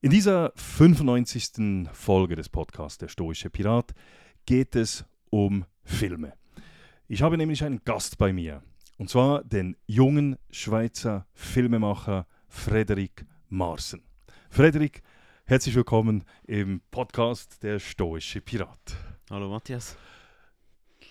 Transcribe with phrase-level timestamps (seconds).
[0.00, 1.88] In dieser 95.
[1.92, 3.94] Folge des Podcasts Der Stoische Pirat
[4.46, 6.34] geht es um Filme.
[7.08, 8.62] Ich habe nämlich einen Gast bei mir,
[8.96, 14.04] und zwar den jungen Schweizer Filmemacher Frederik Marsen.
[14.50, 15.02] Frederik,
[15.46, 18.96] herzlich willkommen im Podcast Der Stoische Pirat.
[19.30, 19.96] Hallo Matthias.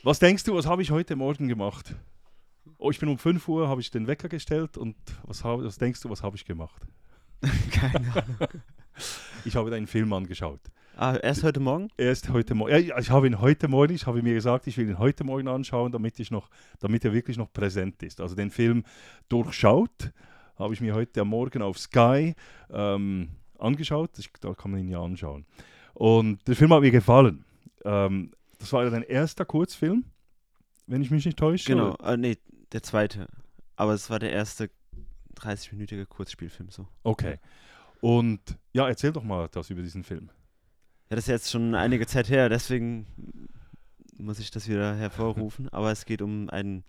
[0.03, 1.93] Was denkst du, was habe ich heute Morgen gemacht?
[2.77, 5.77] Oh, ich bin um 5 Uhr, habe ich den Wecker gestellt und was, hab, was
[5.77, 6.87] denkst du, was habe ich gemacht?
[7.71, 8.61] Keine Ahnung.
[9.45, 10.59] Ich habe einen Film angeschaut.
[10.99, 11.89] Ah, erst heute Morgen?
[11.95, 12.71] Erst heute Morgen.
[12.71, 15.47] Ja, ich habe ihn heute Morgen, ich habe mir gesagt, ich will ihn heute Morgen
[15.47, 16.49] anschauen, damit, ich noch,
[16.79, 18.19] damit er wirklich noch präsent ist.
[18.19, 18.83] Also den Film
[19.29, 20.11] durchschaut,
[20.57, 22.33] habe ich mir heute Morgen auf Sky
[22.71, 24.17] ähm, angeschaut.
[24.17, 25.45] Ich, da kann man ihn ja anschauen.
[25.93, 27.45] Und der Film hat mir gefallen.
[27.85, 30.03] Ähm, das war ja dein erster Kurzfilm,
[30.87, 31.67] wenn ich mich nicht täusche.
[31.67, 32.37] Genau, äh, nee,
[32.71, 33.27] der zweite.
[33.75, 34.71] Aber es war der erste
[35.39, 36.87] 30-minütige Kurzspielfilm so.
[37.03, 37.37] Okay.
[38.01, 38.41] Und
[38.73, 40.29] ja, erzähl doch mal etwas über diesen Film.
[41.09, 43.07] Ja, das ist jetzt schon einige Zeit her, deswegen
[44.17, 45.69] muss ich das wieder hervorrufen.
[45.71, 46.83] Aber es geht um einen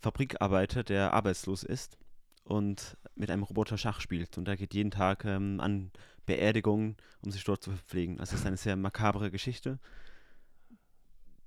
[0.00, 1.98] Fabrikarbeiter, der arbeitslos ist
[2.44, 4.38] und mit einem Roboter Schach spielt.
[4.38, 5.90] Und er geht jeden Tag ähm, an
[6.26, 8.20] Beerdigungen, um sich dort zu verpflegen.
[8.20, 9.78] Also es ist eine sehr makabre Geschichte,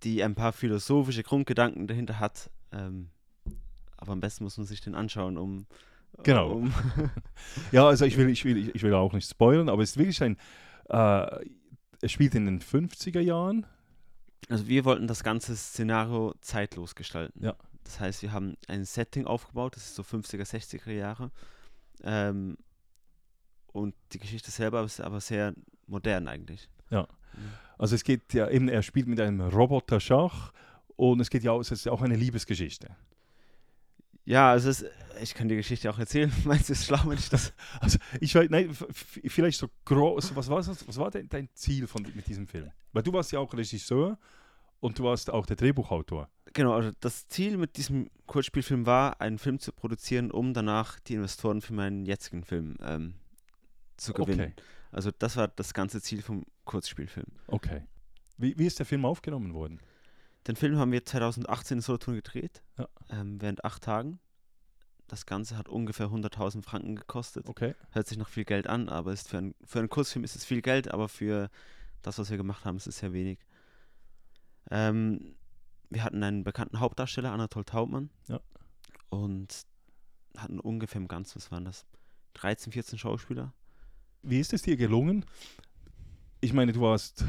[0.03, 2.49] die ein paar philosophische Grundgedanken dahinter hat.
[2.71, 3.09] Ähm,
[3.97, 5.67] aber am besten muss man sich den anschauen, um.
[6.23, 6.51] Genau.
[6.51, 6.73] Um
[7.71, 10.21] Ja, also ich will, ich will, ich will auch nicht spoilern, aber es ist wirklich
[10.23, 10.37] ein.
[10.89, 11.45] Äh,
[12.01, 13.65] es spielt in den 50er Jahren.
[14.49, 17.43] Also wir wollten das ganze Szenario zeitlos gestalten.
[17.43, 17.55] Ja.
[17.83, 21.31] Das heißt, wir haben ein Setting aufgebaut, das ist so 50er, 60er Jahre.
[22.03, 22.57] Ähm,
[23.67, 25.53] und die Geschichte selber ist aber sehr
[25.87, 26.69] modern eigentlich.
[26.89, 27.07] Ja.
[27.77, 30.51] Also es geht ja eben, er spielt mit einem Roboter Schach
[30.95, 32.95] und es geht ja auch, es ist ja auch eine Liebesgeschichte.
[34.25, 34.85] Ja, also es,
[35.21, 36.31] ich kann die Geschichte auch erzählen.
[36.45, 37.53] Meinst du, es ist schlau, wenn ich das...
[37.79, 38.75] Also ich weiß, nein,
[39.27, 42.71] vielleicht so groß, was war, das, was war denn dein Ziel von, mit diesem Film?
[42.93, 44.17] Weil du warst ja auch Regisseur
[44.79, 46.29] und du warst auch der Drehbuchautor.
[46.53, 51.13] Genau, also das Ziel mit diesem Kurzspielfilm war, einen Film zu produzieren, um danach die
[51.15, 53.13] Investoren für meinen jetzigen Film ähm,
[53.97, 54.53] zu gewinnen.
[54.53, 57.27] Okay, Also das war das ganze Ziel vom Kurzspielfilm.
[57.47, 57.83] okay.
[58.37, 59.79] Wie, wie ist der Film aufgenommen worden?
[60.47, 62.87] Den Film haben wir 2018 in Solothurn gedreht, Ja.
[63.11, 64.19] ähm, während acht Tagen.
[65.11, 67.49] Das Ganze hat ungefähr 100.000 Franken gekostet.
[67.49, 67.75] Okay.
[67.89, 70.45] Hört sich noch viel Geld an, aber ist für, ein, für einen Kurzfilm ist es
[70.45, 71.49] viel Geld, aber für
[72.01, 73.39] das, was wir gemacht haben, ist es sehr wenig.
[74.69, 75.35] Ähm,
[75.89, 78.09] wir hatten einen bekannten Hauptdarsteller, Anatol Taubmann.
[78.29, 78.39] Ja.
[79.09, 79.63] Und
[80.37, 81.85] hatten ungefähr im Ganzen, was waren das?
[82.35, 83.53] 13, 14 Schauspieler.
[84.21, 85.25] Wie ist es dir gelungen?
[86.39, 87.25] Ich meine, du warst,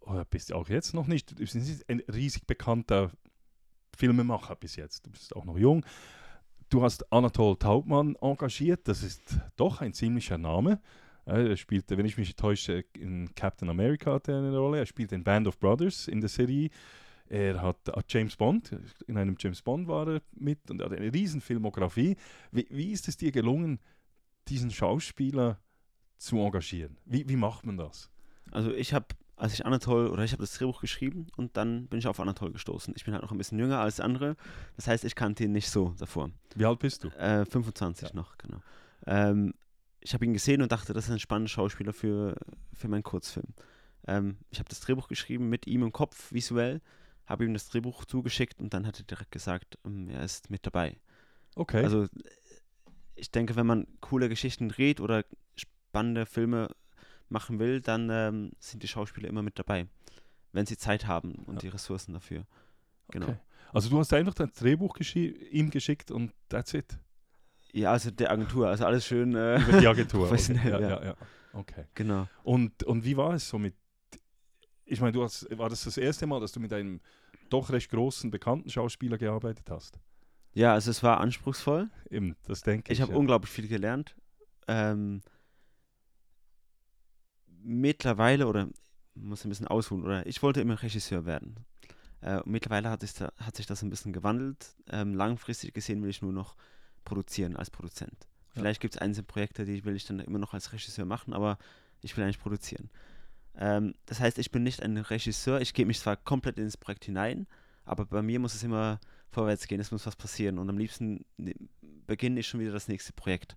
[0.00, 1.56] oder bist auch jetzt noch nicht, du bist
[1.88, 3.10] ein riesig bekannter
[3.96, 5.06] Filmemacher bis jetzt.
[5.06, 5.86] Du bist auch noch jung.
[6.72, 8.88] Du hast Anatol Taubmann engagiert.
[8.88, 10.80] Das ist doch ein ziemlicher Name.
[11.26, 14.78] Er spielte, wenn ich mich täusche, in Captain America hat er eine Rolle.
[14.78, 16.70] Er spielt in Band of Brothers in der Serie.
[17.26, 18.74] Er hat äh, James Bond,
[19.06, 22.16] in einem James Bond war er mit und hat eine riesen Filmografie.
[22.52, 23.78] Wie, wie ist es dir gelungen,
[24.48, 25.60] diesen Schauspieler
[26.16, 26.96] zu engagieren?
[27.04, 28.10] Wie, wie macht man das?
[28.50, 31.98] Also ich habe, als ich Anatol, oder ich habe das Drehbuch geschrieben und dann bin
[31.98, 32.92] ich auf Anatol gestoßen.
[32.96, 34.36] Ich bin halt noch ein bisschen jünger als andere.
[34.76, 36.30] Das heißt, ich kannte ihn nicht so davor.
[36.54, 37.08] Wie alt bist du?
[37.08, 38.14] Äh, 25 Ja.
[38.14, 38.60] noch, genau.
[39.06, 39.54] Ähm,
[40.00, 42.36] ich habe ihn gesehen und dachte, das ist ein spannender Schauspieler für,
[42.72, 43.48] für meinen Kurzfilm.
[44.06, 46.80] Ähm, ich habe das Drehbuch geschrieben mit ihm im Kopf, visuell,
[47.26, 50.66] habe ihm das Drehbuch zugeschickt und dann hat er direkt gesagt, ähm, er ist mit
[50.66, 50.96] dabei.
[51.54, 51.82] Okay.
[51.84, 52.06] Also
[53.14, 55.24] ich denke, wenn man coole Geschichten dreht oder
[55.56, 56.68] spannende Filme
[57.32, 59.86] machen will, dann ähm, sind die Schauspieler immer mit dabei,
[60.52, 61.60] wenn sie Zeit haben und Ja.
[61.60, 62.46] die Ressourcen dafür.
[63.10, 63.26] Genau.
[63.28, 63.38] okay.
[63.72, 66.98] Also du hast einfach das Drehbuch geschi- ihm geschickt und that's it.
[67.72, 69.34] Ja, also der Agentur, also alles schön.
[69.34, 70.30] Äh, Über die Agentur.
[70.30, 70.60] Okay.
[70.64, 70.88] ja, ja.
[70.90, 71.16] ja, ja.
[71.54, 71.84] Okay.
[71.94, 72.28] genau.
[72.42, 73.74] Und, und wie war es so mit,
[74.84, 77.00] ich meine, du hast, war das das erste Mal, dass du mit einem
[77.48, 79.98] doch recht großen, bekannten Schauspieler gearbeitet hast?
[80.54, 81.88] Ja, also es war anspruchsvoll.
[82.10, 82.98] Eben, das denke ich.
[82.98, 83.18] Ich habe ja.
[83.18, 84.14] unglaublich viel gelernt.
[84.68, 85.22] Ähm,
[87.62, 88.68] mittlerweile, oder
[89.14, 91.56] muss ein bisschen ausholen, oder ich wollte immer Regisseur werden.
[92.20, 94.74] Äh, und mittlerweile hat, sich da, hat sich das ein bisschen gewandelt.
[94.90, 96.56] Ähm, langfristig gesehen will ich nur noch
[97.04, 98.26] produzieren als Produzent.
[98.54, 101.58] Vielleicht gibt es einzelne Projekte, die will ich dann immer noch als Regisseur machen, aber
[102.02, 102.90] ich will eigentlich produzieren.
[103.56, 107.04] Ähm, das heißt, ich bin nicht ein Regisseur, ich gebe mich zwar komplett ins Projekt
[107.04, 107.46] hinein,
[107.84, 109.00] aber bei mir muss es immer
[109.30, 111.54] vorwärts gehen, es muss was passieren und am liebsten ne,
[112.06, 113.56] beginne ich schon wieder das nächste Projekt.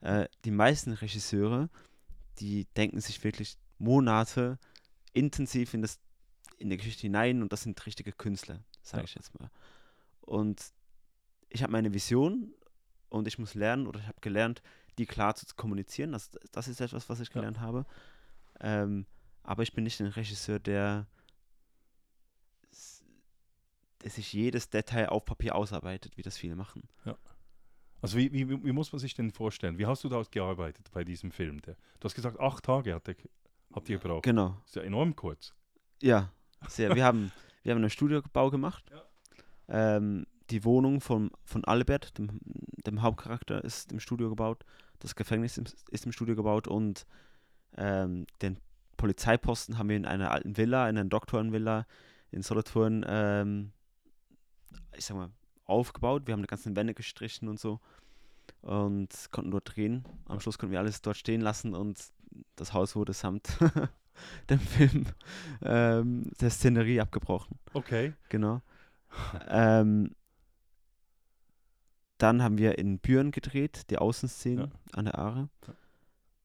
[0.00, 1.68] Äh, die meisten Regisseure,
[2.38, 4.58] die denken sich wirklich Monate
[5.12, 5.98] intensiv in, das,
[6.58, 9.04] in die Geschichte hinein und das sind richtige Künstler, sage Ja.
[9.04, 9.50] ich jetzt mal.
[10.20, 10.72] Und
[11.50, 12.54] ich habe meine Vision
[13.08, 14.62] und ich muss lernen oder ich habe gelernt,
[14.98, 16.12] die klar zu kommunizieren.
[16.12, 17.34] Das, das ist etwas, was ich Ja.
[17.34, 17.84] gelernt habe.
[18.60, 19.06] Ähm,
[19.42, 21.06] aber ich bin nicht ein Regisseur, der,
[24.02, 26.88] der sich jedes Detail auf Papier ausarbeitet, wie das viele machen.
[28.02, 29.78] Also wie, wie, wie muss man sich denn vorstellen?
[29.78, 31.62] Wie hast du da gearbeitet bei diesem Film?
[31.62, 33.14] Der, du hast gesagt, acht Tage hat der,
[33.72, 34.24] habt ihr gebraucht.
[34.24, 34.60] Genau.
[34.66, 35.54] Ist ja enorm kurz.
[36.02, 36.32] Ja,
[36.68, 36.94] sehr.
[36.96, 37.30] Wir haben,
[37.62, 38.84] wir haben einen Studiobau gemacht.
[39.68, 42.40] Ähm, die Wohnung von, von Albert, dem,
[42.84, 44.64] dem Hauptcharakter, ist im Studio gebaut.
[44.98, 47.06] Das Gefängnis ist, ist im Studio gebaut und
[47.76, 48.58] ähm, den
[48.96, 51.86] Polizeiposten haben wir in einer alten Villa, in einer Doktorenvilla
[52.32, 53.72] in Solothurn, ähm,
[54.96, 55.30] ich sag mal,
[55.72, 56.26] aufgebaut.
[56.26, 57.80] Wir haben die ganzen Wände gestrichen und so
[58.62, 60.04] und konnten dort drehen.
[60.26, 61.98] Am Schluss konnten wir alles dort stehen lassen und
[62.56, 63.58] das Haus wurde samt
[64.50, 65.06] dem Film
[65.62, 67.58] ähm, der Szenerie abgebrochen.
[67.72, 68.14] Okay.
[68.28, 68.62] Genau.
[69.48, 70.14] ähm,
[72.18, 75.48] dann haben wir in Büren gedreht, die Außenszenen an der Aare.
[75.66, 75.74] Ja.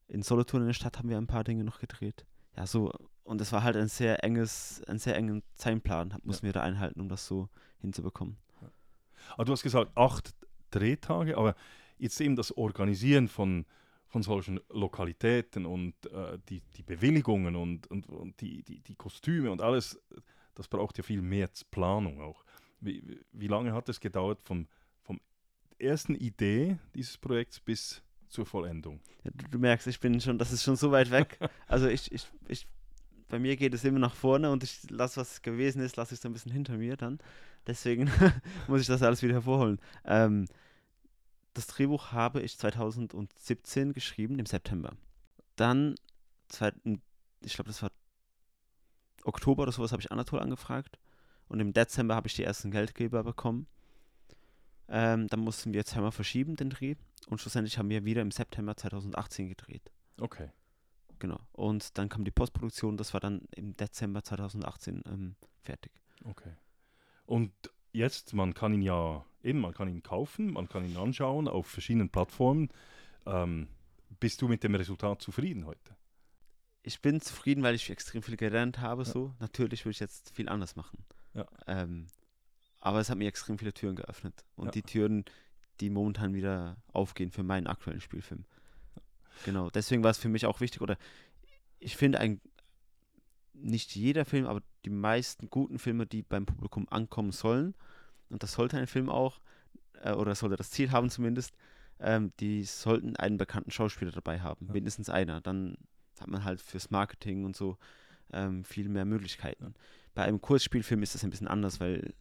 [0.07, 2.25] In Solothurn in der Stadt haben wir ein paar Dinge noch gedreht.
[2.56, 2.91] Ja, so,
[3.24, 7.00] und es war halt ein sehr enges, ein sehr engen Zeitplan, mussten wir da einhalten,
[7.00, 8.38] um das so hinzubekommen.
[9.33, 10.33] Aber du hast gesagt, acht
[10.71, 11.56] Drehtage, aber
[11.97, 13.65] jetzt eben das Organisieren von,
[14.07, 19.51] von solchen Lokalitäten und äh, die, die Bewilligungen und, und, und die, die, die Kostüme
[19.51, 20.00] und alles,
[20.56, 22.44] das braucht ja viel mehr Planung auch.
[22.79, 24.68] Wie, wie- wie lange hat es gedauert vom,
[25.03, 25.19] vom
[25.79, 29.00] ersten Idee dieses Projekts bis zur Vollendung?
[29.24, 31.39] Ja, du, du merkst, ich bin schon, das ist schon so weit weg.
[31.68, 32.68] Also ich, ich, ich,
[33.29, 36.19] bei mir geht es immer nach vorne und ich lasse, was gewesen ist, lasse ich
[36.21, 37.19] so ein bisschen hinter mir dann.
[37.67, 38.09] Deswegen
[38.67, 39.79] muss ich das alles wieder hervorholen.
[40.05, 40.47] Ähm,
[41.53, 44.93] das Drehbuch habe ich 2017 geschrieben, im September.
[45.55, 45.95] Dann,
[46.49, 47.91] ich glaube, das war
[49.23, 50.97] Oktober oder sowas, habe ich Anatol angefragt.
[51.49, 53.67] Und im Dezember habe ich die ersten Geldgeber bekommen.
[54.89, 56.95] Ähm, dann mussten wir zweimal verschieben, den Dreh.
[57.27, 59.91] Und schlussendlich haben wir wieder im September 2018 gedreht.
[60.19, 60.49] Okay.
[61.19, 61.39] Genau.
[61.51, 65.91] Und dann kam die Postproduktion, das war dann im Dezember 2018 ähm, fertig.
[66.23, 66.53] Okay.
[67.27, 67.51] Und
[67.91, 71.68] jetzt, man kann ihn ja eben, man kann ihn kaufen, man kann ihn anschauen auf
[71.68, 72.69] verschiedenen Plattformen.
[73.25, 73.68] Ähm,
[74.19, 75.95] bist du mit dem Resultat zufrieden heute?
[76.83, 79.03] Ich bin zufrieden, weil ich extrem viel gelernt habe.
[79.03, 79.12] Ja.
[79.12, 79.33] So.
[79.39, 81.03] Natürlich würde ich jetzt viel anders machen.
[81.33, 81.45] Ja.
[81.68, 82.07] Ähm,
[82.79, 84.45] aber es hat mir extrem viele Türen geöffnet.
[84.56, 84.71] Und Ja.
[84.71, 85.25] die Türen,
[85.81, 88.45] die momentan wieder aufgehen für meinen aktuellen Spielfilm.
[89.44, 89.69] Genau.
[89.69, 90.97] Deswegen war es für mich auch wichtig, oder
[91.79, 92.39] ich finde ein
[93.62, 97.74] nicht jeder Film, aber die meisten guten Filme, die beim Publikum ankommen sollen,
[98.30, 99.39] und das sollte ein Film auch,
[100.01, 101.56] äh, oder sollte das Ziel haben zumindest,
[102.00, 104.74] ähm, die sollten einen bekannten Schauspieler dabei haben, Ja.
[104.74, 105.42] mindestens einer.
[105.42, 105.77] Dann
[106.19, 107.77] hat man halt fürs Marketing und so
[108.33, 109.74] ähm, viel mehr Möglichkeiten.
[110.13, 112.13] Bei einem Kurzspielfilm ist das ein bisschen anders, weil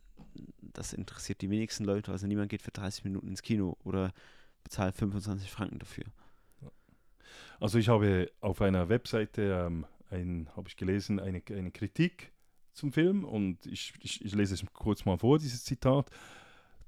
[0.61, 2.13] das interessiert die wenigsten Leute.
[2.13, 4.13] Also niemand geht für 30 Minuten ins Kino oder
[4.63, 6.05] bezahlt 25 Franken dafür.
[7.59, 12.33] Also ich habe auf einer Webseite, ähm, habe ich gelesen, eine, eine Kritik
[12.73, 16.11] zum Film und ich, ich, ich lese es kurz mal vor, dieses Zitat.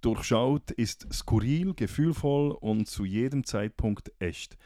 [0.00, 4.56] Durchschaut ist skurril, gefühlvoll und zu jedem Zeitpunkt echt.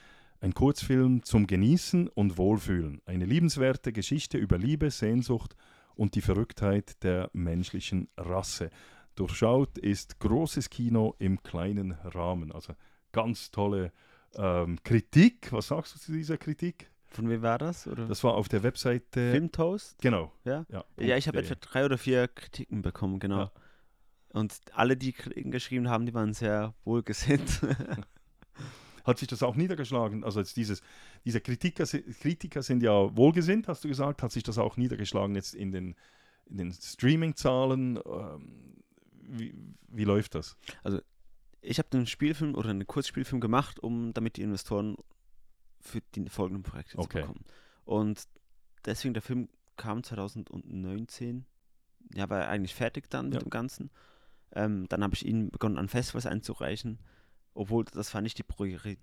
[0.40, 3.00] Ein Kurzfilm zum Genießen und Wohlfühlen.
[3.06, 5.56] Eine liebenswerte Geschichte über Liebe, Sehnsucht
[5.94, 8.71] und die Verrücktheit der menschlichen Rasse.
[9.14, 12.52] Durchschaut ist großes Kino im kleinen Rahmen.
[12.52, 12.75] Also
[13.12, 13.92] ganz tolle
[14.35, 15.52] ähm, Kritik.
[15.52, 16.91] Was sagst du zu dieser Kritik?
[17.12, 17.87] Von wem war das?
[17.87, 18.07] Oder?
[18.07, 19.33] Das war auf der Webseite.
[19.33, 20.00] Filmtoast?
[20.00, 20.33] Genau.
[20.45, 20.64] Ja?
[20.71, 23.38] Ja, Ja, ich habe etwa drei oder vier Kritiken bekommen, genau.
[23.38, 23.52] Ja.
[24.31, 27.61] Und alle, die Kritiken geschrieben haben, die waren sehr wohlgesinnt.
[29.04, 30.25] Hat sich das auch niedergeschlagen?
[30.25, 30.81] Also jetzt dieses,
[31.25, 34.23] diese Kritiker, Kritiker sind ja wohlgesinnt, hast du gesagt.
[34.23, 35.97] Hat sich das auch niedergeschlagen jetzt in den,
[36.47, 37.99] in den Streaming-Zahlen?
[38.07, 38.83] Ähm,
[39.21, 39.54] wie,
[39.88, 40.57] wie läuft das?
[41.62, 44.97] ich habe den Spielfilm oder einen Kurzspielfilm gemacht, um damit die Investoren
[45.82, 47.20] für die folgenden Projekte Okay.
[47.20, 47.44] zu bekommen.
[47.84, 48.22] Und
[48.84, 51.44] deswegen der Film kam 2019,
[52.14, 53.40] ja, war eigentlich fertig dann mit Ja.
[53.40, 53.90] dem Ganzen.
[54.52, 56.98] Ähm, dann habe ich ihn begonnen an Festivals einzureichen,
[57.54, 58.44] obwohl das war nicht die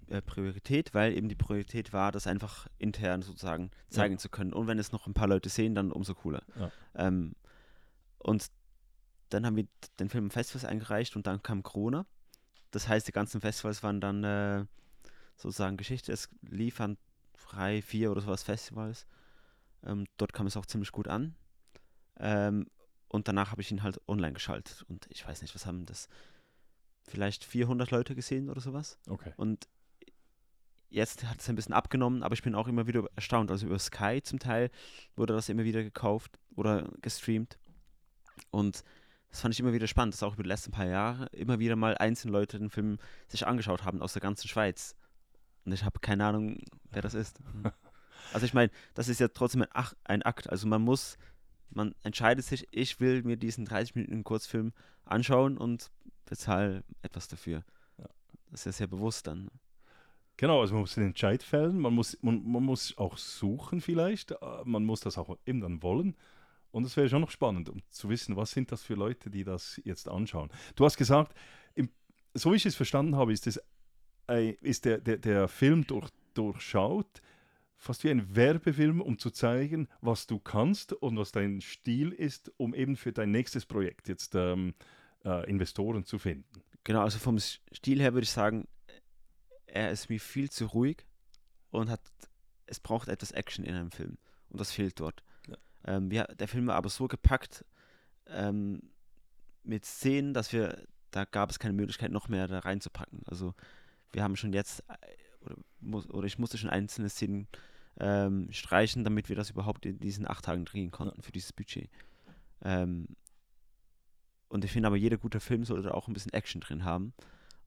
[0.10, 4.54] äh, Priorität, weil eben die Priorität war, das einfach intern sozusagen zeigen zu können.
[4.54, 6.44] Und wenn es noch ein paar Leute sehen, dann umso cooler.
[6.56, 6.72] Ja.
[6.96, 7.36] Ähm,
[8.20, 8.48] und
[9.30, 9.68] dann haben wir
[10.00, 12.06] den Film Festivals eingereicht und dann kam Corona.
[12.72, 14.66] Das heißt, die ganzen Festivals waren dann äh,
[15.42, 16.12] sozusagen Geschichte.
[16.12, 16.98] Es liefern
[17.50, 19.08] drei, vier oder sowas Festivals.
[19.84, 21.36] Ähm, dort kam es auch ziemlich gut an.
[22.18, 22.68] Ähm,
[23.08, 24.86] und danach habe ich ihn halt online geschaltet.
[24.88, 26.08] Und ich weiß nicht, was haben das?
[27.04, 29.00] Vielleicht 400 Leute gesehen oder sowas.
[29.08, 29.34] Okay.
[29.38, 29.68] Und
[30.90, 33.50] jetzt hat es ein bisschen abgenommen, aber ich bin auch immer wieder erstaunt.
[33.50, 34.70] Also über Sky zum Teil
[35.16, 37.58] wurde das immer wieder gekauft oder gestreamt.
[38.52, 38.84] Und
[39.30, 41.76] das fand ich immer wieder spannend, dass auch über die letzten paar Jahre immer wieder
[41.76, 44.96] mal einzelne Leute den Film sich angeschaut haben aus der ganzen Schweiz.
[45.70, 46.58] Und ich habe keine Ahnung,
[46.92, 47.40] wer das ist.
[48.32, 50.50] Also ich meine, das ist ja trotzdem ein, Ach ein Akt.
[50.52, 51.18] Also man muss,
[51.72, 54.72] man entscheidet sich, ich will mir diesen 30 Minuten Kurzfilm
[55.04, 55.90] anschauen und
[56.26, 57.64] bezahle etwas dafür.
[58.52, 59.50] Das ist ja sehr bewusst dann.
[60.38, 64.32] Genau, also man muss den Entscheid fällen, man muss, man, man muss auch suchen vielleicht,
[64.32, 66.16] äh, man muss das auch eben dann wollen.
[66.72, 69.44] Und es wäre schon noch spannend, um zu wissen, was sind das für Leute, die
[69.44, 70.50] das jetzt anschauen.
[70.76, 71.34] Du hast gesagt,
[71.74, 71.90] im,
[72.36, 73.60] so wie ich es verstanden habe, ist, das,
[74.30, 77.22] äh, ist der, der, der Film durch, durchschaut
[77.80, 82.52] fast wie ein Werbefilm, um zu zeigen, was du kannst und was dein Stil ist,
[82.58, 84.76] um eben für dein nächstes Projekt jetzt ähm,
[85.24, 86.62] äh, Investoren zu finden.
[86.84, 88.68] Genau, also vom Stil her würde ich sagen,
[89.66, 91.06] er ist mir viel zu ruhig
[91.72, 92.02] und hat,
[92.66, 94.18] es braucht etwas Action in einem Film
[94.50, 95.24] und das fehlt dort.
[95.48, 95.58] Ja.
[95.86, 97.64] Ähm, ja, der Film war aber so gepackt
[98.28, 98.82] ähm,
[99.64, 103.22] mit Szenen, dass wir, da gab es keine Möglichkeit, noch mehr da reinzupacken.
[103.26, 103.54] Also
[104.12, 107.48] wir haben schon jetzt, äh, oder, muss, oder ich musste schon einzelne Szenen
[108.00, 111.90] ähm, streichen, damit wir das überhaupt in diesen acht Tagen drehen konnten für dieses Budget.
[112.62, 113.08] Ähm,
[114.48, 117.14] und ich finde aber, jeder gute Film sollte auch ein bisschen Action drin haben.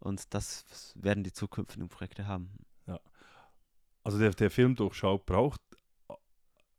[0.00, 2.50] Und das werden die zukünftigen Projekte haben.
[2.86, 2.98] Ja.
[4.02, 5.60] Also der, der Film Durchschau braucht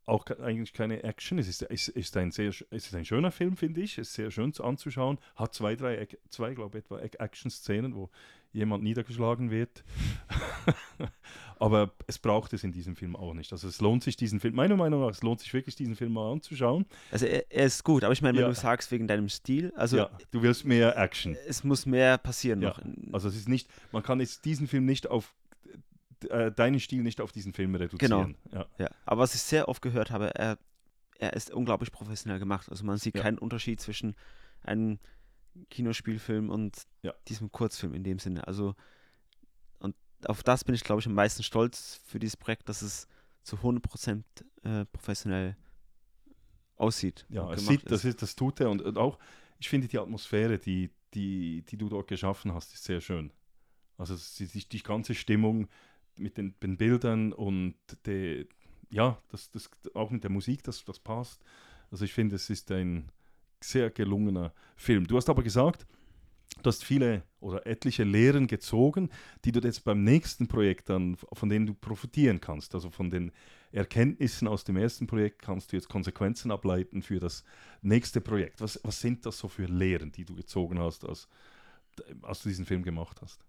[0.06, 1.38] auch eigentlich keine Action.
[1.38, 3.98] Es ist, ist, ist, ein, sehr, es ist ein schöner Film, finde ich.
[3.98, 5.18] Es ist sehr schön anzuschauen.
[5.36, 8.10] Hat zwei, drei, zwei glaube ich, etwa Action-Szenen, wo
[8.52, 9.84] jemand niedergeschlagen wird.
[11.58, 13.52] Aber es braucht es in diesem Film auch nicht.
[13.52, 16.12] Also es lohnt sich, diesen Film, meiner Meinung nach, es lohnt sich wirklich, diesen Film
[16.12, 16.84] mal anzuschauen.
[17.10, 18.48] Also er, er ist gut, aber ich meine, wenn ja.
[18.48, 21.36] du sagst, wegen deinem Stil, also ja, du willst mehr Action.
[21.46, 22.68] Es muss mehr passieren ja.
[22.68, 22.80] noch.
[23.12, 25.34] Also es ist nicht, man kann jetzt diesen Film nicht auf
[26.28, 28.36] äh, deinen Stil nicht auf diesen Film reduzieren.
[28.50, 28.58] Genau.
[28.58, 28.66] Ja.
[28.78, 28.90] ja.
[29.06, 30.58] Aber was ich sehr oft gehört habe, er,
[31.18, 32.68] er ist unglaublich professionell gemacht.
[32.70, 34.14] Also man sieht keinen Unterschied zwischen
[34.62, 34.98] einem
[35.70, 36.82] Kinospielfilm und
[37.28, 38.46] diesem Kurzfilm in dem Sinne.
[38.46, 38.74] Also
[40.26, 43.06] auf das bin ich, glaube ich, am meisten stolz für dieses Projekt, dass es
[43.42, 44.22] zu 100%
[44.62, 45.56] äh, professionell
[46.76, 47.26] aussieht.
[47.28, 48.70] Ja, es sieht, das, ist, das tut er.
[48.70, 49.18] Und, und auch,
[49.58, 53.32] ich finde die Atmosphäre, die, die, die du dort geschaffen hast, ist sehr schön.
[53.96, 55.68] Also die, die ganze Stimmung
[56.16, 57.74] mit den, den Bildern und
[58.06, 58.46] die,
[58.90, 61.42] ja, das, das, auch mit der Musik, das, das passt.
[61.90, 63.10] Also ich finde, es ist ein
[63.62, 65.06] sehr gelungener Film.
[65.06, 65.86] Du hast aber gesagt,
[66.62, 69.10] du hast viele oder etliche Lehren gezogen,
[69.44, 72.74] die du jetzt beim nächsten Projekt dann, von denen du profitieren kannst.
[72.74, 73.32] Also von den
[73.72, 77.44] Erkenntnissen aus dem ersten Projekt kannst du jetzt Konsequenzen ableiten für das
[77.82, 78.60] nächste Projekt.
[78.60, 81.28] Was, was sind das so für Lehren, die du gezogen hast, als,
[82.22, 83.44] als du diesen Film gemacht hast?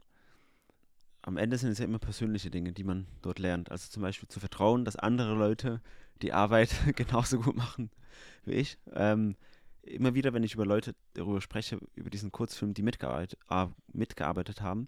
[1.25, 3.71] Am Ende sind es ja immer persönliche Dinge, die man dort lernt.
[3.71, 5.81] Also zum Beispiel zu vertrauen, dass andere Leute
[6.21, 7.89] die Arbeit genauso gut machen
[8.43, 8.77] wie ich.
[8.93, 9.35] Ähm,
[9.81, 14.61] immer wieder, wenn ich über Leute darüber spreche, über diesen Kurzfilm, die mitgearbeitet, äh, mitgearbeitet
[14.61, 14.87] haben,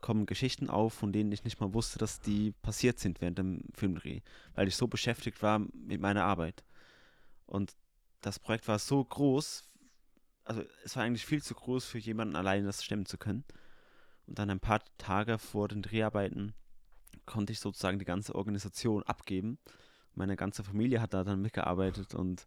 [0.00, 3.62] kommen Geschichten auf, von denen ich nicht mal wusste, dass die passiert sind während dem
[3.74, 4.22] Filmdreh,
[4.56, 6.64] weil ich so beschäftigt war mit meiner Arbeit.
[7.46, 7.76] Und
[8.22, 9.68] das Projekt war so groß,
[10.42, 13.44] also es war eigentlich viel zu groß für jemanden alleine das stemmen zu können.
[14.28, 16.54] Und dann ein paar Tage vor den Dreharbeiten
[17.26, 19.58] konnte ich sozusagen die ganze Organisation abgeben.
[20.14, 22.46] Meine ganze Familie hat da dann mitgearbeitet und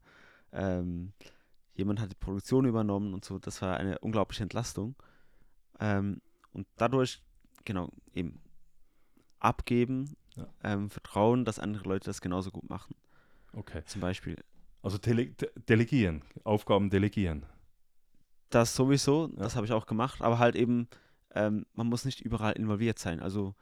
[0.52, 1.14] ähm,
[1.74, 3.40] jemand hat die Produktion übernommen und so.
[3.40, 4.96] Das war eine unglaubliche Entlastung.
[5.80, 6.22] Ähm,
[6.54, 7.22] und dadurch,
[7.66, 8.40] genau, eben
[9.40, 10.48] abgeben, ja.
[10.64, 12.96] ähm, vertrauen, dass andere Leute das genauso gut machen.
[13.54, 13.84] Okay.
[13.86, 14.36] Zum Beispiel.
[14.84, 15.34] Also dele
[15.68, 17.46] delegieren, Aufgaben delegieren.
[18.50, 19.44] Das sowieso, ja.
[19.44, 20.88] das habe ich auch gemacht, aber halt eben,
[21.34, 23.20] ähm, man muss nicht überall involviert sein.
[23.20, 23.56] Also,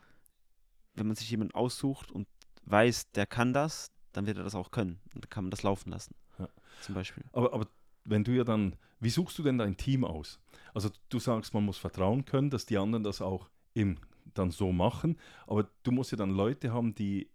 [0.96, 2.28] wenn man sich jemanden aussucht und
[2.66, 5.00] weiß, der kann das, dann wird er das auch können.
[5.14, 6.16] Und dann kann man das laufen lassen.
[6.38, 6.50] Ja.
[6.82, 7.24] Zum Beispiel.
[7.32, 7.68] Aber, aber
[8.06, 10.40] wenn du ja dann, wie suchst du denn dein Team aus?
[10.74, 13.98] Also du sagst, man muss vertrauen können, dass die anderen das auch eben
[14.34, 17.30] dann so machen, aber du musst ja dann Leute haben, die,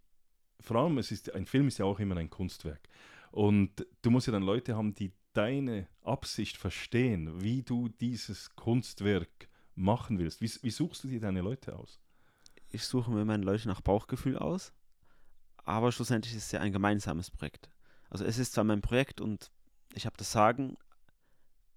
[0.59, 2.87] vor allem, es ist, ein Film ist ja auch immer ein Kunstwerk
[3.31, 9.49] und du musst ja dann Leute haben, die deine Absicht verstehen, wie du dieses Kunstwerk
[9.75, 10.41] machen willst.
[10.41, 11.99] Wie, wie suchst du dir deine Leute aus?
[12.69, 14.73] Ich suche mir meine Leute nach Bauchgefühl aus,
[15.57, 17.69] aber schlussendlich ist es ja ein gemeinsames Projekt.
[18.09, 19.51] Also es ist zwar mein Projekt und
[19.93, 20.77] ich habe das Sagen,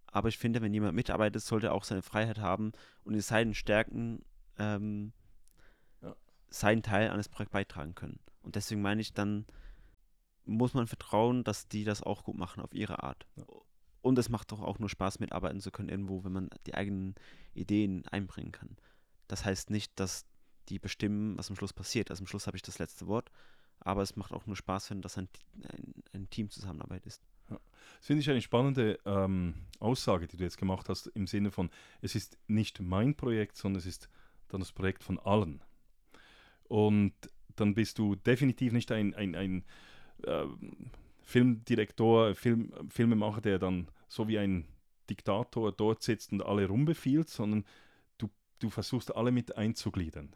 [0.07, 2.73] aber ich finde, wenn jemand mitarbeitet, sollte er auch seine Freiheit haben
[3.05, 4.25] und in seinen Stärken
[4.59, 5.13] ähm,
[6.03, 6.15] ja.
[6.49, 8.19] seinen Teil an das Projekt beitragen können.
[8.43, 9.47] Und deswegen meine ich dann,
[10.45, 13.27] muss man vertrauen, dass die das auch gut machen auf ihre Art.
[13.37, 13.45] Ja.
[14.01, 17.15] Und es macht doch auch nur Spaß, mitarbeiten zu können irgendwo, wenn man die eigenen
[17.55, 18.77] Ideen einbringen kann.
[19.27, 20.25] Das heißt nicht, dass
[20.69, 22.11] die bestimmen, was am Schluss passiert.
[22.11, 23.31] Also am Schluss habe ich das letzte Wort,
[23.81, 25.29] aber es macht auch nur Spaß, wenn das ein,
[25.65, 27.23] ein, ein Teamzusammenarbeit ist.
[27.49, 31.71] Das finde ich eine spannende ähm, Aussage, die du jetzt gemacht hast, im Sinne von,
[32.01, 34.09] es ist nicht mein Projekt, sondern es ist
[34.49, 35.63] dann das Projekt von allen.
[36.65, 37.15] Und
[37.57, 39.65] dann bist du definitiv nicht ein, ein, ein
[40.27, 40.91] ähm,
[41.29, 44.65] Filmdirektor, Film, Filmemacher, der dann so wie ein
[45.11, 47.67] Diktator dort sitzt und alle rumbefiehlt, sondern
[48.17, 48.31] du,
[48.61, 50.35] du versuchst alle mit einzugliedern.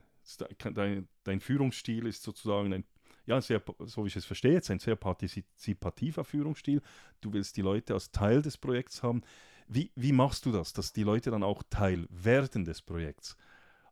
[0.74, 2.84] Dein, dein Führungsstil ist sozusagen ein
[3.24, 6.82] ja, sehr, so wie ich es verstehe, jetzt ein sehr partizipativer Führungsstil.
[7.22, 9.22] Du willst die Leute als Teil des Projekts haben.
[9.68, 13.38] Wie, wie machst du das, dass die Leute dann auch Teil werden des Projekts?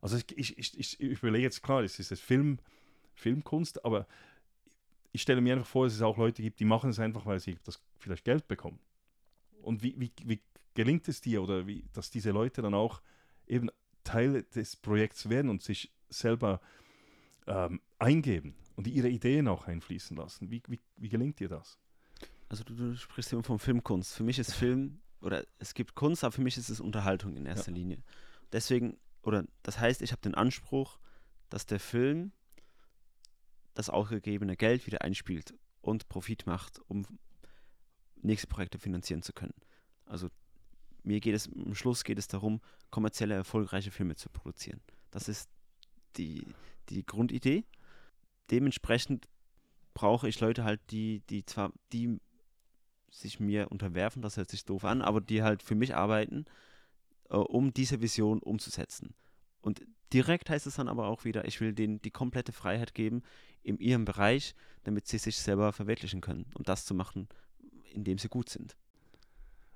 [0.01, 2.59] Also ich, ich, ich, ich überlege jetzt klar, es ist Film,
[3.15, 4.05] Filmkunst, aber
[5.11, 7.39] ich stelle mir einfach vor, dass es auch Leute gibt, die machen es einfach, weil
[7.39, 8.79] sie das vielleicht Geld bekommen.
[9.61, 10.41] Und wie, wie, wie
[10.73, 13.01] gelingt es dir oder wie, dass diese Leute dann auch
[13.47, 13.69] eben
[14.03, 16.61] Teil des Projekts werden und sich selber
[17.47, 20.49] ähm, eingeben und ihre Ideen auch einfließen lassen?
[20.49, 21.77] Wie, wie, wie gelingt dir das?
[22.49, 24.13] Also du, du, sprichst immer von Filmkunst.
[24.13, 27.45] Für mich ist Film, oder es gibt Kunst, aber für mich ist es Unterhaltung in
[27.45, 27.77] erster ja.
[27.77, 28.03] Linie.
[28.51, 30.99] Deswegen, oder das heißt, ich habe den Anspruch,
[31.49, 32.31] dass der Film
[33.73, 37.05] das ausgegebene Geld wieder einspielt und Profit macht, um
[38.21, 39.55] nächste Projekte finanzieren zu können.
[40.05, 40.29] Also
[41.03, 44.81] mir geht es, am Schluss geht es darum, kommerzielle, erfolgreiche Filme zu produzieren.
[45.09, 45.49] Das ist
[46.17, 46.45] die,
[46.89, 47.65] die Grundidee.
[48.51, 49.27] Dementsprechend
[49.93, 52.19] brauche ich Leute halt, die, die zwar, die
[53.09, 56.45] sich mir unterwerfen, das hört sich doof an, aber die halt für mich arbeiten,
[57.29, 59.15] äh, um diese Vision umzusetzen.
[59.61, 63.23] Und direkt heißt es dann aber auch wieder, ich will denen die komplette Freiheit geben
[63.63, 67.27] in ihrem Bereich, damit sie sich selber verwirklichen können und das zu machen,
[67.93, 68.75] indem sie gut sind.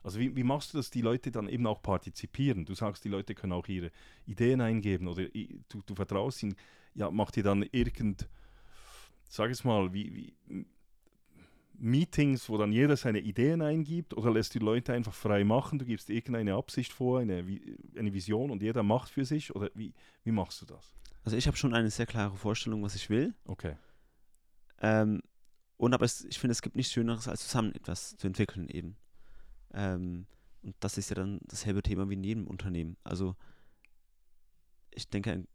[0.03, 2.65] Also wie, wie machst du, dass die Leute dann eben auch partizipieren?
[2.65, 3.91] Du sagst, die Leute können auch ihre
[4.27, 6.55] Ideen eingeben oder du, du vertraust ihnen.
[6.93, 8.29] Ja, macht ihr dann irgend,
[9.27, 10.15] sag es mal, wie,
[10.47, 10.65] wie
[11.73, 15.79] Meetings, wo dann jeder seine Ideen eingibt oder lässt die Leute einfach frei machen?
[15.79, 17.43] Du gibst irgendeine Absicht vor, eine,
[17.97, 19.55] eine Vision und jeder macht für sich?
[19.55, 19.91] Oder wie,
[20.23, 20.95] wie machst du das?
[21.25, 23.33] Also ich habe schon eine sehr klare Vorstellung, was ich will.
[23.45, 23.75] Okay.
[24.79, 25.21] Ähm,
[25.77, 28.95] und aber es, ich finde, es gibt nichts Schöneres, als zusammen etwas zu entwickeln eben.
[29.73, 30.27] Ähm,
[30.61, 32.95] und das ist ja dann dasselbe Thema wie in jedem Unternehmen.
[33.03, 33.35] Also
[34.91, 35.47] ich denke, ein,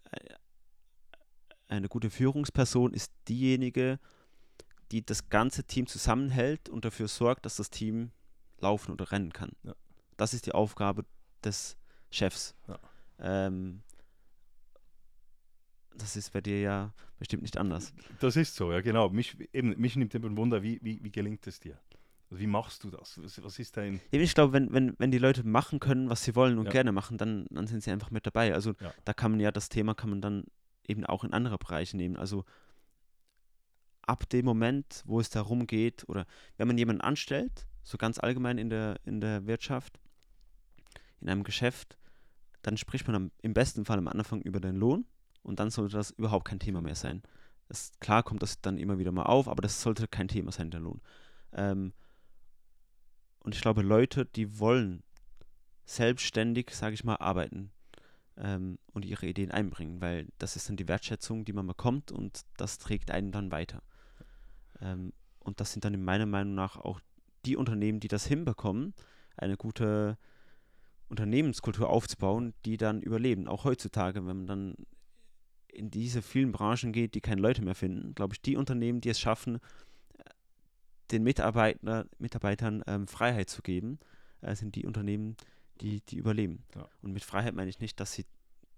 [1.68, 4.00] eine gute Führungsperson ist diejenige,
[4.90, 8.11] die das ganze Team zusammenhält und dafür sorgt, dass das Team
[8.59, 9.52] laufen oder rennen kann.
[9.62, 9.74] Ja.
[10.16, 11.06] Das ist die Aufgabe
[11.44, 11.76] des
[12.11, 12.56] Chefs.
[12.66, 12.78] Ja.
[13.20, 13.83] Ähm,
[15.96, 17.92] das ist bei dir ja bestimmt nicht anders.
[18.20, 19.11] Das ist so, ja genau.
[19.11, 21.79] Mich, eben, mich nimmt immer Wunder, wie, wie, wie gelingt es dir?
[22.31, 23.20] Also wie machst du das?
[23.22, 24.00] Was, was ist dein...
[24.11, 26.72] Ich glaube, wenn, wenn, wenn die Leute machen können, was sie wollen und ja.
[26.72, 28.55] gerne machen, dann, dann sind sie einfach mit dabei.
[28.55, 28.94] Also ja.
[29.05, 30.44] da kann man ja das Thema kann man dann
[30.87, 32.16] eben auch in andere Bereiche nehmen.
[32.16, 32.44] Also
[34.03, 36.26] ab dem Moment, wo es darum geht, oder
[36.57, 39.98] wenn man jemanden anstellt, so ganz allgemein in der, in der Wirtschaft,
[41.20, 41.98] in einem Geschäft,
[42.62, 45.05] dann spricht man am, im besten Fall am Anfang über den Lohn
[45.42, 47.22] und dann sollte das überhaupt kein Thema mehr sein.
[47.68, 50.70] Das, klar kommt das dann immer wieder mal auf, aber das sollte kein Thema sein,
[50.70, 51.00] der Lohn.
[51.53, 51.92] Ähm,
[53.40, 55.03] und ich glaube, Leute, die wollen
[55.85, 57.70] selbstständig, sage ich mal, arbeiten
[58.37, 62.42] ähm, und ihre Ideen einbringen, weil das ist dann die Wertschätzung, die man bekommt und
[62.57, 63.83] das trägt einen dann weiter.
[64.81, 67.00] Ähm, und das sind dann in meiner Meinung nach auch
[67.44, 68.94] die Unternehmen, die das hinbekommen,
[69.37, 70.18] eine gute
[71.09, 73.48] Unternehmenskultur aufzubauen, die dann überleben.
[73.48, 74.74] Auch heutzutage, wenn man dann
[75.72, 79.09] in diese vielen Branchen geht, die keine Leute mehr finden, glaube ich, die Unternehmen, die
[79.09, 79.61] es schaffen,
[81.11, 83.98] den Mitarbeiter, Mitarbeitern ähm, Freiheit zu geben,
[84.40, 85.37] äh, sind die Unternehmen,
[85.80, 86.64] die, die überleben.
[86.74, 86.88] Ja.
[87.02, 88.26] Und mit Freiheit meine ich nicht, dass sie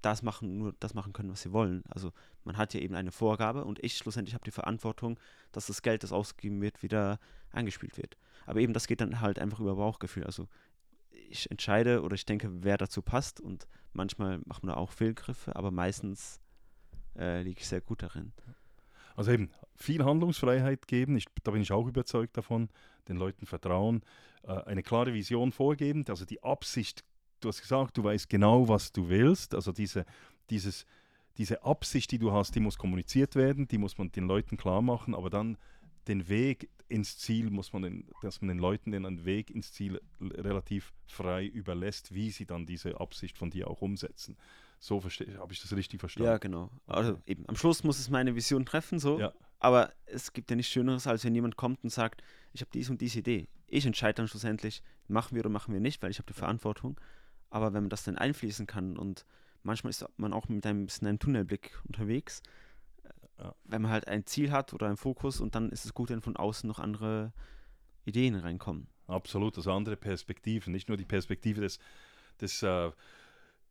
[0.00, 1.84] das machen, nur das machen können, was sie wollen.
[1.88, 2.12] Also
[2.44, 5.18] man hat ja eben eine Vorgabe und ich schlussendlich habe die Verantwortung,
[5.52, 7.20] dass das Geld, das ausgegeben wird, wieder
[7.52, 8.16] eingespielt wird.
[8.46, 10.24] Aber eben das geht dann halt einfach über Bauchgefühl.
[10.24, 10.48] Also
[11.10, 15.54] ich entscheide oder ich denke, wer dazu passt und manchmal macht man da auch Fehlgriffe,
[15.54, 16.41] aber meistens
[17.16, 18.32] äh, liege ich sehr gut darin.
[19.14, 22.68] Also eben viel Handlungsfreiheit geben, ich, da bin ich auch überzeugt davon,
[23.08, 24.02] den Leuten vertrauen,
[24.44, 27.04] äh, eine klare Vision vorgeben, also die Absicht
[27.42, 29.54] du hast gesagt, du weißt genau, was du willst.
[29.54, 30.04] Also diese,
[30.50, 30.86] dieses,
[31.38, 34.82] diese Absicht, die du hast, die muss kommuniziert werden, die muss man den Leuten klar
[34.82, 35.58] machen, aber dann
[36.08, 40.00] den Weg ins Ziel muss man, den, dass man den Leuten den Weg ins Ziel
[40.20, 44.36] relativ frei überlässt, wie sie dann diese Absicht von dir auch umsetzen.
[44.82, 46.28] So habe ich das richtig verstanden.
[46.28, 46.68] Ja, genau.
[46.88, 49.20] Also eben, am Schluss muss es meine Vision treffen, so.
[49.20, 49.32] Ja.
[49.60, 52.20] Aber es gibt ja nichts Schöneres, als wenn jemand kommt und sagt,
[52.52, 53.46] ich habe dies und diese Idee.
[53.68, 57.00] Ich entscheide dann schlussendlich, machen wir oder machen wir nicht, weil ich habe die Verantwortung.
[57.48, 59.24] Aber wenn man das dann einfließen kann und
[59.62, 62.42] manchmal ist man auch mit einem bisschen einem Tunnelblick unterwegs,
[63.38, 63.54] Ja.
[63.62, 66.22] wenn man halt ein Ziel hat oder einen Fokus und dann ist es gut, wenn
[66.22, 67.32] von außen noch andere
[68.04, 68.88] Ideen reinkommen.
[69.06, 71.78] Absolut, also andere Perspektiven, nicht nur die Perspektive des,
[72.40, 72.90] des äh,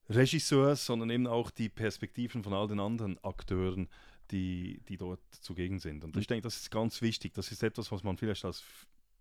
[0.09, 3.87] Regisseurs, sondern eben auch die Perspektiven von all den anderen Akteuren,
[4.31, 6.03] die, die dort zugegen sind.
[6.03, 7.33] Und ich denke, das ist ganz wichtig.
[7.33, 8.63] Das ist etwas, was man vielleicht als,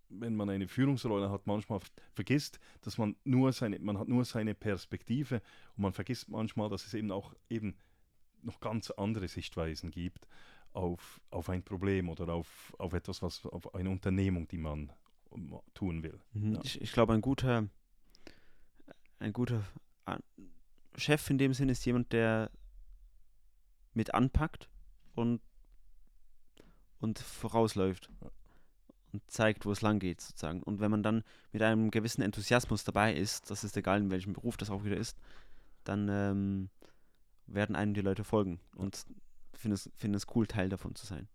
[0.09, 1.79] wenn man eine Führungsrolle hat, manchmal
[2.13, 5.41] vergisst, dass man nur seine, man hat nur seine Perspektive
[5.75, 7.75] und man vergisst manchmal, dass es eben auch eben
[8.41, 10.27] noch ganz andere Sichtweisen gibt
[10.73, 14.91] auf, auf ein Problem oder auf, auf etwas, was auf eine Unternehmung, die man
[15.73, 16.19] tun will.
[16.33, 16.55] Mhm.
[16.55, 16.61] Ja.
[16.63, 17.67] Ich, ich glaube, ein guter,
[19.19, 19.63] ein guter
[21.01, 22.49] Chef in dem Sinn ist jemand, der
[23.93, 24.69] mit anpackt
[25.15, 25.41] und,
[26.99, 28.31] und vorausläuft Ja.
[29.11, 30.63] und zeigt, wo es lang geht, sozusagen.
[30.63, 34.33] Und wenn man dann mit einem gewissen Enthusiasmus dabei ist, das ist egal, in welchem
[34.33, 35.17] Beruf das auch wieder ist,
[35.83, 36.69] dann ähm,
[37.47, 39.05] werden einem die Leute folgen und
[39.53, 41.27] finden es, finden es cool, Teil davon zu sein.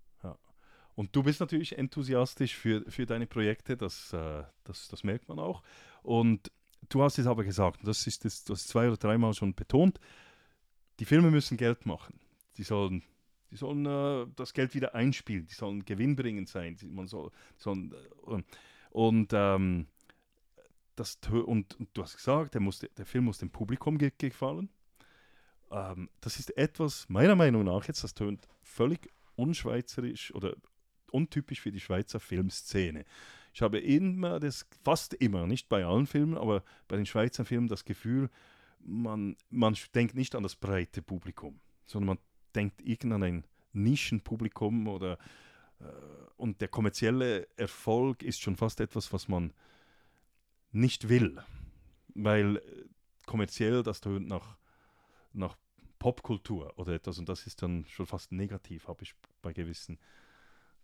[0.97, 5.39] Und du bist natürlich enthusiastisch für, für deine Projekte, das, äh, das, das merkt man
[5.39, 5.63] auch.
[6.03, 6.51] Und
[6.89, 10.01] du hast es aber gesagt, das ist das, das zwei oder dreimal schon betont,
[10.99, 12.19] die Filme müssen Geld machen.
[12.57, 13.03] Die sollen,
[13.51, 16.77] die sollen äh, das Geld wieder einspielen, die sollen gewinnbringend sein.
[16.85, 17.95] Man soll, sollen,
[18.27, 18.43] äh,
[18.91, 19.87] und, ähm,
[20.95, 24.71] das, und, und du hast gesagt, der, muss, der Film muss dem Publikum ge gefallen.
[25.71, 30.55] Ähm, das ist etwas, meiner Meinung nach, jetzt, das tönt völlig unschweizerisch oder
[31.13, 33.05] untypisch für die Schweizer Filmszene.
[33.53, 37.69] Ich habe immer das, fast immer, nicht bei allen Filmen, aber bei den Schweizer Filmen
[37.69, 38.29] das Gefühl,
[38.81, 42.19] man, man denkt nicht an das breite Publikum, sondern man
[42.55, 45.19] denkt irgend an ein Nischenpublikum oder
[45.81, 45.85] äh,
[46.37, 49.53] und der kommerzielle Erfolg ist schon fast etwas, was man
[50.73, 51.43] nicht will,
[52.15, 52.61] weil äh,
[53.27, 54.57] kommerziell das tönt nach,
[55.33, 55.57] nach
[55.99, 59.99] Popkultur oder etwas und das ist dann schon fast negativ, habe ich bei gewissen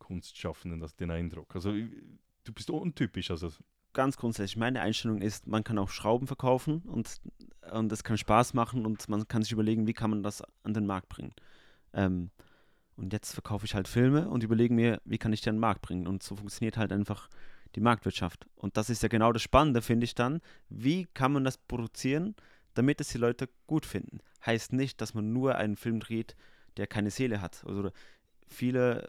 [0.02, 1.54] Kunstschaffenden das, den Eindruck.
[1.54, 3.50] Also du bist untypisch, also
[3.92, 7.20] ganz grundsätzlich, meine Einstellung ist, man kann auch Schrauben verkaufen und,
[7.70, 10.86] und kann Spaß machen und man kann sich überlegen, wie kann man das an den
[10.86, 11.32] Markt bringen.
[11.92, 12.30] Ähm,
[12.96, 15.60] und jetzt verkaufe ich halt Filme und überlege mir, wie kann ich die an den
[15.60, 16.06] Markt bringen.
[16.06, 17.28] Und so funktioniert halt einfach
[17.74, 18.46] die Marktwirtschaft.
[18.54, 20.40] Und das ist ja genau das Spannende, finde ich dann.
[20.68, 22.34] Wie kann man das produzieren,
[22.74, 24.18] damit es die Leute gut finden?
[24.44, 26.36] Heißt nicht, dass man nur einen Film dreht,
[26.76, 27.64] der keine Seele hat.
[27.66, 27.90] Also
[28.46, 29.08] viele,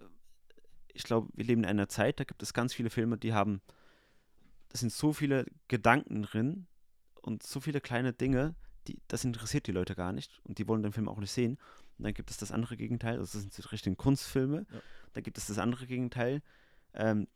[0.93, 3.61] ich glaube, wir leben in einer Zeit, da gibt es ganz viele Filme, die haben
[4.73, 6.65] da sind so viele Gedanken drin
[7.21, 8.55] und so viele kleine Dinge,
[8.87, 11.57] die, das interessiert die Leute gar nicht und die wollen den Film auch nicht sehen.
[11.97, 14.65] Und dann gibt es das andere Gegenteil, also das sind die richtigen Kunstfilme.
[14.71, 14.81] Ja.
[15.13, 16.41] Dann gibt es das andere Gegenteil,
[16.95, 17.27] ähm,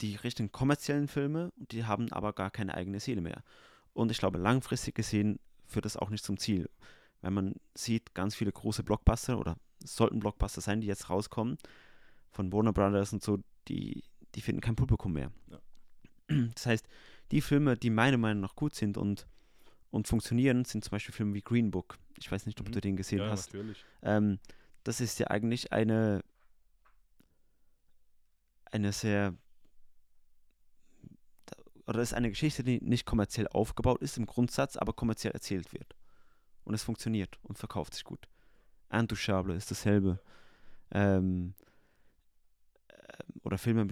[0.00, 3.42] die richtigen kommerziellen Filme, und die haben aber gar keine eigene Seele mehr.
[3.92, 6.70] Und ich glaube, langfristig gesehen führt das auch nicht zum Ziel.
[7.20, 11.58] Wenn man sieht, ganz viele große Blockbuster oder es sollten Blockbuster sein, die jetzt rauskommen,
[12.36, 15.32] von Warner Brothers und so, die, die finden kein Publikum mehr.
[15.50, 15.58] Ja.
[16.54, 16.86] Das heißt,
[17.30, 19.26] die Filme, die meiner Meinung nach gut sind und,
[19.90, 21.98] und funktionieren, sind zum Beispiel Filme wie Green Book.
[22.18, 22.72] Ich weiß nicht, ob Mhm.
[22.72, 23.52] du den gesehen ja, hast.
[23.54, 23.84] natürlich.
[24.02, 24.38] Ähm,
[24.84, 26.22] das ist ja eigentlich eine,
[28.70, 29.34] eine sehr,
[31.86, 35.72] oder das ist eine Geschichte, die nicht kommerziell aufgebaut ist im Grundsatz, aber kommerziell erzählt
[35.72, 35.94] wird.
[36.64, 38.28] Und es funktioniert und verkauft sich gut.
[38.90, 40.20] Intouchable ist dasselbe.
[40.90, 41.54] Ähm,
[43.42, 43.88] oder Filme,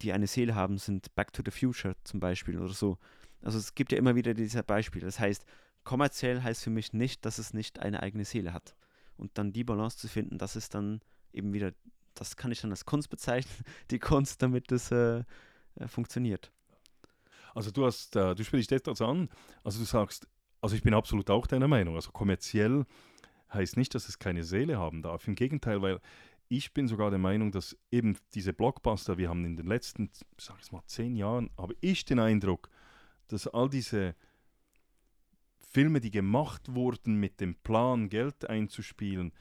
[0.00, 2.98] die eine Seele haben, sind Back to the Future zum Beispiel oder so.
[3.42, 5.06] Also es gibt ja immer wieder diese Beispiele.
[5.06, 5.44] Das heißt,
[5.84, 8.74] kommerziell heißt für mich nicht, dass es nicht eine eigene Seele hat.
[9.16, 11.00] Und dann die Balance zu finden, das ist dann
[11.32, 11.72] eben wieder,
[12.14, 15.22] das kann ich dann als Kunst bezeichnen, die Kunst, damit es äh,
[15.76, 16.50] äh, funktioniert.
[17.54, 19.30] Also du hast, äh, du sprichst etwas an,
[19.64, 20.28] also du sagst,
[20.60, 22.84] also ich bin absolut auch deiner Meinung, also kommerziell
[23.52, 25.26] heißt nicht, dass es keine Seele haben darf.
[25.28, 26.00] Im Gegenteil, weil
[26.48, 30.58] ich bin sogar der Meinung, dass eben diese Blockbuster, wir haben in den letzten, sag
[30.62, 32.70] ich mal, zehn Jahren, habe ich den Eindruck,
[33.28, 34.14] dass all diese
[35.58, 39.32] Filme, die gemacht wurden mit dem Plan, Geld einzuspielen,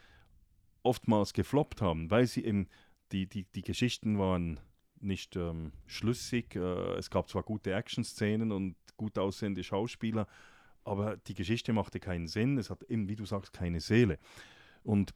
[0.83, 2.67] oftmals gefloppt haben, weil sie eben,
[3.11, 4.59] die, die, die Geschichten waren
[4.99, 6.55] nicht ähm, schlüssig.
[6.55, 10.27] Äh, es gab zwar gute Action-Szenen und gut aussehende Schauspieler,
[10.83, 12.57] aber die Geschichte machte keinen Sinn.
[12.57, 14.19] Es hat eben, wie du sagst, keine Seele.
[14.83, 15.13] Und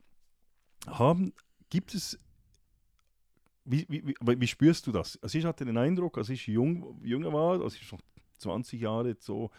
[0.88, 1.34] haben,
[1.69, 2.17] gibt es,
[3.65, 5.21] wie, wie, wie, spürst du das?
[5.21, 8.01] Also ich hatte den Eindruck, als ich jung, jünger war, als ich noch
[8.39, 9.51] 20 Jahre so,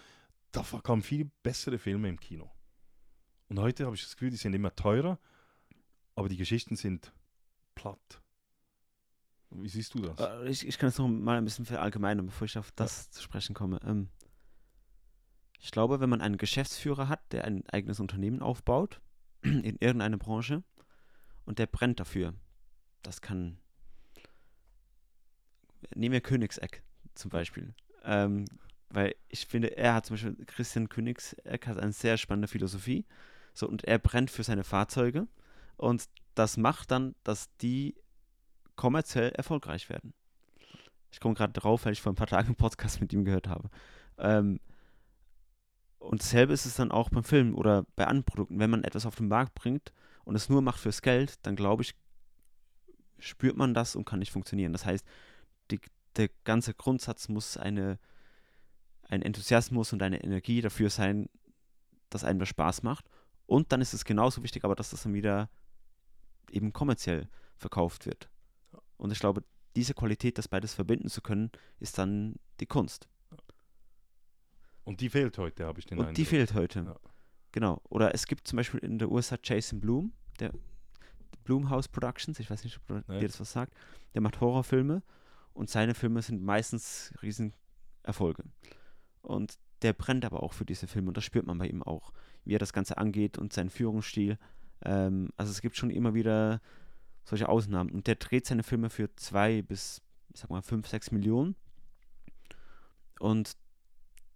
[0.53, 2.51] da kamen viel bessere Filme im Kino.
[3.49, 5.19] Und heute habe ich das Gefühl, die sind immer teurer,
[6.15, 7.13] aber die Geschichten sind
[7.75, 8.21] platt.
[9.51, 10.19] Wie siehst du das?
[10.19, 13.23] Äh, Ich, ich kann es noch mal ein bisschen verallgemeinern, bevor ich auf das zu
[13.23, 13.81] sprechen komme.
[13.85, 14.09] Ähm,
[15.59, 19.01] ich glaube, wenn man einen Geschäftsführer hat, der ein eigenes Unternehmen aufbaut,
[19.43, 20.63] in irgendeiner Branche,
[21.51, 22.33] und der brennt dafür,
[23.03, 23.59] das kann.
[25.97, 26.85] Nehmen wir Königseck
[27.17, 27.75] zum Beispiel.
[28.05, 28.45] Ähm,
[28.89, 33.05] weil ich finde, er hat zum Beispiel, Christian Königseck hat eine sehr spannende Philosophie.
[33.53, 35.27] So, und er brennt für seine Fahrzeuge.
[35.77, 37.97] Und das macht dann, dass die
[38.77, 40.15] kommerziell erfolgreich werden.
[41.11, 43.49] Ich komme gerade drauf, weil ich vor ein paar Tagen einen Podcast mit ihm gehört
[43.49, 43.71] habe.
[44.19, 44.61] Ähm,
[45.99, 48.61] und dasselbe ist es dann auch beim Film oder bei anderen Produkten.
[48.61, 49.93] Wenn man etwas auf den Markt bringt
[50.31, 51.97] und es nur macht fürs Geld, dann glaube ich,
[53.19, 54.73] spürt man das und kann nicht funktionieren.
[54.73, 55.05] Das heißt,
[55.73, 55.81] die,
[56.15, 57.99] der ganze Grundsatz muss eine,
[59.03, 61.29] ein Enthusiasmus und eine Energie dafür sein,
[62.11, 63.11] dass einem das Spaß macht.
[63.47, 65.51] Und dann ist es genauso wichtig, aber dass das dann wieder
[66.53, 68.31] eben kommerziell verkauft wird.
[68.99, 69.43] Und ich glaube,
[69.75, 73.09] diese Qualität, das beides verbinden zu können, ist dann die Kunst.
[74.85, 76.15] Und die fehlt heute, habe ich den Und Eindruck.
[76.15, 76.85] die fehlt heute.
[76.85, 77.10] Ja.
[77.53, 77.81] Genau.
[77.89, 80.53] Oder es gibt zum Beispiel in der USA Jason Blum, der
[81.45, 83.75] Blumhouse Productions, ich weiß nicht, ob dir das was sagt,
[84.15, 85.03] der macht Horrorfilme
[85.53, 88.45] und seine Filme sind meistens Riesenerfolge.
[89.23, 92.13] Und der brennt aber auch für diese Filme und das spürt man bei ihm auch,
[92.45, 94.39] wie er das Ganze angeht und seinen Führungsstil.
[94.83, 96.61] Ähm, also es gibt schon immer wieder
[97.25, 101.11] solche Ausnahmen und der dreht seine Filme für zwei bis, ich sag mal, fünf, sechs
[101.11, 101.57] Millionen
[103.19, 103.57] und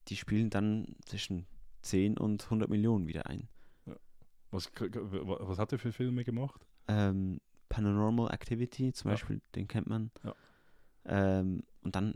[0.09, 1.47] die spielen dann zwischen
[1.85, 3.49] 10 und 100 Millionen wieder ein.
[4.51, 6.65] Was, was hat er für Filme gemacht?
[6.87, 9.15] Ähm, Paranormal Activity zum Ja.
[9.15, 10.13] Beispiel, den kennt man.
[10.23, 10.35] Ja.
[11.07, 12.15] Ähm, und dann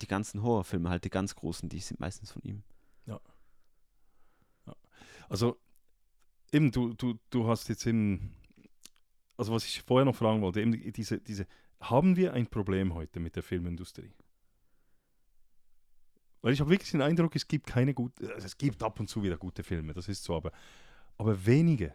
[0.00, 2.62] die ganzen Horrorfilme, halt die ganz großen, die sind meistens von ihm.
[5.28, 5.58] Also,
[6.52, 8.34] eben, du, du, du hast jetzt eben,
[9.36, 11.46] also was ich vorher noch fragen wollte, eben diese, diese,
[11.80, 14.10] haben wir ein Problem heute mit der Filmindustrie?
[16.42, 19.08] Weil ich habe wirklich den Eindruck, es gibt keine gute, also es gibt ab und
[19.08, 20.52] zu wieder gute Filme, das ist so, aber,
[21.16, 21.94] aber wenige,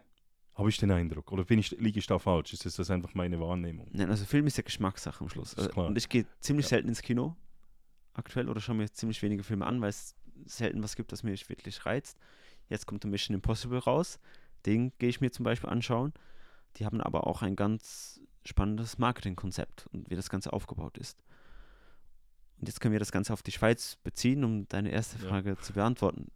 [0.55, 1.31] habe ich den Eindruck.
[1.31, 2.53] Oder bin ich, liege ich da falsch?
[2.53, 3.87] Ist das einfach meine Wahrnehmung?
[3.91, 5.55] Nein, also Film ist ja Geschmackssache am Schluss.
[5.55, 5.87] Klar.
[5.87, 6.71] Und ich gehe ziemlich Ja.
[6.71, 7.35] selten ins Kino
[8.13, 11.49] aktuell oder schaue mir ziemlich wenige Filme an, weil es selten was gibt, das mich
[11.49, 12.19] wirklich reizt.
[12.69, 14.19] Jetzt kommt der Mission Impossible raus.
[14.65, 16.13] Den gehe ich mir zum Beispiel anschauen.
[16.77, 21.23] Die haben aber auch ein ganz spannendes Marketingkonzept und wie das Ganze aufgebaut ist.
[22.59, 25.29] Und jetzt können wir das Ganze auf die Schweiz beziehen, um deine erste Ja.
[25.29, 26.31] Frage zu beantworten.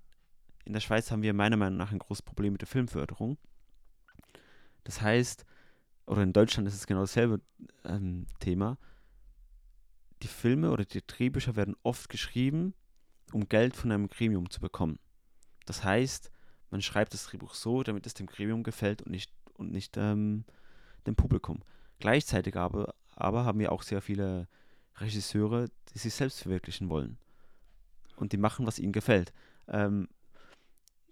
[0.66, 3.38] In der Schweiz haben wir meiner Meinung nach ein großes Problem mit der Filmförderung.
[4.84, 5.46] Das heißt,
[6.06, 7.42] oder in Deutschland ist es genau dasselbe
[7.86, 8.78] ähm, Thema.
[10.24, 12.74] Die Filme oder die Drehbücher werden oft geschrieben,
[13.32, 15.00] um Geld von einem Gremium zu bekommen.
[15.66, 16.32] Das heißt,
[16.72, 20.46] man schreibt das Drehbuch so, damit es dem Gremium gefällt und nicht, und nicht ähm,
[21.06, 21.62] dem Publikum.
[22.00, 24.48] Gleichzeitig aber, aber haben wir auch sehr viele
[25.00, 27.18] Regisseure, die sich selbst verwirklichen wollen.
[28.16, 29.34] Und die machen, was ihnen gefällt.
[29.68, 30.08] Ähm,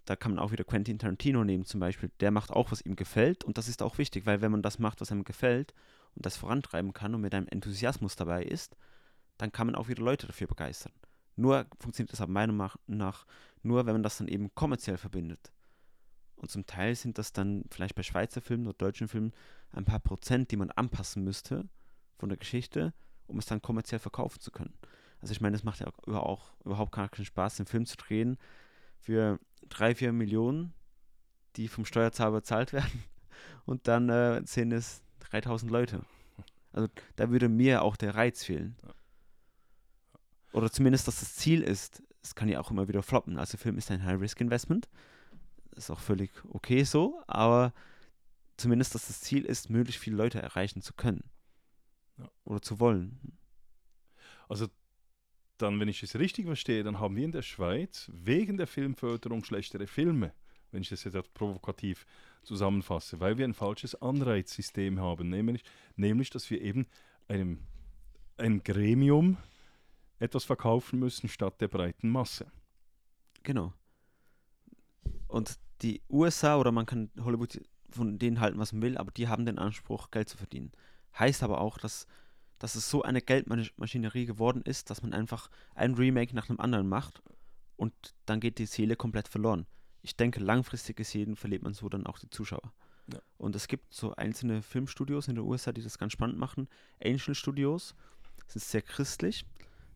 [0.06, 2.10] da kann man auch wieder Quentin Tarantino nehmen zum Beispiel.
[2.20, 4.78] Der macht auch, was ihm gefällt und das ist auch wichtig, weil wenn man das
[4.78, 5.74] macht, was einem gefällt
[6.14, 8.76] und das vorantreiben kann und mit einem Enthusiasmus dabei ist,
[9.36, 10.92] dann kann man auch wieder Leute dafür begeistern.
[11.34, 13.26] Nur funktioniert das aber meiner Meinung nach
[13.62, 15.52] nur, wenn man das dann eben kommerziell verbindet.
[16.36, 19.32] Und zum Teil sind das dann vielleicht bei Schweizer Filmen oder deutschen Filmen
[19.72, 21.68] ein paar Prozent, die man anpassen müsste
[22.18, 22.94] von der Geschichte,
[23.26, 24.74] um es dann kommerziell verkaufen zu können.
[25.20, 27.86] Also ich meine, es macht ja auch, über- auch überhaupt gar keinen Spaß, den Film
[27.86, 28.38] zu drehen
[29.00, 30.72] für drei, vier Millionen,
[31.56, 33.04] die vom Steuerzahler bezahlt werden
[33.64, 36.02] und dann äh, sind es 3000 Leute.
[36.72, 38.76] Also da würde mir auch der Reiz fehlen.
[40.52, 43.38] Oder zumindest, dass das Ziel ist, es kann ja auch immer wieder floppen.
[43.38, 44.88] Also Film ist ein High-Risk-Investment.
[45.74, 47.72] Ist auch völlig okay so, aber
[48.56, 51.24] zumindest, dass das Ziel ist, möglichst viele Leute erreichen zu können.
[52.46, 53.36] Oder zu wollen.
[54.48, 54.68] Also
[55.58, 59.44] dann, wenn ich es richtig verstehe, dann haben wir in der Schweiz wegen der Filmförderung
[59.44, 60.32] schlechtere Filme,
[60.70, 62.06] wenn ich das jetzt provokativ
[62.42, 65.64] zusammenfasse, weil wir ein falsches Anreizsystem haben, nämlich,
[65.96, 66.86] nämlich dass wir eben
[67.28, 67.58] einem,
[68.36, 69.36] einem Gremium
[70.18, 72.46] etwas verkaufen müssen statt der breiten Masse.
[73.42, 73.72] Genau.
[75.26, 79.28] Und die USA oder man kann Hollywood von denen halten, was man will, aber die
[79.28, 80.72] haben den Anspruch, Geld zu verdienen.
[81.18, 82.06] Heißt aber auch, dass,
[82.58, 86.88] dass es so eine Geldmaschinerie geworden ist, dass man einfach ein Remake nach dem anderen
[86.88, 87.22] macht
[87.76, 87.92] und
[88.24, 89.66] dann geht die Seele komplett verloren.
[90.02, 92.72] Ich denke, langfristig gesehen verliert man so dann auch die Zuschauer.
[93.12, 93.20] Ja.
[93.38, 96.68] Und es gibt so einzelne Filmstudios in den USA, die das ganz spannend machen.
[97.02, 97.94] Angel Studios
[98.46, 99.44] sind sehr christlich,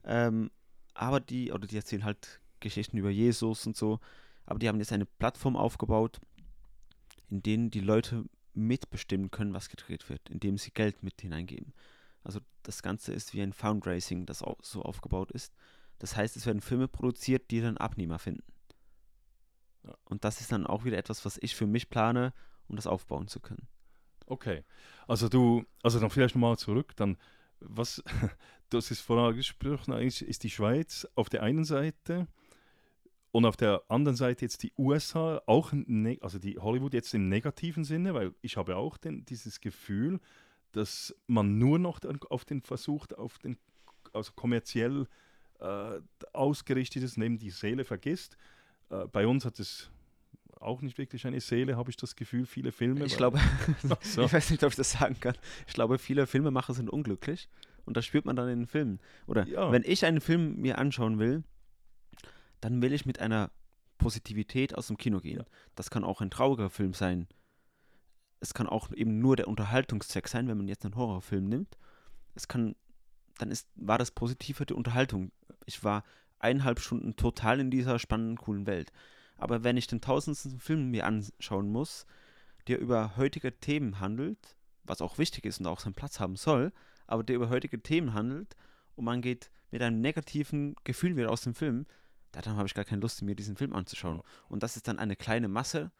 [0.05, 0.51] ähm,
[0.94, 4.01] aber die, oder die erzählen halt Geschichten über Jesus und so,
[4.46, 6.20] aber die haben jetzt eine Plattform aufgebaut,
[7.29, 11.73] in denen die Leute mitbestimmen können, was gedreht wird, indem sie Geld mit hineingeben.
[12.22, 15.54] Also das Ganze ist wie ein Fundraising, das so aufgebaut ist.
[15.98, 18.44] Das heißt, es werden Filme produziert, die dann Abnehmer finden.
[19.85, 19.94] Ja.
[20.04, 22.33] Und das ist dann auch wieder etwas, was ich für mich plane,
[22.68, 23.68] um das aufbauen zu können.
[24.26, 24.64] Okay.
[25.06, 27.16] Also du, also dann vielleicht nochmal zurück, dann
[27.61, 28.02] was,
[28.70, 32.26] das ist vorangesprochen, eigentlich ist die Schweiz auf der einen Seite
[33.33, 37.28] und auf der anderen Seite jetzt die USA, auch, ne, also die Hollywood jetzt im
[37.28, 40.20] negativen Sinne, weil ich habe auch den, dieses Gefühl,
[40.72, 43.56] dass man nur noch auf den versucht, auf den
[44.12, 45.06] also kommerziell
[45.61, 46.00] äh,
[46.33, 48.37] ausgerichtetes neben die Seele vergisst.
[48.90, 49.90] Äh, bei uns hat es
[50.59, 53.04] auch nicht wirklich eine Seele, habe ich das Gefühl, viele Filme.
[53.06, 53.40] Ich glaube,
[54.02, 54.22] so.
[54.24, 55.35] ich weiß nicht, ob ich das sagen kann.
[55.66, 57.48] Ich glaube, viele Filmemacher sind unglücklich
[57.87, 59.00] und das spürt man dann in den Filmen.
[59.26, 59.72] Oder Ja.
[59.72, 61.44] wenn ich einen Film mir anschauen will,
[62.61, 63.50] dann will ich mit einer
[63.98, 65.38] Positivität aus dem Kino gehen.
[65.38, 65.44] Ja.
[65.74, 67.26] Das kann auch ein trauriger Film sein.
[68.40, 71.76] Es kann auch eben nur der Unterhaltungszweck sein, wenn man jetzt einen Horrorfilm nimmt.
[72.35, 72.74] Es kann,
[73.38, 75.31] dann ist, war das Positive die Unterhaltung.
[75.66, 76.05] Ich war
[76.38, 78.92] eineinhalb Stunden total in dieser spannenden, coolen Welt.
[79.37, 82.07] Aber wenn ich den tausendsten Film mir anschauen muss,
[82.66, 86.72] der über heutige Themen handelt, was auch wichtig ist und auch seinen Platz haben soll,
[87.07, 88.57] aber der über heutige Themen handelt
[88.96, 91.87] und man geht mit einem negativen Gefühl wieder aus dem Film,
[92.33, 94.22] da dann habe ich gar keine Lust, mir diesen Film anzuschauen.
[94.48, 95.90] Und das ist dann eine kleine Masse,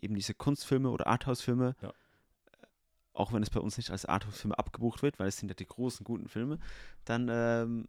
[0.00, 1.88] eben diese Kunstfilme oder Arthouse-Filme, Ja.
[1.88, 1.92] äh,
[3.12, 5.66] auch wenn es bei uns nicht als Arthouse-Filme abgebucht wird, weil es sind ja die
[5.66, 6.58] großen, guten Filme,
[7.04, 7.88] dann ähm,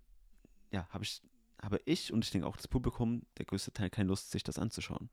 [0.71, 1.21] ja, habe ich,
[1.61, 4.57] habe ich und ich denke auch das Publikum, der größte Teil, keine Lust, sich das
[4.59, 5.09] anzuschauen.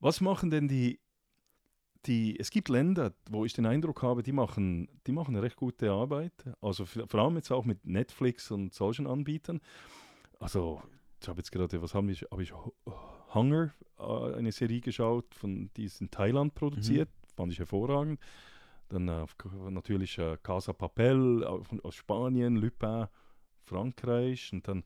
[0.00, 0.98] Was machen denn die,
[2.06, 5.54] die, es gibt Länder, wo ich den Eindruck habe, die machen, die machen eine recht
[5.54, 6.32] gute Arbeit.
[6.60, 9.60] Also vor allem jetzt auch mit Netflix und solchen Anbietern.
[10.40, 10.82] Also,
[11.20, 12.74] ich habe jetzt gerade, was haben wir, habe ich Hu-
[13.34, 18.20] Hunger, äh, eine Serie geschaut, von, die ist in Thailand produziert, fand ich hervorragend.
[18.88, 19.26] Dann äh,
[19.70, 23.06] natürlich äh, Casa Papel von- aus Spanien, Lupin,
[23.64, 24.84] Frankreich und dann,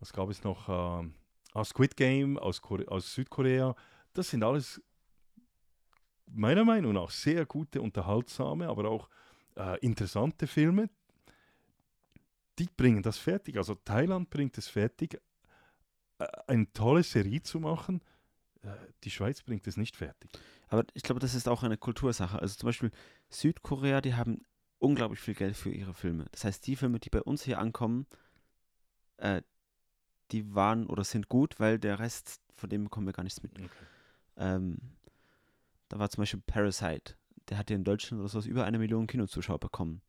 [0.00, 0.68] was gab es noch?
[0.68, 3.74] Äh, Squid Game aus, Kore aus Südkorea.
[4.14, 4.82] Das sind alles
[6.26, 9.08] meiner Meinung nach sehr gute, unterhaltsame, aber auch
[9.56, 10.88] äh, interessante Filme.
[12.58, 13.56] Die bringen das fertig.
[13.56, 15.20] Also Thailand bringt es fertig,
[16.46, 18.02] eine tolle Serie zu machen.
[18.62, 18.68] Äh,
[19.04, 20.30] die Schweiz bringt es nicht fertig.
[20.68, 22.38] Aber ich glaube, das ist auch eine Kultursache.
[22.38, 22.90] Also zum Beispiel
[23.28, 24.42] Südkorea, die haben
[24.78, 26.26] unglaublich viel Geld für ihre Filme.
[26.32, 28.06] Das heißt, die Filme, die bei uns hier ankommen,
[29.18, 29.42] äh,
[30.30, 33.52] die waren oder sind gut, weil der Rest, von dem bekommen wir gar nichts mit.
[34.36, 34.78] Ähm,
[35.88, 37.14] da war zum Beispiel Parasite.
[37.48, 40.00] Der hat ja in Deutschland oder sowas über eine Million Kinozuschauer bekommen.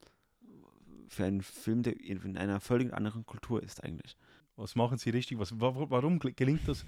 [1.10, 4.15] Für einen Film, der in einer völlig anderen Kultur ist eigentlich.
[4.56, 5.39] Was machen sie richtig?
[5.39, 6.86] Was, wa- warum gel- gelingt das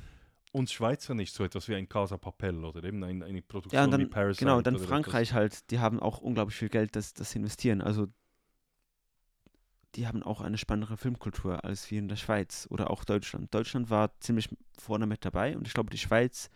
[0.51, 3.83] uns Schweizer nicht so etwas wie ein Casa Papel oder eben ein, eine Produktion Ja,
[3.85, 4.45] und wie dann, Parasite?
[4.45, 7.81] genau, dann Frankreich halt, die haben auch unglaublich viel Geld, das, das sie investieren.
[7.81, 8.07] Also
[9.95, 13.53] die haben auch eine spannendere Filmkultur als wir in der Schweiz oder auch Deutschland.
[13.53, 16.49] Deutschland war ziemlich vorne mit dabei und ich glaube, die Schweiz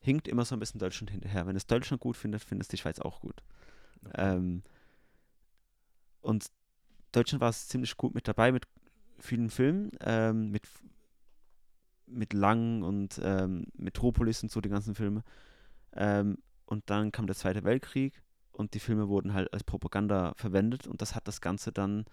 [0.00, 1.46] hinkt immer so ein bisschen Deutschland hinterher.
[1.46, 3.42] Wenn es Deutschland gut findet, findet es die Schweiz auch gut.
[4.02, 4.12] etwas?
[4.16, 4.62] Ähm,
[6.22, 6.46] und
[7.12, 8.66] Deutschland war es ziemlich gut mit dabei mit
[9.20, 10.68] vielen Filmen, ähm, mit,
[12.06, 15.22] mit Lang und ähm, Metropolis und so, die ganzen Filme.
[15.94, 20.86] Ähm, und dann kam der Zweite Weltkrieg und die Filme wurden halt als Propaganda verwendet
[20.86, 22.04] und das hat das Ganze dann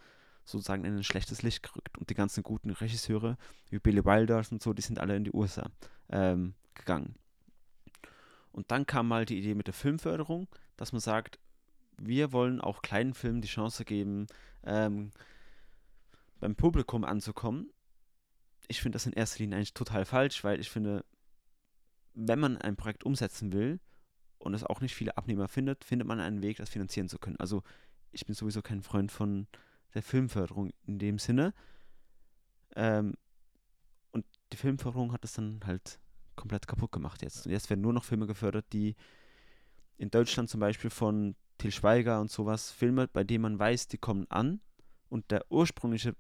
[0.48, 1.98] sozusagen in ein schlechtes Licht gerückt.
[1.98, 3.38] Und die ganzen guten Regisseure,
[3.70, 5.70] wie Billy Wilder und so, die sind alle in die USA
[6.10, 7.16] ähm, gegangen.
[8.52, 11.38] Und dann kam mal die Idee mit der Filmförderung, dass man sagt,
[11.98, 14.28] wir wollen auch kleinen Filmen die Chance geben,
[14.64, 15.12] ähm,
[16.40, 17.72] beim Publikum anzukommen.
[18.68, 21.06] Ich finde das in erster Linie eigentlich total falsch, weil ich finde,
[22.14, 23.80] wenn man ein Projekt umsetzen will
[24.40, 27.38] und es auch nicht viele Abnehmer findet, findet man einen Weg, das finanzieren zu können.
[27.38, 27.64] Also
[28.12, 29.48] ich bin sowieso kein Freund von
[29.94, 31.54] der Filmförderung in dem Sinne.
[32.76, 33.16] Ähm,
[34.12, 36.00] und die Filmförderung hat es dann halt
[36.36, 37.46] komplett kaputt gemacht jetzt.
[37.46, 38.96] Und jetzt werden nur noch Filme gefördert, die
[39.98, 43.98] in Deutschland zum Beispiel von Til Schweiger und sowas, Filme, bei denen man weiß, die
[43.98, 44.62] kommen an
[45.10, 46.16] und der ursprüngliche,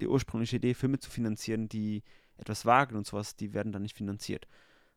[0.00, 2.02] die ursprüngliche Idee, Filme zu finanzieren, die
[2.36, 4.46] etwas wagen und sowas, die werden dann nicht finanziert.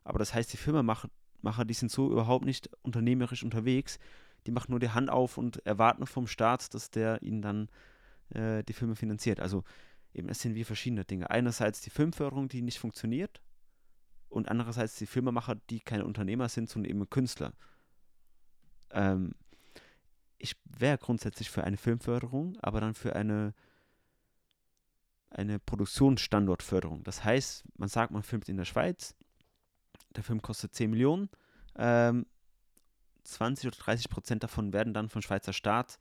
[0.04, 1.10] Aber das heißt, die Filmemacher,
[1.42, 4.00] Macher, die sind so überhaupt nicht unternehmerisch unterwegs,
[4.46, 7.70] die machen nur die Hand auf und erwarten vom Staat, dass der ihnen dann
[8.30, 9.40] äh, die Filme finanziert.
[9.40, 9.64] Also
[10.14, 11.30] eben, es sind wie verschiedene Dinge.
[11.30, 13.42] Einerseits die Filmförderung, die nicht funktioniert
[14.30, 17.54] und andererseits die Filmemacher, die keine Unternehmer sind, sondern eben Künstler.
[18.92, 19.34] Ähm,
[20.38, 23.54] ich wäre grundsätzlich für eine Filmförderung, aber dann für eine,
[25.32, 27.04] eine Produktionsstandortförderung.
[27.04, 29.16] Das heißt, man sagt, man filmt in der Schweiz,
[30.16, 31.30] der Film kostet 10 Millionen,
[31.76, 32.26] ähm,
[33.24, 35.98] 20 oder 30 Prozent davon werden dann vom Schweizer Staat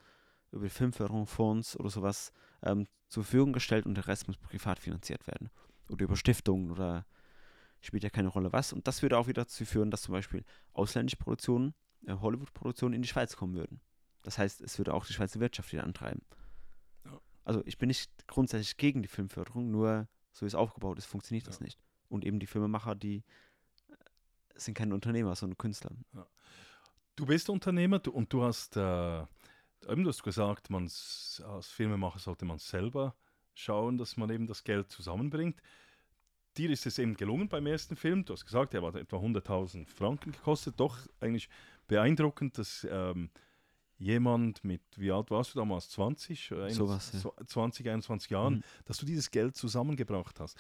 [0.51, 4.79] über die Filmförderung, Fonds oder sowas ähm, zur Verfügung gestellt und der Rest muss privat
[4.79, 5.51] finanziert werden.
[5.89, 7.07] Oder über Stiftungen oder
[7.81, 8.73] spielt ja keine Rolle was.
[8.73, 11.75] Und das würde auch wieder dazu führen, dass zum Beispiel ausländische Produktionen,
[12.07, 13.81] äh, Hollywood-Produktionen in die Schweiz kommen würden.
[14.23, 16.23] Das heißt, es würde auch die Schweizer Wirtschaft wieder antreiben.
[17.45, 17.47] Ja.
[17.47, 21.47] Also ich bin nicht grundsätzlich gegen die Filmförderung, nur so wie es aufgebaut ist, funktioniert
[21.47, 21.65] das Ja.
[21.65, 21.79] nicht.
[22.09, 23.19] Und eben die Filmemacher, die
[23.89, 23.95] äh,
[24.55, 25.91] sind keine Unternehmer, sondern Künstler.
[27.17, 29.21] Du bist Unternehmer du, und du hast, äh,
[29.89, 33.15] eben, du hast gesagt, man als Filmemacher sollte man selber
[33.55, 35.61] schauen, dass man eben das Geld zusammenbringt.
[36.57, 38.25] Dir ist es eben gelungen beim ersten Film.
[38.25, 40.81] Du hast gesagt, er hat etwa 100.000 Franken gekostet.
[40.81, 41.49] Doch eigentlich
[41.87, 43.31] beeindruckend, dass ähm,
[44.01, 45.89] jemand mit, wie alt warst du damals?
[45.91, 46.51] 20?
[46.51, 47.19] Äh, Sowas, ja.
[47.21, 48.63] so- 20, 21 Jahren, Mhm.
[48.87, 50.57] dass du dieses Geld zusammengebracht hast.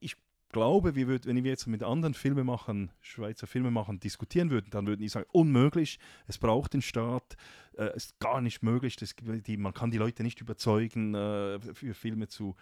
[0.00, 0.16] Ich
[0.50, 5.00] glaube, wir würd, wenn wir jetzt mit anderen Filmemachern, Schweizer Filmemachern diskutieren würden, dann würden
[5.00, 7.36] die sagen, unmöglich, es braucht den Staat,
[7.76, 11.58] äh, es ist gar nicht möglich, das, die, man kann die Leute nicht überzeugen, äh,
[11.74, 12.54] für Filme zu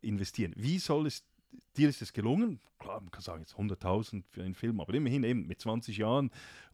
[0.00, 0.52] investieren.
[0.56, 1.24] Wie soll es,
[1.76, 5.24] dir ist es gelungen, klar, man kann sagen, jetzt 100.000 für einen Film, aber immerhin
[5.24, 6.30] eben mit 20 Jahren.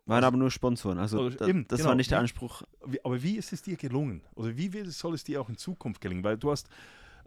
[0.06, 0.98] Waren Also- aber nur Sponsoren.
[0.98, 1.90] Also da, eben, das genau.
[1.90, 2.62] war nicht der Anspruch.
[3.02, 4.22] Aber wie ist es dir gelungen?
[4.34, 6.22] Oder wie wird, soll es dir auch in Zukunft gelingen?
[6.24, 6.68] Weil du hast,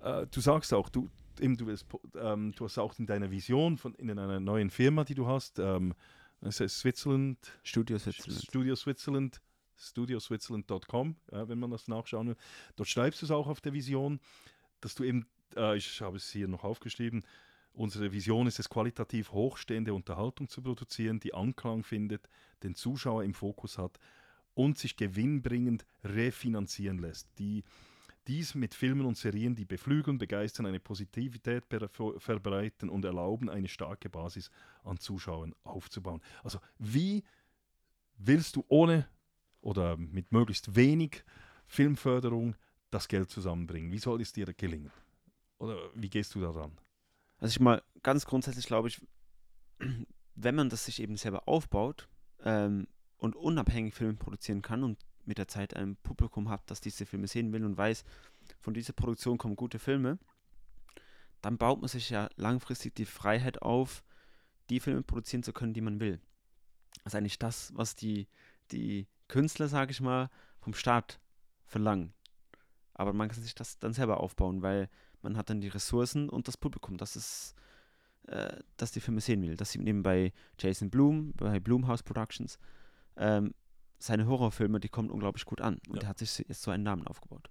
[0.01, 1.09] äh, du sagst auch, du,
[1.39, 5.03] eben, du, willst, ähm, du hast auch in deiner Vision von in einer neuen Firma,
[5.03, 5.93] die du hast, ähm,
[6.41, 8.43] es heißt Switzerland, Studio Switzerland.
[8.43, 9.41] Studio Switzerland,
[9.77, 12.35] studioswitzerland.com, ja, wenn man das nachschauen will.
[12.75, 14.19] Dort schreibst du es auch auf der Vision,
[14.81, 15.25] dass du eben,
[15.55, 17.23] äh, ich habe es hier noch aufgeschrieben,
[17.73, 22.29] unsere Vision ist es, qualitativ hochstehende Unterhaltung zu produzieren, die Anklang findet,
[22.63, 23.99] den Zuschauer im Fokus hat
[24.53, 27.29] und sich gewinnbringend refinanzieren lässt.
[27.39, 27.63] Die,
[28.27, 31.65] dies mit Filmen und Serien, die beflügeln, begeistern, eine Positivität
[32.17, 34.51] verbreiten und erlauben, eine starke Basis
[34.83, 36.21] an Zuschauern aufzubauen.
[36.43, 37.23] Also wie
[38.17, 39.07] willst du ohne
[39.61, 41.23] oder mit möglichst wenig
[41.67, 42.55] Filmförderung
[42.91, 43.91] das Geld zusammenbringen?
[43.91, 44.91] Wie soll es dir gelingen?
[45.57, 46.71] Oder wie gehst du daran?
[47.39, 49.01] Also ich mal ganz grundsätzlich glaube ich,
[50.35, 52.07] wenn man das sich eben selber aufbaut
[52.43, 52.87] ähm,
[53.17, 57.27] und unabhängig Filme produzieren kann und mit der Zeit ein Publikum hat, das diese Filme
[57.27, 58.03] sehen will und weiß,
[58.59, 60.17] von dieser Produktion kommen gute Filme,
[61.41, 64.03] dann baut man sich ja langfristig die Freiheit auf,
[64.69, 66.19] die Filme produzieren zu können, die man will.
[67.03, 68.27] Das ist eigentlich das, was die,
[68.71, 70.29] die Künstler, sage ich mal,
[70.59, 71.19] vom Staat
[71.65, 72.13] verlangen.
[72.93, 74.89] Aber man kann sich das dann selber aufbauen, weil
[75.21, 77.55] man hat dann die Ressourcen und das Publikum, das ist,
[78.27, 79.55] äh, das die Filme sehen will.
[79.55, 82.57] Das sieht man eben bei Jason Blum, bei Blumhouse Productions.
[83.17, 83.53] Ähm,
[83.99, 85.79] seine Horrorfilme, die kommen unglaublich gut an.
[85.89, 86.03] Und Ja.
[86.03, 87.49] er hat sich jetzt so einen Namen aufgebaut.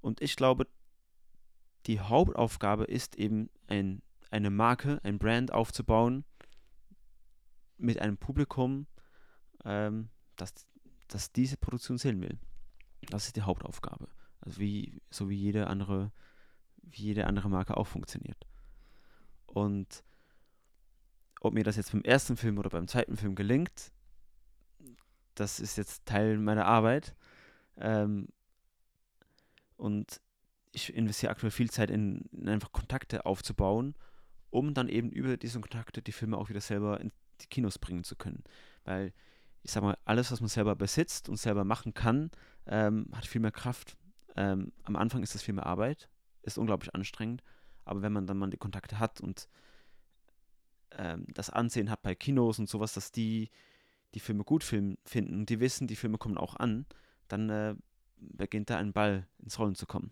[0.00, 0.66] Und ich glaube,
[1.86, 6.24] die Hauptaufgabe ist eben, ein, eine Marke, ein Brand aufzubauen
[7.78, 8.86] mit einem Publikum,
[9.64, 10.52] ähm, das,
[11.08, 12.38] das diese Produktion sehen will.
[13.08, 14.08] Das ist die Hauptaufgabe.
[14.40, 16.12] Also wie, so wie jede andere,
[16.90, 18.46] wie jede andere Marke auch funktioniert.
[19.46, 20.04] Und
[21.40, 23.92] ob mir das jetzt beim ersten Film oder beim zweiten Film gelingt,
[25.34, 27.14] das ist jetzt Teil meiner Arbeit.
[27.76, 28.28] Ähm,
[29.76, 30.20] und
[30.72, 33.94] ich investiere aktuell viel Zeit in, in einfach Kontakte aufzubauen,
[34.50, 38.04] um dann eben über diese Kontakte die Filme auch wieder selber in die Kinos bringen
[38.04, 38.42] zu können.
[38.84, 39.12] Weil
[39.62, 42.30] ich sag mal, alles, was man selber besitzt und selber machen kann,
[42.66, 43.96] ähm, hat viel mehr Kraft.
[44.36, 46.08] Ähm, am Anfang ist das viel mehr Arbeit,
[46.48, 47.42] ist unglaublich anstrengend,
[47.84, 49.48] aber wenn man dann mal die Kontakte hat und
[50.92, 53.50] ähm, das Ansehen hat bei Kinos und sowas, dass die
[54.14, 56.86] die Filme gut finden und die wissen, die Filme kommen auch an,
[57.28, 57.74] dann äh,
[58.16, 60.10] beginnt da ein Ball ins Rollen zu kommen.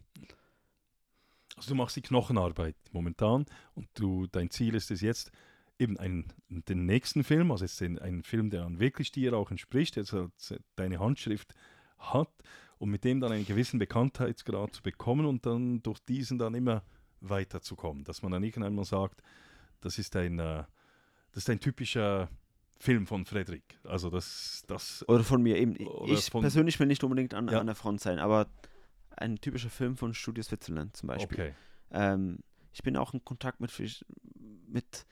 [1.56, 5.30] Also du machst die Knochenarbeit momentan und du, dein Ziel ist es jetzt,
[5.78, 9.50] eben einen, den nächsten Film, also jetzt den, einen Film, der dann wirklich dir auch
[9.50, 10.30] entspricht, jetzt halt
[10.76, 11.54] deine Handschrift
[11.98, 12.30] hat
[12.78, 16.82] und mit dem dann einen gewissen Bekanntheitsgrad zu bekommen und dann durch diesen dann immer
[17.20, 18.04] weiterzukommen.
[18.04, 19.22] Dass man dann irgendwann mal sagt,
[19.80, 20.64] das ist ein, äh,
[21.32, 22.28] das ist ein typischer
[22.78, 23.78] Film von Frederik.
[23.84, 25.76] Also das, das Oder von mir eben.
[26.06, 27.60] Ich von- persönlich will nicht unbedingt an, Ja.
[27.60, 28.46] an der Front sein, aber
[29.16, 31.38] ein typischer Film von Studio Switzerland zum Beispiel.
[31.38, 31.54] okay.
[31.90, 32.38] Ähm,
[32.74, 33.72] ich bin auch in Kontakt mit,
[34.66, 35.06] mit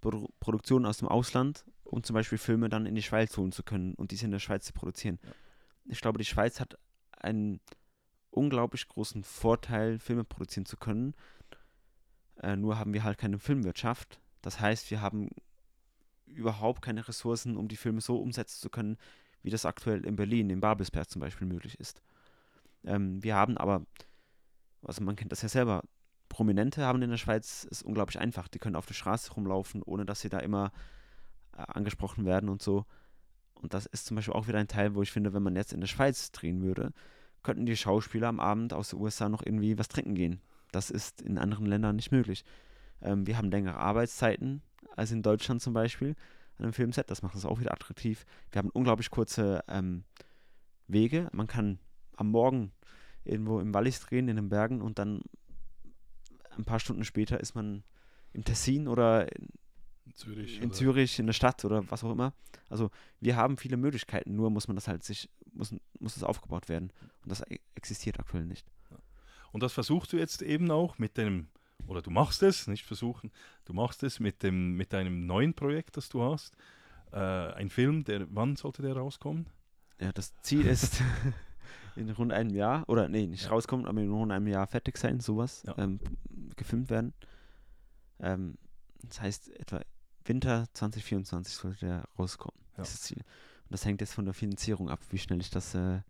[0.00, 3.62] Produ Produktionen aus dem Ausland, um zum Beispiel Filme dann in die Schweiz holen zu
[3.62, 5.18] können und diese in der Schweiz zu produzieren.
[5.22, 5.30] Ja.
[5.86, 6.78] Ich glaube, die Schweiz hat
[7.20, 7.60] einen
[8.30, 11.14] unglaublich großen Vorteil, Filme produzieren zu können.
[12.42, 14.20] Äh, nur haben wir halt keine Filmwirtschaft.
[14.42, 15.30] Das heißt, wir haben
[16.26, 18.96] überhaupt keine Ressourcen, um die Filme so umsetzen zu können,
[19.42, 22.02] wie das aktuell in Berlin, in Babelsberg zum Beispiel möglich ist.
[22.84, 23.84] Ähm, wir haben aber,
[24.82, 25.82] also man kennt das ja selber,
[26.28, 28.48] Prominente haben in der Schweiz es unglaublich einfach.
[28.48, 30.72] Die können auf der Straße rumlaufen, ohne dass sie da immer
[31.56, 32.86] äh, angesprochen werden und so.
[33.60, 35.72] Und das ist zum Beispiel auch wieder ein Teil, wo ich finde, wenn man jetzt
[35.72, 36.92] in der Schweiz drehen würde,
[37.42, 40.40] könnten die Schauspieler am Abend aus den USA noch irgendwie was trinken gehen.
[40.72, 42.44] Das ist in anderen Ländern nicht möglich.
[43.02, 44.62] Ähm, wir haben längere Arbeitszeiten
[44.96, 46.14] als in Deutschland zum Beispiel
[46.58, 47.10] an einem Filmset.
[47.10, 48.24] Das macht es auch wieder attraktiv.
[48.50, 50.04] Wir haben unglaublich kurze ähm,
[50.86, 51.28] Wege.
[51.32, 51.78] Man kann
[52.16, 52.72] am Morgen
[53.24, 55.22] irgendwo im Wallis drehen, in den Bergen und dann
[56.56, 57.84] ein paar Stunden später ist man
[58.32, 59.26] im Tessin oder
[60.06, 60.58] in, Zürich.
[60.58, 62.32] in oder- Zürich, in der Stadt oder was auch immer.
[62.68, 62.90] Also
[63.20, 66.92] wir haben viele Möglichkeiten, nur muss man das halt sich, muss, muss das aufgebaut werden.
[67.22, 68.66] Und das e- existiert aktuell nicht.
[69.52, 71.48] Und das versuchst du jetzt eben auch mit dem,
[71.88, 73.32] oder du machst es, nicht versuchen,
[73.64, 76.56] du machst es mit, dem, mit deinem neuen Projekt, das du hast.
[77.12, 79.46] Äh, ein Film, der, wann sollte der rauskommen?
[80.00, 81.02] Ja, das Ziel ist
[81.96, 83.50] in rund einem Jahr, oder nee, nicht Ja.
[83.50, 85.76] rauskommen, aber in rund einem Jahr fertig sein, sowas, Ja.
[85.78, 85.98] ähm,
[86.54, 87.12] gefilmt werden.
[88.20, 88.56] Ähm,
[89.02, 89.80] das heißt, etwa
[90.24, 92.82] Winter 2024 sollte der rauskommen, Ja.
[92.84, 93.18] dieses Ziel.
[93.18, 96.00] Und das hängt jetzt von der Finanzierung ab, wie schnell ich das äh,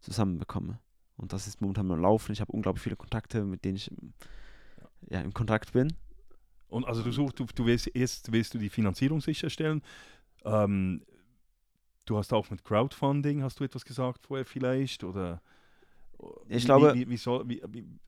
[0.00, 0.78] zusammenbekomme.
[1.16, 2.32] Und das ist momentan am Laufen.
[2.32, 4.12] Ich habe unglaublich viele Kontakte, mit denen ich ähm,
[5.08, 5.92] ja, im Kontakt bin.
[6.68, 9.82] Und also du suchst, du, du willst, erst willst du die Finanzierung sicherstellen.
[10.44, 11.02] Ähm,
[12.04, 15.04] du hast auch mit Crowdfunding, hast du etwas gesagt vorher vielleicht?
[15.04, 15.40] Oder
[16.48, 17.46] Ich wie, glaube- Wie, wie, soll,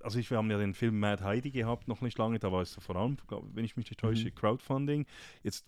[0.00, 2.62] also ich, wir haben ja den Film Mad Heidi gehabt, noch nicht lange, da war
[2.62, 3.16] es vor allem,
[3.52, 4.34] wenn ich mich nicht täusche, Mhm.
[4.34, 5.06] Crowdfunding.
[5.42, 5.66] Jetzt,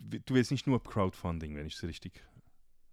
[0.00, 2.22] du willst nicht nur Crowdfunding, wenn ich es richtig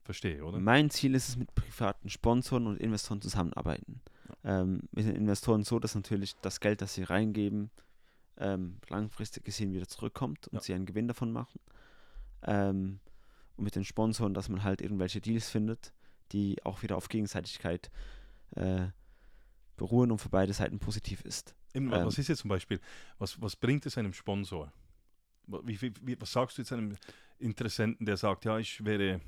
[0.04, 0.60] verstehe, oder?
[0.60, 4.02] Mein Ziel ist es, mit privaten Sponsoren und Investoren zusammenarbeiten.
[4.44, 7.70] Ähm, mit den Investoren so, dass natürlich das Geld, das sie reingeben,
[8.38, 10.62] ähm, langfristig gesehen wieder zurückkommt und Ja.
[10.62, 11.60] sie einen Gewinn davon machen.
[12.44, 13.00] Ähm,
[13.58, 15.94] und mit den Sponsoren, dass man halt irgendwelche Deals findet,
[16.32, 17.92] die auch wieder auf Gegenseitigkeit
[18.56, 18.88] äh,
[19.78, 21.56] beruhen und für beide Seiten positiv ist.
[21.74, 22.80] Eben, Ähm, was ist jetzt zum Beispiel,
[23.18, 24.72] was, was bringt es einem Sponsor?
[25.48, 26.96] Wie, wie, wie, was sagst du jetzt einem
[27.40, 29.22] Interessenten, der sagt, ja, ich wäre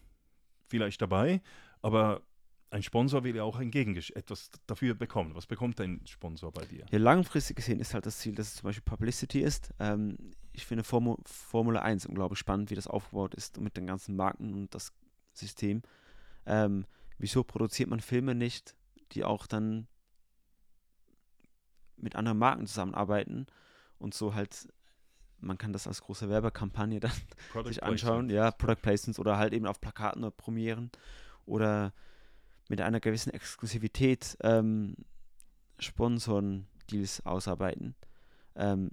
[0.67, 1.41] vielleicht dabei,
[1.81, 2.21] aber
[2.69, 5.35] ein Sponsor will ja auch ein Gegengesch etwas dafür bekommen.
[5.35, 6.85] Was bekommt ein Sponsor bei dir?
[6.91, 9.71] Ja, langfristig gesehen ist halt das Ziel, dass es zum Beispiel Publicity ist.
[9.79, 10.17] Ähm,
[10.53, 14.15] ich finde Formu Formel 1 unglaublich spannend, wie das aufgebaut ist und mit den ganzen
[14.15, 14.91] Marken und das
[15.33, 15.83] System.
[16.47, 16.85] Ähm,
[17.19, 18.75] wieso produziert man Filme nicht,
[19.11, 19.87] die auch dann
[21.97, 23.47] mit anderen Marken zusammenarbeiten
[23.99, 24.67] und so halt,
[25.39, 27.11] man kann das als große Werbekampagne dann
[27.51, 30.91] Product sich anschauen, ja, Product Placements oder halt eben auf Plakaten oder Premieren
[31.45, 31.93] oder
[32.69, 34.95] mit einer gewissen Exklusivität ähm,
[35.79, 37.95] Sponsoren-Deals ausarbeiten.
[38.55, 38.91] Ähm,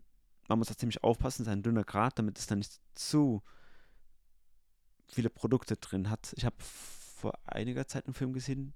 [0.48, 3.42] man muss da ziemlich aufpassen, es ist ein dünner Grat, damit es dann nicht zu
[5.08, 6.32] viele Produkte drin hat.
[6.36, 8.72] Ich habe vor einiger Zeit einen Film gesehen,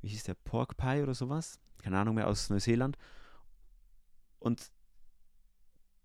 [0.00, 2.96] wie hieß der, Pork Pie oder sowas, keine Ahnung mehr, aus Neuseeland.
[4.38, 4.70] Und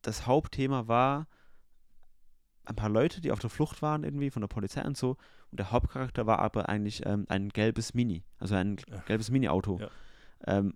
[0.02, 1.28] das Hauptthema war
[2.66, 5.18] ein paar Leute, die auf der Flucht waren irgendwie von der Polizei und so.
[5.52, 9.80] Und der Hauptcharakter war aber eigentlich ähm, ein gelbes Mini, also ein gelbes Mini-Auto.
[9.80, 9.90] Ja.
[10.46, 10.74] Ähm,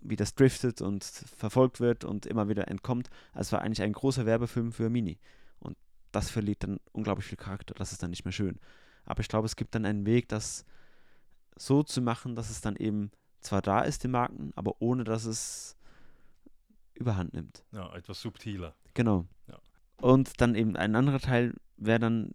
[0.00, 3.08] wie das driftet und verfolgt wird und immer wieder entkommt.
[3.32, 5.20] Also es war eigentlich ein großer Werbefilm für Mini.
[5.60, 5.76] Und
[6.10, 7.74] das verliert dann unglaublich viel Charakter.
[7.74, 8.58] Das ist dann nicht mehr schön.
[9.04, 10.64] Aber ich glaube, es gibt dann einen Weg, das
[11.56, 15.24] so zu machen, dass es dann eben zwar da ist, die Marken, aber ohne dass
[15.24, 15.76] es
[16.94, 17.64] überhand nimmt.
[17.72, 18.74] Ja, etwas subtiler.
[18.94, 19.26] Genau.
[19.48, 19.58] Ja.
[20.00, 22.34] Und dann eben ein anderer Teil wäre dann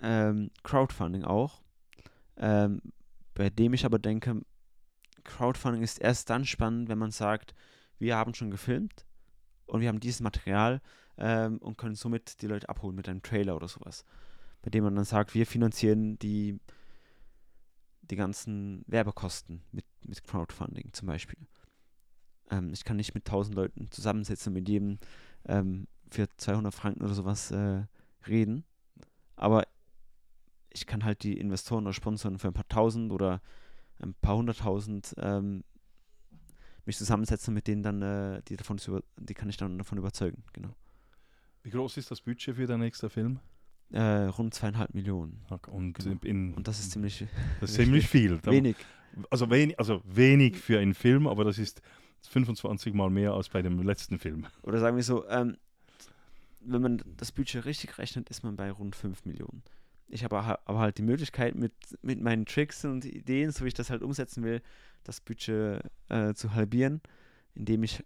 [0.00, 1.62] ähm, Crowdfunding auch,
[2.36, 2.80] ähm,
[3.34, 4.42] bei dem ich aber denke,
[5.24, 7.54] Crowdfunding ist erst dann spannend, wenn man sagt,
[7.98, 9.04] wir haben schon gefilmt
[9.66, 10.80] und wir haben dieses Material
[11.16, 14.04] ähm, und können somit die Leute abholen mit einem Trailer oder sowas.
[14.62, 16.58] Bei dem man dann sagt, wir finanzieren die,
[18.10, 21.38] die ganzen Werbekosten mit, mit Crowdfunding zum Beispiel.
[22.50, 24.98] Ähm, ich kann nicht mit 1000 Leuten zusammensitzen, mit jedem
[25.46, 27.84] ähm, für 200 Franken oder sowas äh,
[28.26, 28.64] reden.
[29.36, 29.66] Aber
[30.70, 33.40] ich kann halt die Investoren oder Sponsoren für ein paar Tausend oder
[34.00, 35.64] ein paar hunderttausend ähm,
[36.84, 40.42] mich zusammensetzen, mit denen dann, äh, die davon über die kann ich dann davon überzeugen,
[40.52, 40.74] genau.
[41.62, 43.40] Wie groß ist das Budget für dein nächster Film?
[43.90, 45.40] Äh, rund zweieinhalb Millionen.
[45.70, 46.18] Und, Genau.
[46.22, 47.24] in, Und das ist ziemlich
[47.60, 48.38] das ist ziemlich viel.
[48.38, 48.76] Da- wenig.
[49.30, 51.80] Also wenig, also wenig für einen Film, aber das ist
[52.28, 54.46] 25 Mal mehr als bei dem letzten Film.
[54.62, 55.56] Oder sagen wir so, ähm,
[56.60, 59.62] wenn man das Budget richtig rechnet, ist man bei rund 5 Millionen.
[60.06, 61.72] Ich habe ha- aber halt die Möglichkeit, mit,
[62.02, 64.60] mit meinen Tricks und Ideen, so wie ich das halt umsetzen will,
[65.04, 65.80] das Budget
[66.10, 67.00] äh, zu halbieren,
[67.54, 68.04] indem ich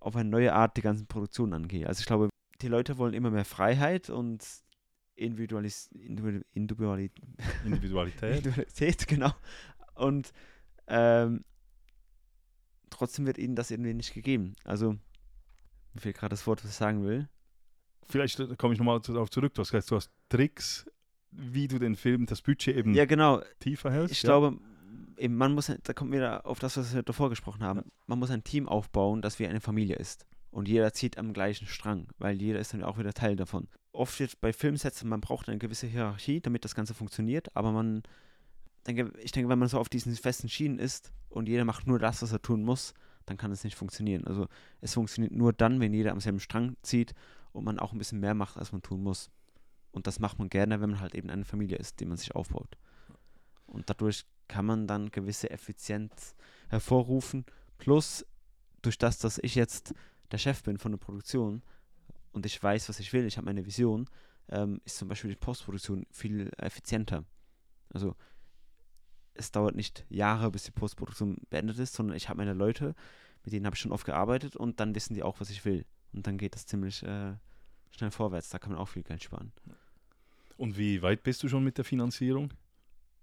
[0.00, 1.86] auf eine neue Art die ganzen Produktionen angehe.
[1.86, 2.28] Also ich glaube,
[2.62, 4.44] die Leute wollen immer mehr Freiheit und
[5.14, 7.10] Individualis Individu Individuali
[7.64, 8.36] Individualität.
[8.38, 9.32] Individualität, genau.
[9.94, 10.32] Und
[10.86, 11.44] ähm,
[12.88, 14.54] trotzdem wird ihnen das irgendwie nicht gegeben.
[14.64, 14.92] Also,
[15.94, 17.28] mir fehlt gerade das Wort, was ich sagen will.
[18.08, 19.54] Vielleicht komme ich nochmal darauf zurück.
[19.54, 20.86] Du hast gesagt, du hast Tricks,
[21.30, 23.42] wie du den Film, das Budget eben Ja, genau.
[23.60, 24.12] tiefer hältst.
[24.12, 24.28] Ich ja?
[24.28, 24.58] glaube,
[25.16, 27.92] eben, man muss, da kommt wieder auf das, was wir davor gesprochen haben.
[28.06, 30.26] Man muss ein Team aufbauen, das wie eine Familie ist.
[30.50, 33.68] Und jeder zieht am gleichen Strang, weil jeder ist dann auch wieder Teil davon.
[33.92, 38.02] Oft wird bei Filmsets, man braucht eine gewisse Hierarchie, damit das Ganze funktioniert, aber man,
[38.86, 41.98] denke, ich denke, wenn man so auf diesen festen Schienen ist und jeder macht nur
[41.98, 42.94] das, was er tun muss,
[43.26, 44.26] dann kann es nicht funktionieren.
[44.26, 44.48] Also
[44.80, 47.14] es funktioniert nur dann, wenn jeder am selben Strang zieht
[47.52, 49.30] und man auch ein bisschen mehr macht, als man tun muss.
[49.92, 52.34] Und das macht man gerne, wenn man halt eben eine Familie ist, die man sich
[52.34, 52.76] aufbaut.
[53.66, 56.34] Und dadurch kann man dann gewisse Effizienz
[56.68, 57.44] hervorrufen.
[57.78, 58.26] Plus,
[58.82, 59.94] durch das, dass ich jetzt
[60.30, 61.62] der Chef bin von der Produktion
[62.32, 64.08] und ich weiß, was ich will, ich habe meine Vision,
[64.48, 67.24] ähm, ist zum Beispiel die Postproduktion viel effizienter.
[67.92, 68.14] Also
[69.34, 72.94] es dauert nicht Jahre, bis die Postproduktion beendet ist, sondern ich habe meine Leute,
[73.44, 75.86] mit denen habe ich schon oft gearbeitet und dann wissen die auch, was ich will.
[76.12, 77.34] Und dann geht das ziemlich äh,
[77.90, 78.50] schnell vorwärts.
[78.50, 79.52] Da kann man auch viel Geld sparen.
[80.56, 82.52] Und wie weit bist du schon mit der Finanzierung?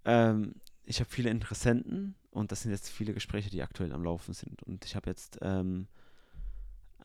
[0.05, 4.33] Ähm, ich habe viele Interessenten und das sind jetzt viele Gespräche, die aktuell am Laufen
[4.33, 4.63] sind.
[4.63, 5.87] Und ich habe jetzt ähm,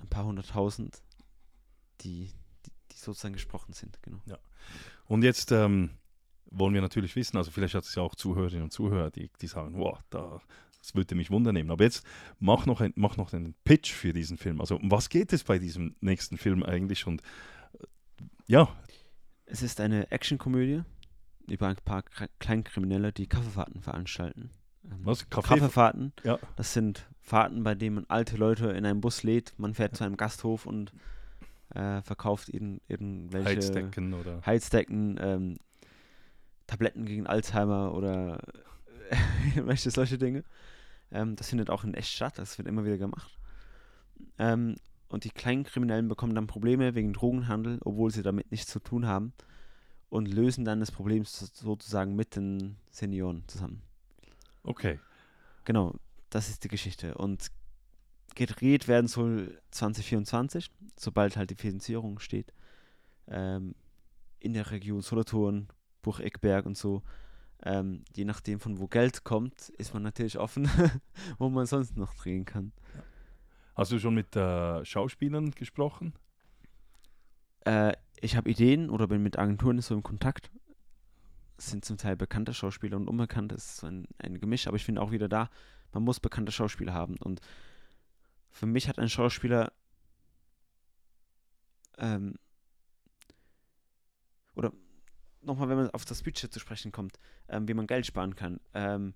[0.00, 1.02] ein paar hunderttausend,
[2.00, 2.32] die,
[2.66, 4.02] die, die sozusagen gesprochen sind.
[4.02, 4.20] Genau.
[5.06, 5.90] Und jetzt ähm,
[6.50, 9.46] wollen wir natürlich wissen, also vielleicht hat es ja auch Zuhörerinnen und Zuhörer, die, die
[9.46, 10.40] sagen, wow, da,
[10.78, 11.70] das würde mich wundernehmen.
[11.70, 12.04] Aber jetzt
[12.38, 14.60] mach noch, ein, mach noch einen Pitch für diesen Film.
[14.60, 17.06] Also um was geht es bei diesem nächsten Film eigentlich?
[17.06, 17.22] Und
[17.74, 17.86] äh,
[18.46, 18.76] ja,
[19.46, 20.82] Es ist eine Actionkomödie
[21.48, 24.50] über ein paar Kr- Kleinkriminelle, die Kaffeefahrten veranstalten.
[24.84, 25.28] Ähm, was?
[25.30, 25.48] Kaffee?
[25.48, 26.38] Kaffeefahrten, Ja.
[26.56, 29.54] das sind Fahrten, bei denen man alte Leute in einen Bus lädt.
[29.58, 30.92] Man fährt zu einem Gasthof und
[31.74, 34.40] äh, verkauft ihnen irgendwelche Heizdecken oder.
[34.44, 35.56] Heizdecken, ähm,
[36.66, 38.40] Tabletten gegen Alzheimer oder
[39.56, 40.44] welche solche Dinge.
[41.10, 43.38] Ähm, das findet auch in echt statt, das wird immer wieder gemacht.
[44.38, 44.76] Ähm,
[45.08, 49.06] und die kleinen Kriminellen bekommen dann Probleme wegen Drogenhandel, obwohl sie damit nichts zu tun
[49.06, 49.32] haben
[50.08, 53.82] und lösen dann das Problem so- sozusagen mit den Senioren zusammen.
[54.62, 54.98] Okay.
[55.64, 55.94] Genau,
[56.30, 57.14] das ist die Geschichte.
[57.14, 57.50] Und
[58.34, 62.52] gedreht werden soll 2024, sobald halt die Finanzierung steht.
[63.28, 63.74] Ähm,
[64.40, 65.68] in der Region Solothurn,
[66.02, 67.02] Bucheckberg und so.
[67.64, 70.68] Ähm, je nachdem, von wo Geld kommt, ist man natürlich offen,
[71.38, 72.72] wo man sonst noch drehen kann.
[73.74, 76.14] Hast du schon mit äh, Schauspielern gesprochen?
[77.64, 80.50] Äh, ich habe Ideen oder bin mit Agenturen so im Kontakt.
[81.70, 83.54] Sind zum Teil bekannte Schauspieler und unbekannte.
[83.54, 85.50] Ist so ein, ein Gemisch, aber ich finde auch wieder da,
[85.92, 87.16] man muss bekannte Schauspieler haben.
[87.18, 87.40] Und
[88.50, 89.72] für mich hat ein Schauspieler
[91.98, 92.34] ähm,
[94.54, 94.72] oder
[95.40, 98.60] nochmal, wenn man auf das Budget zu sprechen kommt, ähm, wie man Geld sparen kann.
[98.74, 99.14] Ähm,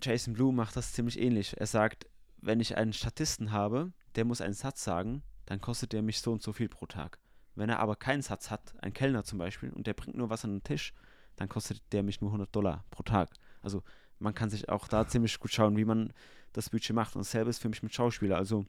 [0.00, 1.56] Jason Blue macht das ziemlich ähnlich.
[1.58, 2.06] Er sagt,
[2.38, 6.32] wenn ich einen Statisten habe, der muss einen Satz sagen, dann kostet der mich so
[6.32, 7.18] und so viel pro Tag.
[7.54, 10.44] Wenn er aber keinen Satz hat, ein Kellner zum Beispiel, und der bringt nur was
[10.44, 10.94] an den Tisch,
[11.36, 13.30] dann kostet der mich nur 100 Dollar pro Tag.
[13.60, 13.82] Also
[14.18, 16.12] man kann sich auch da ziemlich gut schauen, wie man
[16.52, 17.16] das Budget macht.
[17.16, 18.36] Und dasselbe ist für mich mit Schauspieler.
[18.36, 18.66] Also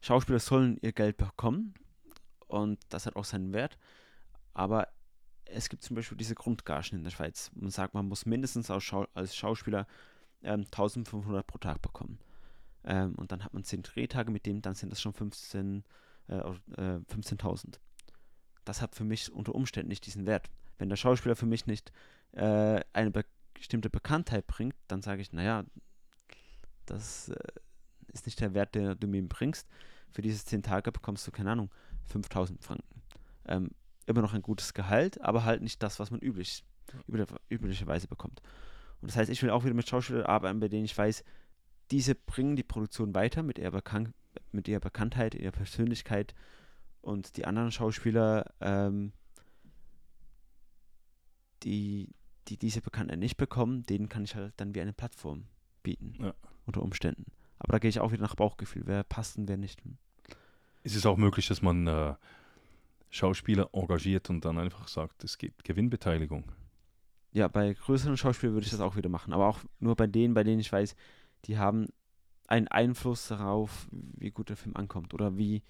[0.00, 1.74] Schauspieler sollen ihr Geld bekommen
[2.46, 3.78] und das hat auch seinen Wert.
[4.54, 4.88] Aber
[5.44, 7.50] es gibt zum Beispiel diese Grundgagen in der Schweiz.
[7.54, 9.86] Man sagt, man muss mindestens als, Schau als Schauspieler
[10.42, 12.18] ähm, 1500 pro Tag bekommen.
[12.84, 15.84] Ähm, und dann hat man 10 Drehtage mit dem, dann sind das schon 15
[16.30, 17.80] äh, äh, 15.000.
[18.64, 20.48] Das hat für mich unter Umständen nicht diesen Wert.
[20.78, 21.92] Wenn der Schauspieler für mich nicht
[22.32, 25.64] äh, eine be bestimmte Bekanntheit bringt, dann sage ich, naja,
[26.86, 27.36] das äh,
[28.10, 29.68] ist nicht der Wert, den du mir bringst.
[30.12, 31.70] Für diese 10 Tage bekommst du, keine Ahnung,
[32.06, 33.02] 5000 Franken.
[33.46, 33.70] Ähm,
[34.06, 36.64] immer noch ein gutes Gehalt, aber halt nicht das, was man üblich,
[37.06, 38.40] üblich, üblicherweise bekommt.
[39.02, 41.22] Und das heißt, ich will auch wieder mit Schauspielern arbeiten, bei denen ich weiß,
[41.90, 44.14] diese bringen die Produktion weiter mit ihrer, Bekan
[44.52, 46.34] mit ihrer Bekanntheit, ihrer Persönlichkeit
[47.02, 49.12] und die anderen Schauspieler, ähm,
[51.62, 52.08] die,
[52.48, 55.44] die diese Bekanntheit nicht bekommen, denen kann ich halt dann wie eine Plattform
[55.82, 56.34] bieten, Ja.
[56.66, 57.26] unter Umständen.
[57.58, 59.82] Aber da gehe ich auch wieder nach Bauchgefühl, wer passt und wer nicht.
[60.82, 62.14] Ist es auch möglich, dass man äh,
[63.10, 66.44] Schauspieler engagiert und dann einfach sagt, es gibt Gewinnbeteiligung?
[67.32, 70.34] Ja, bei größeren Schauspielern würde ich das auch wieder machen, aber auch nur bei denen,
[70.34, 70.96] bei denen ich weiß,
[71.44, 71.86] die haben
[72.50, 75.62] einen Einfluss darauf, wie gut der Film ankommt oder wie,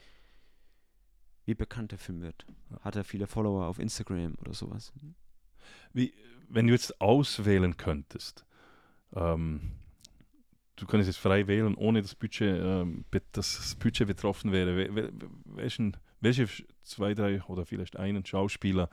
[1.44, 2.46] wie bekannt der Film wird.
[2.80, 4.92] Hat er viele Follower auf Instagram oder sowas?
[5.92, 6.14] Wie,
[6.48, 8.46] wenn du jetzt auswählen könntest,
[9.14, 9.72] ähm,
[10.76, 14.94] du könntest jetzt frei wählen, ohne das Budget, ähm, dass das Budget betroffen wäre, we,
[14.94, 15.12] we,
[15.44, 16.48] welchen, welche
[16.82, 18.88] zwei, drei oder vielleicht einen Schauspieler,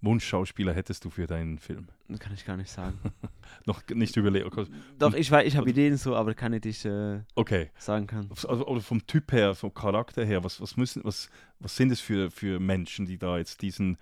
[0.00, 1.88] Wunschschauspieler hättest du für deinen Film?
[2.08, 2.98] Das kann ich gar nicht sagen.
[3.66, 4.50] Noch nicht überlegt.
[4.98, 7.70] Doch, ich weiß, ich habe Ideen so, aber die ich äh, Okay.
[7.78, 8.28] sagen kann.
[8.30, 11.28] Also, oder vom Typ her, vom Charakter her, was, was, müssen, was,
[11.58, 13.96] was sind es für, für Menschen, die da jetzt diesen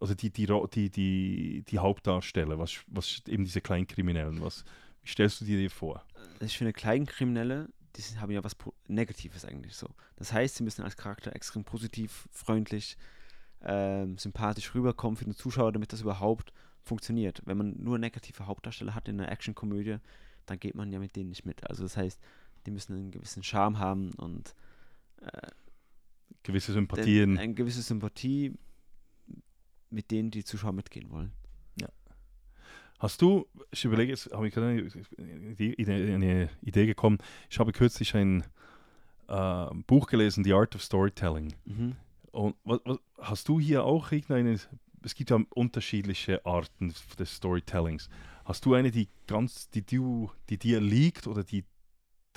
[0.00, 4.64] also die, die, die, die, die Hauptdarsteller, was, was eben diese Kleinkriminellen, was
[5.02, 6.04] wie stellst du dir die vor?
[6.40, 9.88] Ich finde, Kleinkriminelle, die haben ja was Negatives eigentlich so.
[10.16, 12.96] Das heißt, sie müssen als Charakter extrem positiv, freundlich,
[13.62, 16.52] ähm, sympathisch rüberkommen für den Zuschauer, damit das überhaupt
[16.82, 17.42] funktioniert.
[17.44, 19.98] Wenn man nur negative Hauptdarsteller hat in einer Actionkomödie,
[20.46, 21.68] dann geht man ja mit denen nicht mit.
[21.68, 22.20] Also das heißt,
[22.66, 24.54] die müssen einen gewissen Charme haben und
[25.20, 25.48] äh,
[26.42, 27.36] Gewisse Sympathien.
[27.38, 28.54] eine gewisse Sympathie,
[29.90, 31.32] mit denen die Zuschauer mitgehen wollen.
[33.00, 37.16] Hast du, ich überlege jetzt, habe ich gerade eine Idee, eine Idee gekommen,
[37.48, 38.44] ich habe kürzlich ein
[39.26, 41.54] äh, Buch gelesen, The Art of Storytelling.
[41.64, 41.96] Mhm.
[42.32, 44.58] Und was, was, hast du hier auch irgendeine,
[45.02, 48.08] es gibt ja unterschiedliche Arten des Storytellings.
[48.44, 51.64] Hast du eine, die ganz, die du, die dir liegt oder die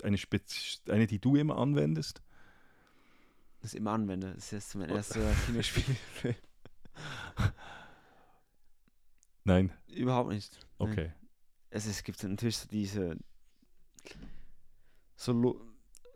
[0.03, 2.21] eine, Spez eine, die du immer anwendest?
[3.61, 4.33] Das immer anwende.
[4.33, 6.35] Das ist mein erster Kinderspielfilm.
[9.45, 10.59] Nein, Überhaupt nicht.
[10.79, 10.91] Nein.
[10.91, 11.11] okay.
[11.69, 13.17] Es, es gibt natürlich so diese
[15.15, 15.61] so,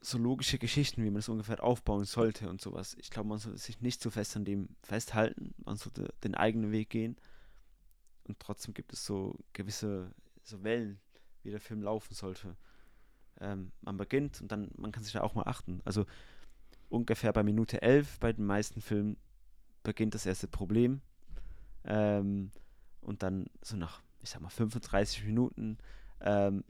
[0.07, 2.95] so logische Geschichten, wie man es ungefähr aufbauen sollte und sowas.
[2.99, 5.53] Ich glaube, man sollte sich nicht zu fest an dem festhalten.
[5.65, 7.17] Man sollte den eigenen Weg gehen.
[8.23, 10.11] Und trotzdem gibt es so gewisse
[10.43, 10.99] so Wellen,
[11.43, 12.55] wie der Film laufen sollte.
[13.39, 15.81] Ähm, man beginnt und dann, man kann sich da auch mal achten.
[15.83, 16.05] Also
[16.89, 19.17] ungefähr bei Minute 11 bei den meisten Filmen
[19.83, 21.01] beginnt das erste Problem.
[21.83, 22.51] Ähm,
[23.01, 25.77] und dann so nach, ich sag mal, 35 Minuten
[26.21, 26.63] ähm,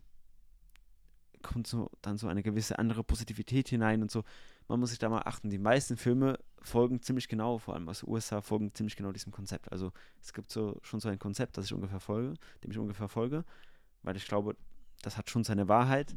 [1.47, 4.23] kommt so dann so eine gewisse andere Positivität hinein und so.
[4.67, 5.49] Man muss sich da mal achten.
[5.49, 9.31] Die meisten Filme folgen ziemlich genau, vor allem aus den USA, folgen ziemlich genau diesem
[9.31, 9.71] Konzept.
[9.71, 9.91] Also
[10.21, 12.33] es gibt so schon so ein Konzept, das ich ungefähr folge,
[12.63, 13.45] dem ich ungefähr folge,
[14.03, 14.55] weil ich glaube,
[15.01, 16.15] das hat schon seine Wahrheit,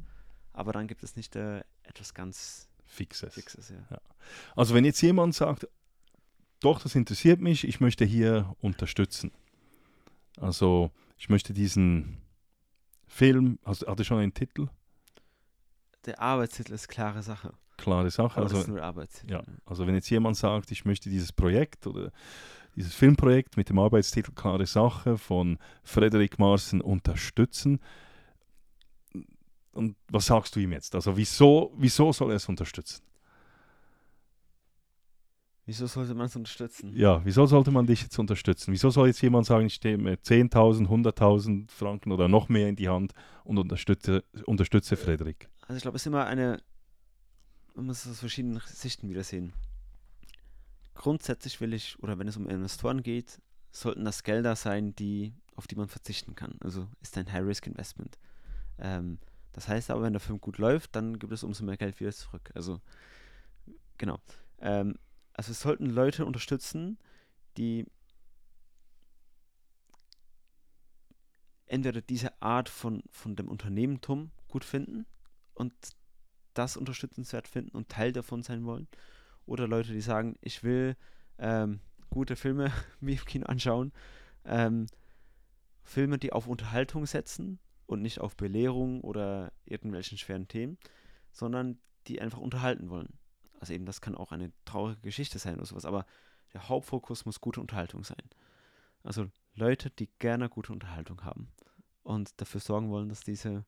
[0.52, 3.34] aber dann gibt es nicht äh, etwas ganz Fixes.
[3.34, 4.00] Fixes, ja.
[4.56, 5.68] Also wenn jetzt jemand sagt,
[6.58, 9.30] doch, das interessiert mich, ich möchte hier unterstützen.
[10.36, 12.18] Also ich möchte diesen
[13.06, 14.68] Film, also, hat er schon einen Titel?
[16.06, 17.52] Der Arbeitstitel ist klare Sache.
[17.76, 18.36] Klare Sache.
[18.36, 19.32] Aber das ist Also, nur Arbeitstitel.
[19.32, 22.10] ja, also wenn jetzt jemand sagt, ich möchte dieses Projekt oder
[22.76, 27.80] dieses Filmprojekt mit dem Arbeitstitel Klare Sache von Frederik Marsen unterstützen,
[29.72, 30.94] und was sagst du ihm jetzt?
[30.94, 33.02] Also wieso, wieso soll er es unterstützen?
[35.64, 36.92] Wieso sollte man es unterstützen?
[36.96, 38.72] Ja, wieso sollte man dich jetzt unterstützen?
[38.72, 42.74] Wieso soll jetzt jemand sagen, ich stehe mir 10.000, 100.000 Franken oder noch mehr in
[42.74, 43.12] die Hand
[43.44, 45.48] und unterstütze, unterstütze Frederik?
[45.70, 46.60] Also ich glaube, es ist immer eine,
[47.76, 49.52] man muss es aus verschiedenen Sichten wieder sehen.
[50.94, 53.40] Grundsätzlich will ich, oder wenn es um Investoren geht,
[53.70, 56.58] sollten das Gelder sein, die, auf die man verzichten kann.
[56.58, 58.18] Also ist ein High-Risk-Investment.
[58.80, 59.20] Ähm,
[59.52, 62.10] das heißt aber, wenn der Film gut läuft, dann gibt es umso mehr Geld wieder
[62.10, 62.50] zurück.
[62.56, 62.80] Also,
[63.96, 64.18] genau.
[64.58, 64.98] Ähm,
[65.34, 66.98] also es sollten Leute unterstützen,
[67.56, 67.86] die
[71.66, 75.06] entweder diese Art von, von dem Unternehmertum gut finden
[75.60, 75.74] und
[76.54, 78.88] das unterstützenswert finden und Teil davon sein wollen.
[79.46, 80.96] Oder Leute, die sagen, ich will
[81.38, 83.92] ähm, gute Filme mir im Kino anschauen.
[84.44, 84.86] Ähm,
[85.82, 90.78] Filme, die auf Unterhaltung setzen und nicht auf Belehrung oder irgendwelchen schweren Themen,
[91.30, 93.18] sondern die einfach unterhalten wollen.
[93.58, 96.06] Also eben, das kann auch eine traurige Geschichte sein oder sowas, aber
[96.54, 98.22] der Hauptfokus muss gute Unterhaltung sein.
[99.02, 101.52] Also Leute, die gerne gute Unterhaltung haben
[102.02, 103.64] und dafür sorgen wollen, dass diese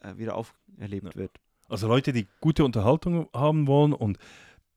[0.00, 1.14] äh, wieder auferlebt Ja.
[1.14, 1.32] wird.
[1.68, 4.18] Also Leute, die gute Unterhaltung haben wollen und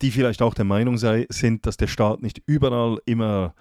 [0.02, 3.56] die vielleicht auch der Meinung sei, sind, dass der Staat nicht überall immer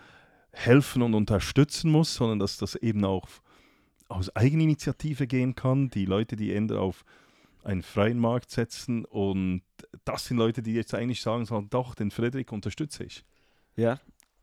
[0.52, 3.26] helfen und unterstützen muss, sondern dass das eben auch
[4.08, 5.88] aus Eigeninitiative gehen kann.
[5.88, 7.04] Die Leute, die eher auf
[7.64, 9.62] einen freien Markt setzen und
[10.04, 13.24] das sind Leute, die jetzt eigentlich sagen sollen, doch, den Frederik unterstütze ich.
[13.76, 14.00] Ja,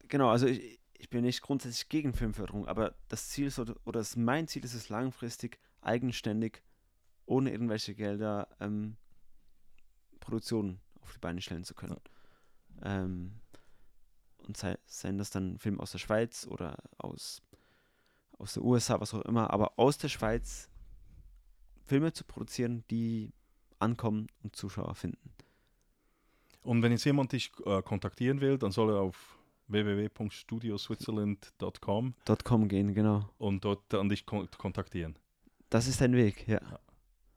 [0.07, 0.29] genau.
[0.29, 4.47] Also ich, ich bin nicht grundsätzlich gegen Filmförderung, aber das Ziel sollte, oder das, mein
[4.47, 6.63] Ziel ist es langfristig, eigenständig,
[7.29, 8.97] ohne irgendwelche Gelder, ähm,
[10.19, 12.01] Produktionen auf die Beine stellen zu können.
[12.81, 13.39] Ähm,
[14.47, 17.41] und sei, seien das dann Filme aus der Schweiz oder aus,
[18.37, 20.69] aus der USA, was auch immer, aber aus der Schweiz
[21.85, 23.31] Filme zu produzieren, die
[23.79, 25.33] ankommen und Zuschauer finden.
[26.61, 32.93] Und wenn jetzt jemand dich äh, kontaktieren will, dann soll er auf www.studioswitzerland.com .com gehen,
[32.93, 33.29] genau.
[33.37, 35.17] und dort an dich kon kontaktieren.
[35.69, 36.59] Das ist ein Weg, ja.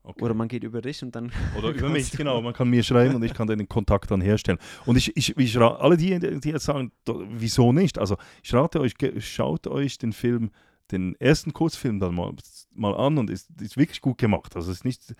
[0.05, 0.21] Okay.
[0.25, 2.41] Oder man geht über dich und dann Oder über mich, genau.
[2.41, 4.59] Man kann mir schreiben und ich kann den Kontakt dann herstellen.
[4.85, 7.97] Und ich, ich, ich alle die, die jetzt sagen, wieso nicht?
[7.97, 10.51] Also ich rate euch, schaut euch den Film,
[10.91, 12.33] den ersten Kurzfilm dann mal,
[12.75, 14.57] mal an und ist, ist wirklich gut gemacht.
[14.57, 15.15] Also es ist nicht,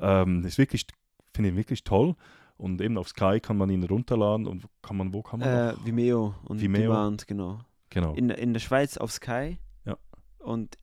[0.00, 0.86] ähm, ist wirklich,
[1.32, 2.16] finde ich wirklich toll.
[2.56, 5.72] Und eben auf Sky kann man ihn runterladen und kann man, wo kann man Äh,
[5.72, 5.86] noch?
[5.86, 6.82] Vimeo und Vimeo.
[6.82, 7.60] Demand, genau.
[7.90, 8.14] Genau.
[8.14, 9.96] In, in der Schweiz auf Sky Ja.
[10.38, 10.76] und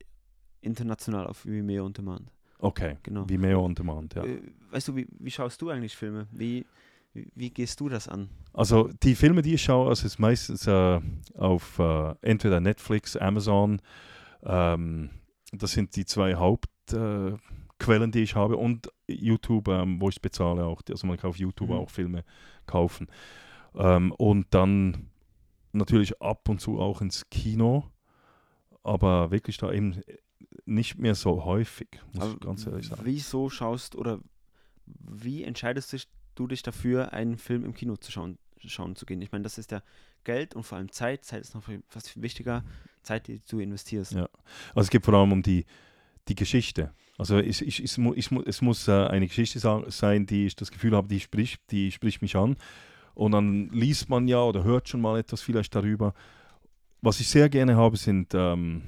[0.62, 2.30] international auf Vimeo und Demand.
[2.62, 2.96] Okay.
[3.02, 3.28] Genau.
[3.28, 4.24] Vimeo on Demand, ja.
[4.24, 4.40] Äh,
[4.70, 6.28] weißt du, wie, wie schaust du eigentlich Filme?
[6.30, 6.64] Wie,
[7.12, 8.28] wie, gehst du das an?
[8.52, 11.00] Also die Filme, die ich schaue, also es ist meistens äh,
[11.36, 13.82] auf äh, entweder Netflix, Amazon,
[14.44, 15.10] ähm,
[15.52, 17.40] das sind die zwei Hauptquellen,
[17.80, 20.82] äh, die ich habe und YouTube, ähm, wo ich bezahle auch.
[20.88, 21.74] Also man kann auf YouTube Mhm.
[21.76, 22.24] auch Filme
[22.66, 23.08] kaufen.
[23.74, 25.10] Ähm, und dann
[25.72, 27.90] natürlich ab und zu auch ins Kino,
[28.84, 30.00] aber wirklich da eben
[30.64, 33.02] nicht mehr so häufig, muss Aber ich ganz ehrlich sagen.
[33.04, 34.20] Wieso schaust oder
[34.86, 39.20] wie entscheidest dich, du dich dafür, einen Film im Kino zu schauen, schauen zu gehen?
[39.22, 39.82] Ich meine, das ist ja
[40.24, 41.24] Geld und vor allem Zeit.
[41.24, 42.64] Zeit ist noch viel- fast viel wichtiger.
[43.02, 44.12] Zeit, die du investierst.
[44.12, 44.28] Ja.
[44.74, 45.64] Also es geht vor allem um die,
[46.28, 46.94] die Geschichte.
[47.18, 50.94] Also ich, ich, ich, mu- es muss äh, eine Geschichte sein, die ich das Gefühl
[50.96, 52.56] habe, die spricht, die spricht mich an.
[53.14, 56.14] Und dann liest man ja oder hört schon mal etwas vielleicht darüber.
[57.00, 58.82] Was ich sehr gerne habe, sind ähm,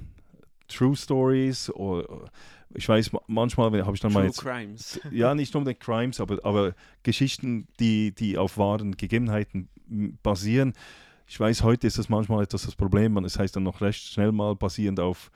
[0.77, 1.71] True Stories.
[1.71, 2.31] Oder,
[2.75, 5.01] ich weiß, ma- manchmal habe ich dann mal True jetzt Crimes.
[5.11, 9.69] ja, nicht unbedingt Crimes, aber, aber Geschichten, die, die auf wahren Gegebenheiten
[10.23, 10.73] basieren.
[11.27, 13.13] Ich weiß, heute ist das manchmal etwas das Problem.
[13.15, 15.31] Man, es heißt dann noch recht schnell mal basierend auf,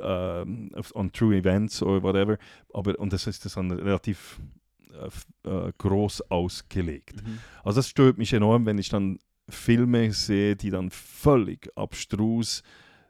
[0.00, 2.38] auf on true events oder whatever.
[2.72, 4.40] Aber, und das ist das dann relativ
[4.92, 7.24] äh, äh, groß ausgelegt.
[7.24, 7.38] Mhm.
[7.64, 9.18] Also das stört mich enorm, wenn ich dann
[9.48, 12.62] Filme sehe, die dann völlig abstrus,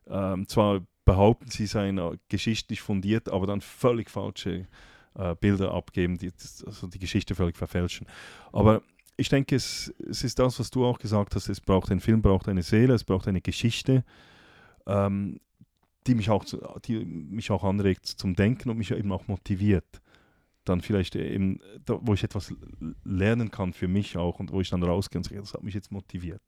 [0.06, 4.66] ähm, zwar behaupten, sie seien äh, geschichtlich fundiert, aber dann völlig falsche
[5.14, 6.30] äh, Bilder abgeben, die
[6.66, 8.06] also die Geschichte völlig verfälschen.
[8.52, 8.82] Aber
[9.16, 12.22] ich denke, es, es ist das, was du auch gesagt hast, es braucht ein Film,
[12.22, 14.04] braucht eine Seele, es braucht eine Geschichte,
[14.86, 15.40] ähm,
[16.06, 20.00] die, mich auch, zu- die mich auch anregt zum Denken und mich eben auch motiviert
[20.64, 22.52] dann vielleicht eben, da, wo ich etwas
[23.02, 25.72] lernen kann für mich auch und wo ich dann rausgehe und sage, das hat mich
[25.72, 26.42] jetzt motiviert,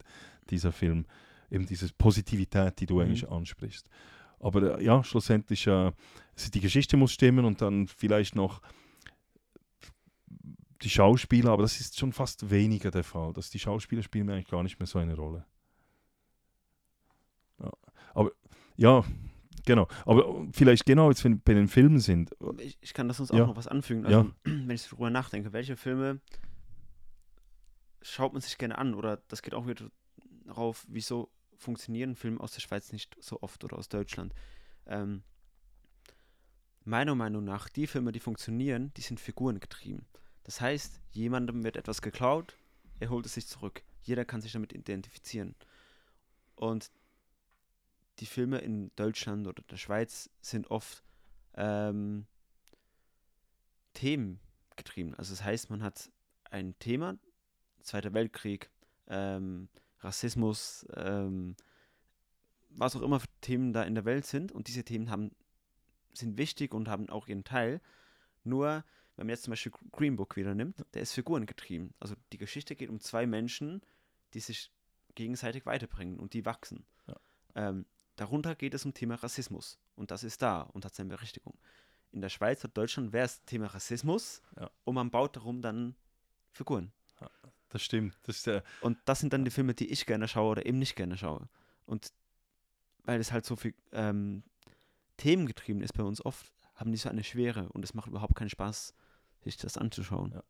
[0.50, 1.06] dieser Film.
[1.50, 3.00] Eben diese Positivität, die du Mhm.
[3.00, 3.88] eigentlich ansprichst.
[4.40, 5.92] Aber äh, ja, schlussendlich, äh,
[6.54, 8.60] die Geschichte muss stimmen und dann vielleicht noch
[10.82, 13.34] die Schauspieler, aber das ist schon fast weniger der Fall.
[13.34, 15.44] Dass die Schauspieler spielen eigentlich gar nicht mehr so eine Rolle.
[17.62, 17.70] Ja.
[18.14, 18.32] Aber
[18.76, 19.04] ja,
[19.66, 19.88] genau.
[20.06, 23.30] Aber vielleicht genau jetzt, wenn wir bei den Filmen sind, Ich, ich kann das uns
[23.30, 23.46] auch Ja.
[23.46, 24.08] noch was anfügen.
[24.08, 24.20] Ja.
[24.20, 26.20] Also, wenn ich darüber nachdenke, welche Filme
[28.00, 28.94] schaut man sich gerne an?
[28.94, 29.84] Oder das geht auch wieder
[30.46, 31.30] darauf, wieso
[31.60, 34.34] funktionieren Filme aus der Schweiz nicht so oft oder aus Deutschland.
[34.86, 35.22] Ähm,
[36.84, 40.06] meiner Meinung nach, die Filme, die funktionieren, die sind figurengetrieben.
[40.44, 42.56] Das heißt, jemandem wird etwas geklaut,
[42.98, 43.82] er holt es sich zurück.
[44.02, 45.54] Jeder kann sich damit identifizieren.
[46.56, 46.90] Und
[48.18, 51.04] die Filme in Deutschland oder der Schweiz sind oft
[51.54, 52.26] ähm,
[53.94, 55.14] themengetrieben.
[55.14, 56.10] Also das heißt, man hat
[56.50, 57.18] ein Thema,
[57.82, 58.70] Zweiter Weltkrieg,
[59.06, 59.68] ähm,
[60.00, 61.56] Rassismus, ähm,
[62.70, 64.52] was auch immer für Themen da in der Welt sind.
[64.52, 65.32] Und diese Themen haben,
[66.12, 67.80] sind wichtig und haben auch ihren Teil.
[68.44, 68.84] Nur,
[69.16, 71.94] wenn man jetzt zum Beispiel Green Book wieder nimmt, der ist figurengetrieben.
[72.00, 73.82] Also die Geschichte geht um zwei Menschen,
[74.34, 74.72] die sich
[75.14, 76.86] gegenseitig weiterbringen und die wachsen.
[77.06, 77.16] Ja.
[77.54, 77.86] Ähm,
[78.16, 79.78] darunter geht es um Thema Rassismus.
[79.96, 81.58] Und das ist da und hat seine Berechtigung.
[82.12, 84.70] In der Schweiz oder Deutschland wäre es Thema Rassismus Ja.
[84.84, 85.94] und man baut darum dann
[86.52, 86.92] Figuren.
[87.70, 88.16] Das stimmt.
[88.24, 90.78] Das ist der, Und das sind dann die Filme, die ich gerne schaue oder eben
[90.78, 91.48] nicht gerne schaue.
[91.86, 92.12] Und
[93.04, 94.42] weil es halt so viel ähm,
[95.16, 98.50] themengetrieben ist bei uns oft, haben die so eine Schwere und es macht überhaupt keinen
[98.50, 98.94] Spaß,
[99.42, 100.32] sich das anzuschauen.
[100.34, 100.42] Ja.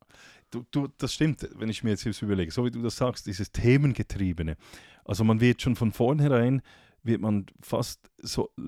[0.51, 3.53] Du, du, das stimmt, wenn ich mir jetzt überlege, so wie du das sagst, dieses
[3.53, 4.57] Themengetriebene.
[5.05, 6.63] Also man wird schon von vornherein,
[7.03, 8.63] wird man fast so äh,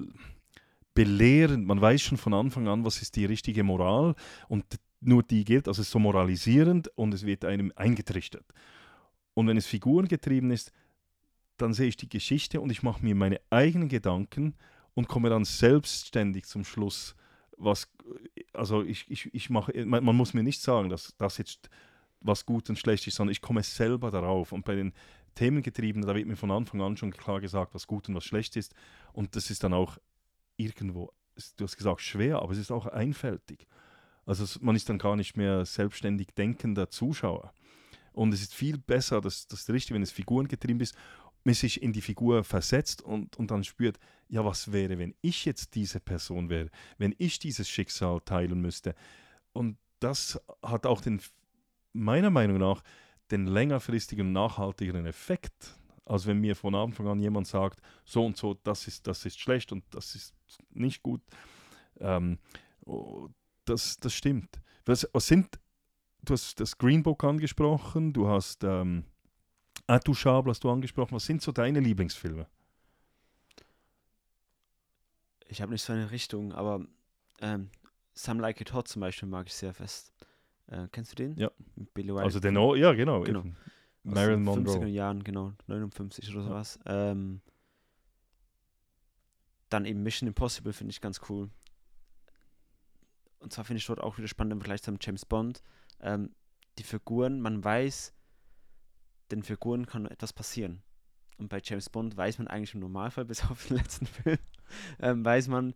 [0.94, 4.14] belehrend, man weiß schon von Anfang an, was ist die richtige Moral
[4.48, 4.64] und
[5.03, 8.46] nur die gilt, also es ist so moralisierend und es wird einem eingetrichtert.
[9.34, 10.72] Und wenn es figurengetrieben ist,
[11.57, 14.55] dann sehe ich die Geschichte und ich mache mir meine eigenen Gedanken
[14.94, 17.14] und komme dann selbstständig zum Schluss,
[17.57, 17.88] was,
[18.53, 21.68] also ich, ich, ich mache, man, man muss mir nicht sagen, dass das jetzt
[22.20, 24.53] was gut und schlecht ist, sondern ich komme selber darauf.
[24.53, 24.92] Und bei den
[25.34, 28.57] Themengetriebenen, da wird mir von Anfang an schon klar gesagt, was gut und was schlecht
[28.57, 28.74] ist.
[29.12, 29.98] Und das ist dann auch
[30.57, 31.11] irgendwo,
[31.57, 33.66] du hast gesagt, schwer, aber es ist auch einfältig.
[34.27, 37.53] Also man ist dann gar nicht mehr selbstständig denkender Zuschauer.
[38.12, 40.95] Und es ist viel besser, dass das Richtige, wenn es figurengetrieben ist,
[41.45, 43.99] man sich in die Figur versetzt und, und dann spürt,
[44.29, 48.95] ja, was wäre, wenn ich jetzt diese Person wäre, wenn ich dieses Schicksal teilen müsste.
[49.53, 51.20] Und das hat auch den,
[51.93, 52.83] meiner Meinung nach,
[53.31, 55.77] den längerfristigen, nachhaltigeren Effekt.
[56.05, 59.41] als wenn mir von Anfang an jemand sagt, so und so, das ist, das ist
[59.41, 60.35] schlecht und das ist
[60.70, 61.23] nicht gut.
[62.01, 62.39] Ähm,
[63.64, 64.60] das, das stimmt.
[64.84, 65.58] Was, was sind
[66.24, 69.04] du hast das Green Book angesprochen, du hast ähm,
[69.88, 71.14] Intouchable hast du angesprochen.
[71.14, 72.46] Was sind so deine Lieblingsfilme?
[75.48, 76.86] Ich habe nicht so eine Richtung, aber
[77.40, 77.70] ähm,
[78.14, 80.12] Some Like It Hot zum Beispiel mag ich sehr fest.
[80.68, 81.36] Äh, kennst du den?
[81.36, 81.50] Ja.
[81.94, 82.22] Billy Wilder.
[82.22, 83.22] Also den, o ja genau.
[83.22, 83.40] Genau.
[83.40, 83.56] eben.
[84.04, 84.88] Marilyn den 50er Monroe.
[84.88, 86.48] Jahren, genau, 59 oder Ja.
[86.48, 86.78] sowas.
[86.86, 87.40] Ähm,
[89.68, 91.50] dann eben Mission Impossible finde ich ganz cool.
[93.43, 95.62] Und zwar finde ich dort auch wieder spannend im Vergleich zum James Bond.
[96.01, 96.34] Ähm,
[96.78, 98.14] die Figuren, man weiß,
[99.30, 100.82] den Figuren kann etwas passieren.
[101.38, 104.38] Und bei James Bond weiß man eigentlich im Normalfall, bis auf den letzten Film,
[105.01, 105.74] ähm, weiß man,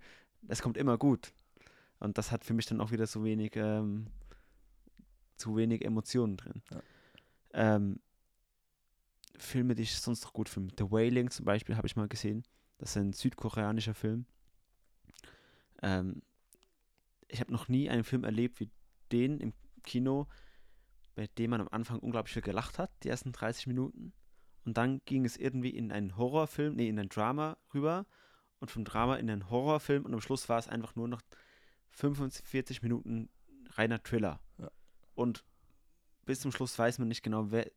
[0.48, 1.32] es kommt immer gut.
[1.98, 4.06] Und das hat für mich dann auch wieder so wenig, ähm,
[5.36, 6.62] zu wenig Emotionen drin.
[6.70, 6.82] Ja.
[7.52, 8.00] Ähm,
[9.38, 10.74] Filme, die ich sonst noch gut finde.
[10.78, 12.44] The Wailing zum Beispiel habe ich mal gesehen.
[12.78, 14.26] Das ist ein südkoreanischer Film.
[15.82, 16.22] Ähm,
[17.28, 18.70] ich habe noch nie einen Film erlebt wie
[19.12, 19.52] den im
[19.82, 20.26] Kino,
[21.14, 24.12] bei dem man am Anfang unglaublich viel gelacht hat, die ersten 30 Minuten.
[24.64, 28.06] Und dann ging es irgendwie in einen Horrorfilm, nee, in ein Drama rüber
[28.58, 31.22] und vom Drama in einen Horrorfilm und am Schluss war es einfach nur noch
[31.90, 33.28] 45 Minuten
[33.70, 34.40] reiner Thriller.
[34.58, 34.70] Ja.
[35.14, 35.44] Und
[36.24, 37.70] bis zum Schluss weiß man nicht genau, wer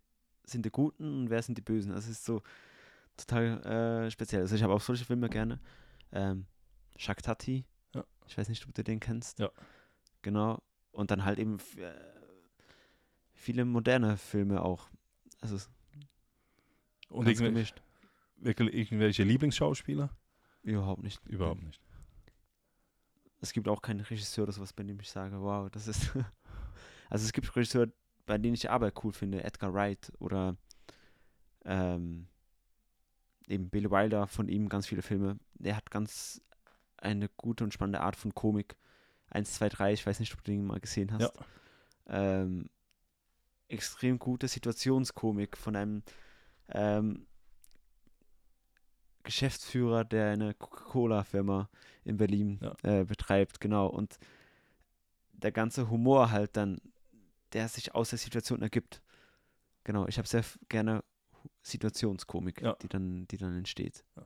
[0.44, 1.94] sind die Guten und wer sind die Bösen.
[1.94, 2.42] Das ist so
[3.16, 4.42] total äh, speziell.
[4.42, 5.60] Also ich habe auch solche Filme gerne.
[6.12, 6.48] Ähm,
[6.98, 7.66] Shaktati.
[8.30, 9.40] Ich weiß nicht, ob du den kennst.
[9.40, 9.50] Ja.
[10.22, 10.62] Genau.
[10.92, 11.92] Und dann halt eben äh,
[13.34, 14.88] viele moderne Filme auch.
[15.42, 15.56] Also
[17.10, 17.82] Und ganz irgendwelche, gemischt.
[18.38, 20.16] wirklich irgendwelche Lieblingsschauspieler?
[20.62, 21.26] Überhaupt nicht.
[21.28, 21.82] Überhaupt nicht.
[23.42, 26.12] Es gibt auch keinen Regisseur oder sowas, bei dem ich sage, wow, das ist.
[27.10, 27.92] also es gibt Regisseure,
[28.28, 30.56] bei denen ich die Arbeit cool finde, Edgar Wright oder
[31.66, 32.28] ähm,
[33.48, 35.40] eben Billy Wilder, von ihm ganz viele Filme.
[35.56, 36.42] Der hat ganz
[37.02, 38.76] eine gute und spannende Art von Komik.
[39.30, 41.34] 1, 2, 3, ich weiß nicht, ob du den mal gesehen hast.
[42.08, 42.70] Ähm,
[43.68, 46.04] extrem gute Situationskomik von einem
[46.70, 47.28] ähm,
[49.24, 51.70] Geschäftsführer, der eine Coca-Cola-Firma
[52.04, 52.76] in Berlin Ja.
[53.02, 53.88] äh, betreibt, genau.
[53.88, 54.18] Und
[55.34, 56.82] der ganze Humor halt dann,
[57.54, 59.02] der sich aus der Situation ergibt.
[59.84, 61.04] Genau, ich habe sehr gerne
[61.62, 62.74] Situationskomik, Ja.
[62.82, 64.04] die, dann, die dann entsteht.
[64.16, 64.26] Ja.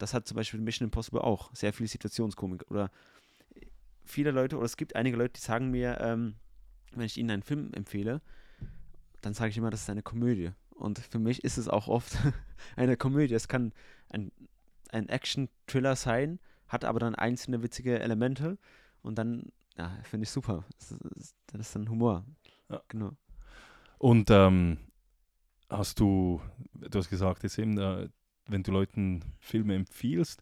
[0.00, 2.70] Das hat zum Beispiel Mission Impossible auch, sehr viel Situationskomik.
[2.70, 2.90] Oder
[4.04, 6.34] viele Leute, oder es gibt einige Leute, die sagen mir, ähm,
[6.92, 8.20] wenn ich ihnen einen Film empfehle,
[9.20, 10.50] dann sage ich immer, das ist eine Komödie.
[10.70, 12.16] Und für mich ist es auch oft
[12.76, 13.34] eine Komödie.
[13.34, 13.72] Es kann
[14.08, 14.32] ein,
[14.90, 18.58] ein Action-Thriller sein, hat aber dann einzelne witzige Elemente
[19.02, 20.64] und dann, ja, finde ich super.
[20.78, 22.24] Das ist, das ist dann Humor.
[22.70, 22.80] Ja.
[22.88, 23.12] Genau.
[23.98, 24.78] Und ähm,
[25.68, 26.40] hast du,
[26.74, 28.08] du hast gesagt, jetzt eben, äh,
[28.50, 30.40] wenn du Leuten Filme empfiehlst,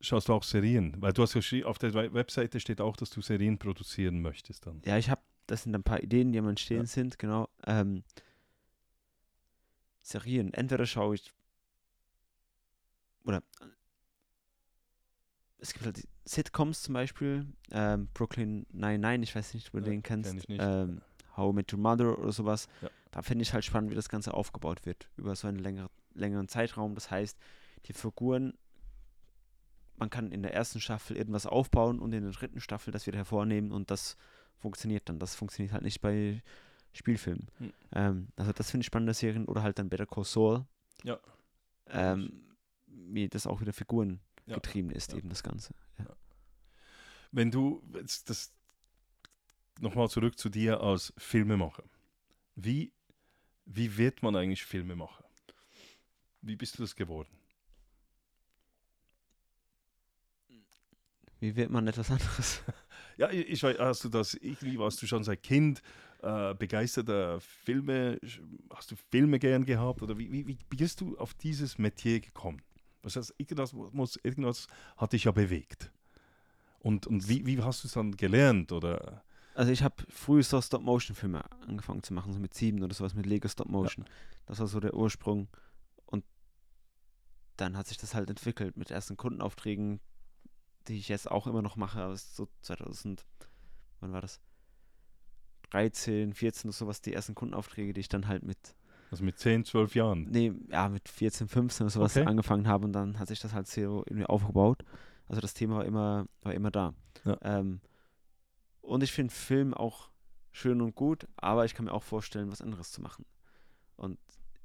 [0.00, 0.94] schaust du auch Serien?
[1.00, 4.66] Weil du hast ja auf der We- Webseite steht auch, dass du Serien produzieren möchtest
[4.66, 4.82] dann.
[4.84, 6.86] Ja, ich habe, das sind ein paar Ideen, die am Entstehen Ja.
[6.86, 7.48] sind, genau.
[7.66, 8.02] Ähm,
[10.02, 11.32] Serien, entweder schaue ich
[13.24, 13.42] oder
[15.58, 19.84] es gibt halt Sitcoms zum Beispiel, ähm, Brooklyn 99, ich weiß nicht, ob du Ja,
[19.84, 20.60] den kennst, kenn ich nicht.
[20.60, 21.00] Ähm,
[21.36, 22.68] How I Met Your Mother oder sowas.
[22.82, 22.90] Ja.
[23.12, 26.48] Da finde ich halt spannend, wie das Ganze aufgebaut wird, über so einen länger, längeren
[26.48, 26.94] Zeitraum.
[26.94, 27.38] Das heißt,
[27.86, 28.54] die Figuren,
[29.96, 33.18] man kann in der ersten Staffel irgendwas aufbauen und in der dritten Staffel das wieder
[33.18, 34.16] hervornehmen und das
[34.58, 35.18] funktioniert dann.
[35.18, 36.42] Das funktioniert halt nicht bei
[36.92, 37.48] Spielfilmen.
[37.58, 37.72] Hm.
[37.92, 40.64] Ähm, also das finde ich spannende Serien oder halt dann Better Call Saul.
[41.04, 41.18] Ja.
[41.88, 42.48] Ähm,
[42.86, 44.54] wie das auch wieder Figuren Ja.
[44.56, 45.18] getrieben ist, Ja.
[45.18, 45.74] eben das Ganze.
[45.98, 46.06] Ja.
[47.30, 48.52] Wenn du jetzt das
[49.80, 51.84] nochmal zurück zu dir als Filmemacher.
[52.54, 52.92] Wie,
[53.64, 55.21] wie wird man eigentlich Filmemacher?
[56.42, 57.30] Wie bist du das geworden?
[61.40, 62.62] Wie wird man etwas anderes?
[63.18, 65.82] Ja, ich, ich weiß, hast du das, irgendwie warst du schon seit Kind
[66.22, 68.18] äh, begeisterter Filme,
[68.74, 72.62] hast du Filme gern gehabt oder wie, wie, wie bist du auf dieses Metier gekommen?
[73.02, 74.66] Was heißt, irgendwas, muss, irgendwas
[74.96, 75.92] hat dich ja bewegt.
[76.78, 78.72] Und, und wie, wie hast du es dann gelernt?
[78.72, 79.22] Oder?
[79.54, 83.26] Also ich habe früh so Stop-Motion-Filme angefangen zu machen, so mit sieben oder sowas mit
[83.26, 84.06] Lego Stop-Motion.
[84.46, 85.48] Das war so der Ursprung.
[87.56, 90.00] Dann hat sich das halt entwickelt mit ersten Kundenaufträgen,
[90.88, 93.24] die ich jetzt auch immer noch mache, aber so 2000,
[94.00, 94.40] wann war das?
[95.70, 98.74] 13, 14 oder sowas, die ersten Kundenaufträge, die ich dann halt mit,
[99.10, 100.24] Also mit 10, 12 Jahren?
[100.30, 102.26] nee, ja, mit 14, 15 oder sowas Okay.
[102.26, 104.82] angefangen habe und dann hat sich das halt so irgendwie aufgebaut.
[105.28, 106.94] Also das Thema war immer, war immer da.
[107.24, 107.38] Ja.
[107.42, 107.80] Ähm,
[108.82, 110.10] und ich finde Film auch
[110.50, 113.24] schön und gut, aber ich kann mir auch vorstellen, was anderes zu machen.
[113.96, 114.18] Und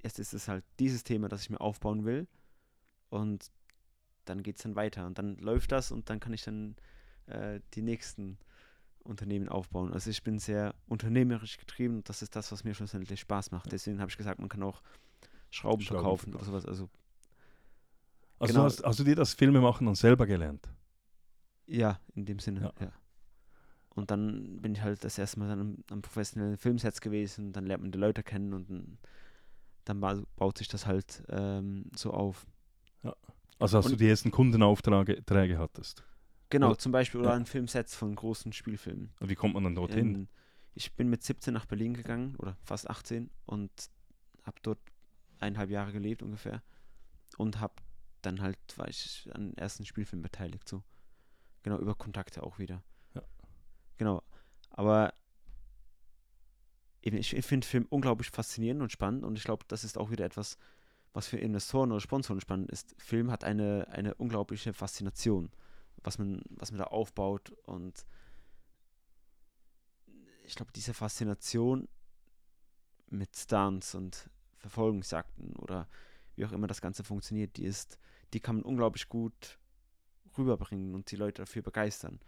[0.04, 2.28] jetzt ist es halt dieses Thema, das ich mir aufbauen will.
[3.10, 3.52] Und
[4.26, 5.06] dann geht es dann weiter.
[5.08, 6.76] Und dann läuft das und dann kann ich dann
[7.28, 8.38] äh, die nächsten
[9.04, 9.94] Unternehmen aufbauen.
[9.94, 13.72] Also ich bin sehr unternehmerisch getrieben und das ist das, was mir schlussendlich Spaß macht.
[13.72, 14.82] Deswegen habe ich gesagt, man kann auch
[15.50, 16.66] Schrauben, Schrauben verkaufen oder sowas.
[16.66, 16.90] Also
[18.40, 18.66] Also Genau.
[18.66, 20.68] hast, hast du dir das Filmemachen dann selber gelernt?
[21.66, 22.74] ja, in dem Sinne, Ja.
[22.80, 22.92] ja.
[23.90, 27.66] Und dann bin ich halt das erste Mal dann am, am professionellen Filmsets gewesen, dann
[27.66, 28.98] lernt man die Leute kennen und dann,
[29.86, 32.46] dann ba- baut sich das halt ähm, so auf.
[33.60, 36.04] Also hast du Und- die ersten Kundenaufträge Träge hattest?
[36.50, 37.36] Genau, Oder- zum Beispiel oder ja.
[37.36, 39.12] an Filmsets von großen Spielfilmen.
[39.20, 40.16] Und wie kommt man dann dorthin?
[40.16, 40.28] Ähm,
[40.76, 43.72] ich bin mit 17 nach Berlin gegangen oder fast 18 und
[44.44, 44.80] habe dort
[45.40, 46.62] eineinhalb Jahre gelebt ungefähr
[47.38, 47.74] und habe
[48.22, 50.84] dann halt war ich an den ersten Spielfilm beteiligt so
[51.64, 52.84] genau über Kontakte auch wieder
[53.14, 53.22] Ja.
[53.98, 54.24] genau
[54.70, 55.14] aber
[57.02, 60.10] eben ich, ich finde Film unglaublich faszinierend und spannend und ich glaube das ist auch
[60.12, 60.58] wieder etwas
[61.18, 65.50] was für Investoren oder Sponsoren spannend ist Film hat eine eine unglaubliche Faszination
[66.04, 68.06] was man was man da aufbaut und
[70.48, 71.88] ich glaube, diese Faszination
[73.10, 75.88] mit Stunts und Verfolgungsjagden oder
[76.36, 78.00] wie auch immer das Ganze funktioniert, die ist,
[78.34, 79.60] die kann man unglaublich gut
[80.38, 82.20] rüberbringen und die Leute dafür begeistern.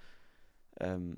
[0.79, 1.17] Ähm,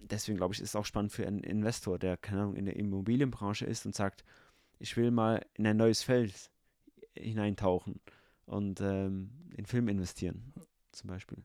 [0.00, 2.76] deswegen glaube ich, ist es auch spannend für einen Investor, der, keine Ahnung, in der
[2.76, 4.24] Immobilienbranche ist und sagt,
[4.78, 6.50] ich will mal in ein neues Feld
[7.14, 8.00] hineintauchen
[8.46, 10.52] und ähm, in Film investieren,
[10.92, 11.38] zum Beispiel.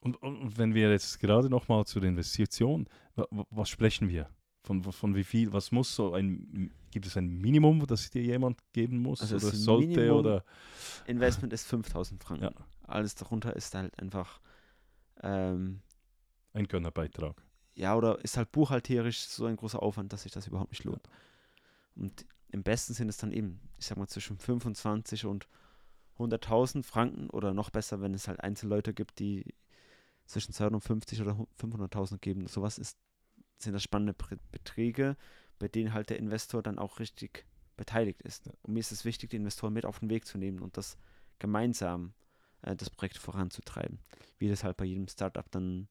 [0.00, 4.28] Und, und, wenn wir jetzt gerade nochmal zur Investition, wa, wa- was sprechen wir?
[4.62, 8.58] Von, von wie viel, was muss so ein, gibt es ein Minimum, das dir jemand
[8.72, 9.20] geben muss?
[9.20, 10.44] Also oder sollte Minimum- oder?
[11.06, 12.44] Investment ist 5000 Franken.
[12.44, 12.52] Ja.
[12.82, 14.40] Alles darunter ist halt einfach
[15.22, 15.80] ähm,
[16.52, 17.42] Ein Gönnerbeitrag.
[17.74, 21.08] ja, oder ist halt buchhalterisch so ein großer Aufwand, dass sich das überhaupt nicht lohnt.
[21.96, 25.48] Und im besten sind es dann eben, ich sag mal, zwischen 25 und
[26.18, 29.44] 100.000 Franken oder noch besser, wenn es halt Einzelleute gibt, die
[30.26, 32.46] zwischen 250 oder 500.000 geben.
[32.46, 32.96] Sowas ist,
[33.58, 34.14] sind das spannende
[34.52, 35.16] Beträge,
[35.58, 37.44] bei denen halt der Investor dann auch richtig
[37.76, 38.48] beteiligt ist.
[38.62, 40.96] Und mir ist es wichtig, die Investoren mit auf den Weg zu nehmen und das
[41.40, 42.14] gemeinsam
[42.62, 43.98] äh, das Projekt voranzutreiben,
[44.38, 45.88] wie das halt bei jedem Startup dann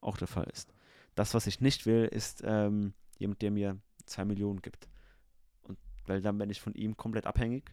[0.00, 0.74] auch der Fall ist.
[1.14, 4.88] Das, was ich nicht will, ist ähm, jemand, der mir zwei Millionen gibt.
[6.06, 7.72] Weil dann bin ich von ihm komplett abhängig.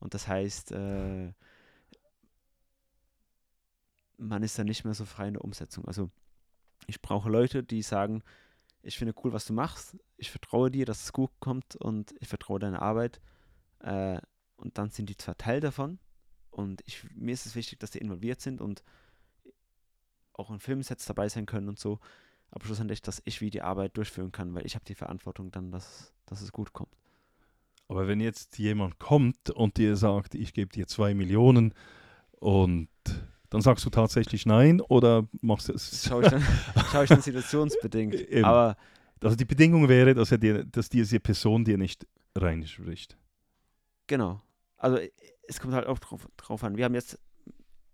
[0.00, 1.32] Und das heißt, äh,
[4.16, 5.86] man ist dann nicht mehr so frei in der Umsetzung.
[5.86, 6.10] Also
[6.86, 8.22] ich brauche Leute, die sagen,
[8.82, 12.28] ich finde cool, was du machst, ich vertraue dir, dass es gut kommt und ich
[12.28, 13.20] vertraue deiner Arbeit.
[13.80, 14.20] Äh,
[14.56, 15.98] und dann sind die zwar Teil davon
[16.50, 18.82] und ich, mir ist es wichtig, dass die involviert sind und
[20.32, 22.00] auch in Filmsets dabei sein können und so,
[22.50, 25.70] aber schlussendlich, dass ich wie die Arbeit durchführen kann, weil ich habe die Verantwortung dann,
[25.70, 26.96] dass, dass es gut kommt.
[27.88, 31.72] Aber wenn jetzt jemand kommt und dir sagt, ich gebe dir zwei Millionen
[32.32, 32.88] und
[33.50, 36.04] dann sagst du tatsächlich nein oder machst du es?
[36.06, 36.42] schaue ich dann,
[36.92, 38.14] schaue ich dann situationsbedingt.
[38.14, 38.44] Eben.
[38.44, 38.76] Aber
[39.22, 43.16] Also die Bedingung wäre, dass, er dir, dass diese Person dir nicht reinspricht.
[44.06, 44.42] Genau.
[44.76, 45.10] Also i-
[45.48, 46.76] es kommt halt auch drauf, drauf an.
[46.76, 47.18] Wir haben jetzt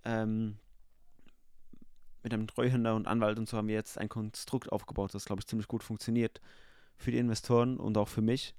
[0.05, 0.59] ähm,
[2.25, 5.41] mit einem Treuhänder und Anwalt und so haben wir jetzt ein Konstrukt aufgebaut, das glaube
[5.41, 6.41] ich ziemlich gut funktioniert
[6.97, 8.55] für die Investoren und auch für mich,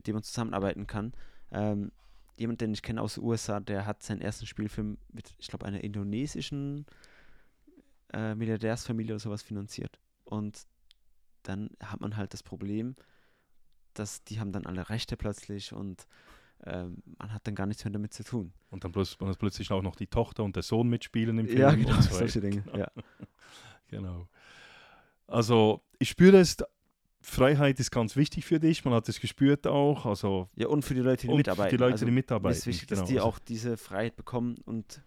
[0.00, 1.12] mit dem man zusammenarbeiten kann.
[1.52, 1.92] Ähm,
[2.38, 5.66] jemand, den ich kenne aus den USA, der hat seinen ersten Spielfilm mit, ich glaube,
[5.66, 6.86] einer indonesischen
[8.14, 10.00] äh, Milliardärsfamilie oder sowas finanziert.
[10.24, 10.62] Und
[11.42, 12.96] dann hat man halt das Problem,
[13.92, 16.06] dass die haben dann alle Rechte plötzlich und
[16.64, 18.54] ähm, man hat dann gar nichts mehr damit zu tun.
[18.70, 21.58] Und dann plötzlich, und plötzlich auch noch die Tochter und der Sohn mitspielen im Film.
[21.58, 22.40] Ja, genau, und so solche.
[22.40, 22.62] Dinge.
[22.62, 22.78] Genau.
[22.78, 22.90] Ja.
[23.88, 24.28] Genau.
[25.26, 26.56] Also ich spüre es,
[27.22, 30.06] Freiheit ist ganz wichtig für dich, man hat es gespürt auch.
[30.06, 31.70] Also ja, und für die Leute, die und mitarbeiten.
[31.76, 32.56] die Leute, also, die mitarbeiten.
[32.58, 33.00] ist wichtig, genau.
[33.02, 35.02] dass die Also, auch diese Freiheit bekommen und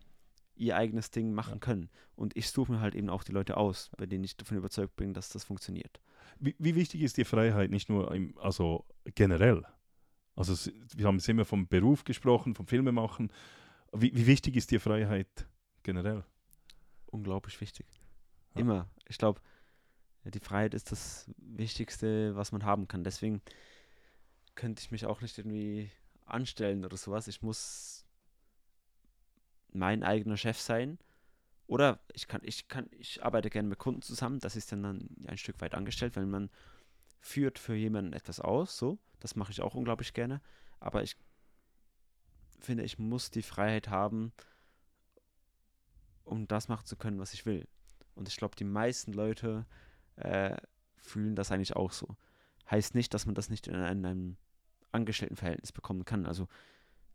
[0.55, 1.59] ihr eigenes Ding machen Ja.
[1.59, 1.89] können.
[2.15, 4.95] Und ich suche mir halt eben auch die Leute aus, bei denen ich davon überzeugt
[4.95, 5.99] bin, dass das funktioniert.
[6.39, 8.85] wie, wie wichtig ist die Freiheit, nicht nur im, also
[9.15, 9.63] generell?
[10.35, 13.31] Also es- wir haben jetzt immer vom Beruf gesprochen, vom Filmemachen.
[13.91, 15.47] Wie, wie wichtig ist die Freiheit
[15.83, 16.23] generell?
[17.07, 17.85] Unglaublich wichtig.
[18.55, 18.61] Ja.
[18.61, 18.89] Immer.
[19.07, 19.41] Ich glaube,
[20.25, 23.03] die Freiheit ist das Wichtigste, was man haben kann.
[23.03, 23.41] Deswegen
[24.55, 25.91] könnte ich mich auch nicht irgendwie
[26.25, 27.27] anstellen oder sowas.
[27.27, 28.05] Ich muss
[29.71, 30.97] mein eigener Chef sein.
[31.67, 35.37] Oder ich kann, ich kann, ich arbeite gerne mit Kunden zusammen, das ist dann, ein
[35.37, 36.49] Stück weit angestellt, weil man
[37.19, 38.99] führt für jemanden etwas aus, so.
[39.19, 40.41] Das mache ich auch unglaublich gerne.
[40.81, 41.15] Aber ich
[42.59, 44.33] finde, ich muss die Freiheit haben,
[46.25, 47.67] um das machen zu können, was ich will.
[48.15, 49.65] Und ich glaube, die meisten Leute
[50.15, 50.55] äh,
[50.95, 52.15] fühlen das eigentlich auch so.
[52.69, 54.37] Heißt nicht, dass man das nicht in einem,
[54.91, 56.47] Angestelltenverhältnis bekommen kann, also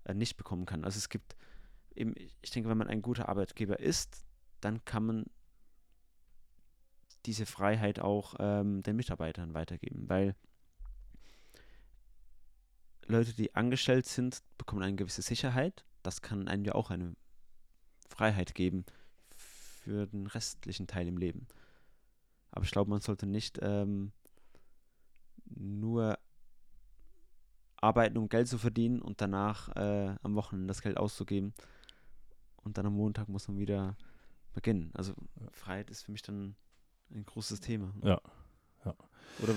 [0.04, 0.84] äh, nicht bekommen kann.
[0.84, 1.36] Also es gibt
[1.94, 4.24] eben, ich denke, wenn man ein guter Arbeitgeber ist,
[4.60, 5.26] dann kann man
[7.24, 10.34] diese Freiheit auch ähm, den Mitarbeitern weitergeben, weil
[13.06, 15.84] Leute, die angestellt sind, bekommen eine gewisse Sicherheit.
[16.02, 17.16] Das kann einem ja auch eine
[18.08, 18.84] Freiheit geben
[19.34, 21.46] für den restlichen Teil im Leben.
[22.50, 24.12] Aber ich glaube, man sollte nicht ähm,
[25.54, 26.18] nur
[27.76, 31.54] arbeiten, um Geld zu verdienen und danach äh, am Wochenende das Geld auszugeben.
[32.56, 33.96] Und dann am Montag muss man wieder
[34.52, 34.90] beginnen.
[34.94, 35.14] Also
[35.52, 36.56] Freiheit ist für mich dann
[37.14, 37.94] ein großes Thema.
[38.02, 38.20] Ja.
[38.84, 38.94] ja.
[39.42, 39.54] Oder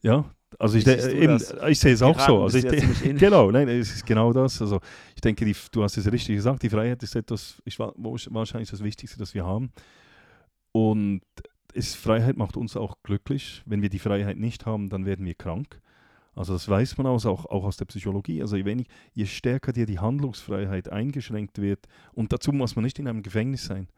[0.00, 0.24] ja,
[0.58, 1.36] also ich, eben,
[1.68, 2.42] ich sehe es auch so.
[2.44, 2.58] Also
[3.02, 4.62] genau, nein, es ist genau das.
[4.62, 4.80] Also
[5.14, 8.16] ich denke, die, du hast es richtig gesagt, die Freiheit ist etwas, ist wa- wa-
[8.30, 9.72] wahrscheinlich das Wichtigste, das wir haben.
[10.72, 11.22] Und
[11.78, 13.62] ist, Freiheit macht uns auch glücklich.
[13.64, 15.80] Wenn wir die Freiheit nicht haben, dann werden wir krank.
[16.34, 18.42] Also das weiß man aus, auch, auch aus der Psychologie.
[18.42, 22.98] Also je, wenig, je stärker dir die Handlungsfreiheit eingeschränkt wird, und dazu muss man nicht
[22.98, 23.88] in einem Gefängnis sein.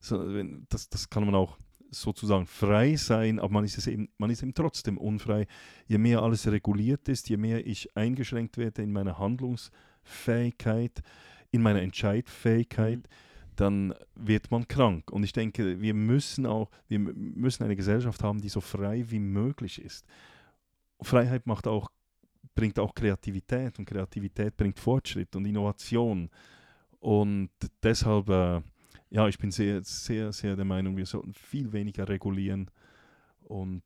[0.00, 1.58] So, das, das kann man auch
[1.90, 5.46] sozusagen frei sein, aber man ist, es eben, man ist eben trotzdem unfrei.
[5.86, 11.02] Je mehr alles reguliert ist, je mehr ich eingeschränkt werde in meiner Handlungsfähigkeit,
[11.50, 13.31] in meiner Entscheidfähigkeit, Mhm.
[13.56, 15.10] Dann wird man krank.
[15.10, 19.18] Und ich denke, wir müssen auch, wir müssen eine Gesellschaft haben, die so frei wie
[19.18, 20.06] möglich ist.
[21.00, 21.90] Freiheit macht auch,
[22.54, 26.30] bringt auch Kreativität und Kreativität bringt Fortschritt und Innovation.
[27.00, 27.50] Und
[27.82, 28.60] deshalb, äh,
[29.10, 32.70] ja, ich bin sehr, sehr, sehr der Meinung, wir sollten viel weniger regulieren
[33.42, 33.82] und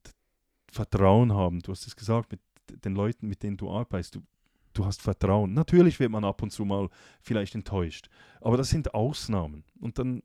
[0.70, 1.60] Vertrauen haben.
[1.60, 2.40] Du hast es gesagt, mit
[2.84, 4.22] den Leuten, mit denen du arbeitest, du,
[4.76, 5.52] du hast Vertrauen.
[5.52, 6.88] Natürlich wird man ab und zu mal
[7.20, 8.08] vielleicht enttäuscht,
[8.40, 9.64] aber das sind Ausnahmen.
[9.80, 10.22] Und dann,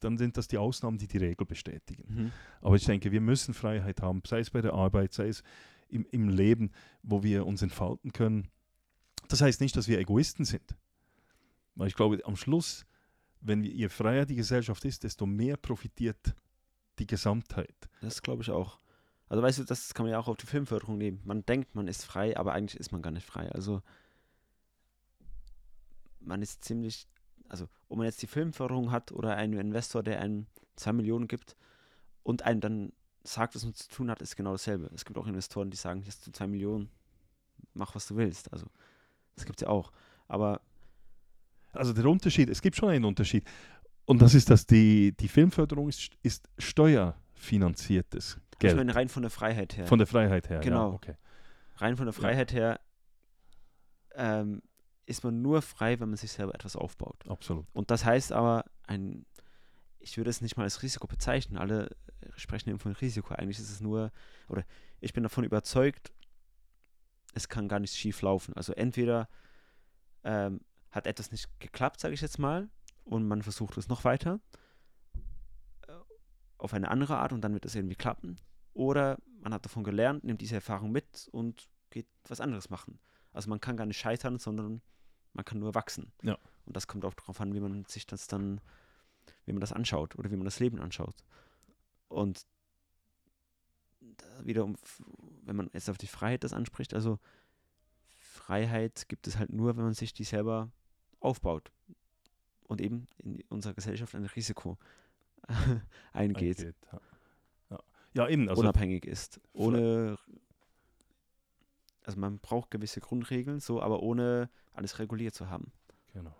[0.00, 2.04] dann sind das die Ausnahmen, die die Regel bestätigen.
[2.08, 2.32] Mhm.
[2.60, 5.42] Aber ich denke, wir müssen Freiheit haben, sei es bei der Arbeit, sei es
[5.88, 6.72] im, im Leben,
[7.02, 8.48] wo wir uns entfalten können.
[9.28, 10.76] Das heißt nicht, dass wir Egoisten sind.
[11.74, 12.86] Weil ich glaube, am Schluss,
[13.40, 16.34] wenn wir, je freier die Gesellschaft ist, desto mehr profitiert
[16.98, 17.74] die Gesamtheit.
[18.00, 18.78] Das glaube ich auch.
[19.28, 21.20] Also weißt du, das kann man ja auch auf die Filmförderung nehmen.
[21.24, 23.50] Man denkt, man ist frei, aber eigentlich ist man gar nicht frei.
[23.52, 23.82] Also
[26.20, 27.08] man ist ziemlich,
[27.48, 30.46] also ob man jetzt die Filmförderung hat oder einen Investor, der einem
[30.76, 31.56] 2 Millionen gibt
[32.22, 32.92] und einem dann
[33.24, 34.90] sagt, was man zu tun hat, ist genau dasselbe.
[34.94, 36.88] Es gibt auch Investoren, die sagen, hier hast du 2 Millionen,
[37.74, 38.52] mach was du willst.
[38.52, 38.66] Also
[39.34, 39.90] das gibt es ja auch.
[40.28, 40.60] Aber
[41.72, 43.44] Also der Unterschied, es gibt schon einen Unterschied.
[44.04, 48.76] Und das ist, dass die, die Filmförderung ist, ist steuerfinanziertes ich Geld.
[48.76, 49.86] meine rein von der Freiheit her.
[49.86, 50.60] Von der Freiheit her.
[50.60, 50.90] Genau.
[50.90, 51.14] Ja, okay.
[51.76, 52.20] rein von der Ja.
[52.20, 52.80] Freiheit her
[54.14, 54.62] ähm,
[55.06, 57.22] ist man nur frei, wenn man sich selber etwas aufbaut.
[57.28, 57.66] Absolut.
[57.72, 59.24] Und das heißt aber, ein,
[59.98, 61.58] ich würde es nicht mal als Risiko bezeichnen.
[61.58, 63.34] Alle äh, sprechen eben von Risiko.
[63.34, 64.10] Eigentlich ist es nur,
[64.48, 64.64] oder
[65.00, 66.12] ich bin davon überzeugt,
[67.34, 68.54] es kann gar nicht schief laufen.
[68.54, 69.28] Also entweder
[70.24, 70.60] ähm,
[70.90, 72.68] hat etwas nicht geklappt, sage ich jetzt mal,
[73.04, 74.40] und man versucht es noch weiter
[75.86, 75.92] äh,
[76.58, 78.36] auf eine andere Art und dann wird es irgendwie klappen.
[78.76, 82.98] Oder man hat davon gelernt, nimmt diese Erfahrung mit und geht was anderes machen.
[83.32, 84.82] Also man kann gar nicht scheitern, sondern
[85.32, 86.12] man kann nur wachsen.
[86.22, 86.36] Ja.
[86.66, 88.60] Und das kommt auch darauf an, wie man sich das dann,
[89.46, 91.24] wie man das anschaut oder wie man das Leben anschaut.
[92.08, 92.46] Und
[94.42, 94.76] wiederum,
[95.42, 97.18] wenn man jetzt auf die Freiheit das anspricht, also
[98.18, 100.70] Freiheit gibt es halt nur, wenn man sich die selber
[101.20, 101.72] aufbaut
[102.64, 104.76] und eben in unserer Gesellschaft ein Risiko
[106.12, 107.00] eingeht, Eingeht, Ja.
[108.16, 108.28] Ja.
[108.28, 108.48] eben.
[108.48, 110.16] Also unabhängig ist, ohne
[112.04, 115.72] also man braucht gewisse Grundregeln, so, aber ohne alles reguliert zu haben.
[116.12, 116.34] Genau.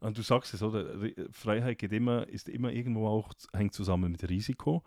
[0.00, 0.94] Und du sagst es, oder?
[1.30, 4.82] Freiheit geht immer, ist immer irgendwo auch, hängt zusammen mit Risiko.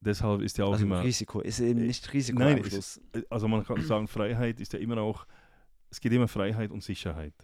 [0.00, 1.02] Deshalb ist ja auch also immer.
[1.02, 3.00] Risiko ist eben Äh, nicht Risiko nein, es- Schluss.
[3.30, 5.26] Also man kann sagen, Freiheit ist ja immer auch,
[5.90, 7.34] es geht immer Freiheit und Sicherheit.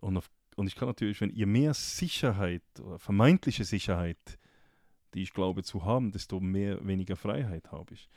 [0.00, 4.38] Und, auf, und ich kann natürlich, wenn je mehr Sicherheit oder vermeintliche Sicherheit,
[5.14, 8.08] die ich glaube zu haben, desto mehr weniger Freiheit habe ich.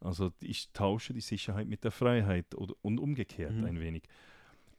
[0.00, 3.64] Also ich tausche die Sicherheit mit der Freiheit oder, und umgekehrt Mhm.
[3.64, 4.04] ein wenig.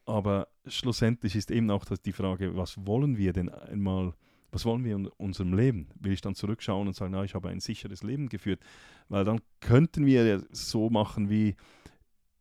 [0.06, 4.14] Aber schlussendlich ist eben auch das die Frage, was wollen wir denn einmal,
[4.52, 5.90] was wollen wir in unserem Leben?
[6.00, 8.62] Will ich dann zurückschauen und sagen, na, ich habe ein sicheres Leben geführt?
[9.10, 11.56] Weil dann könnten wir so machen wie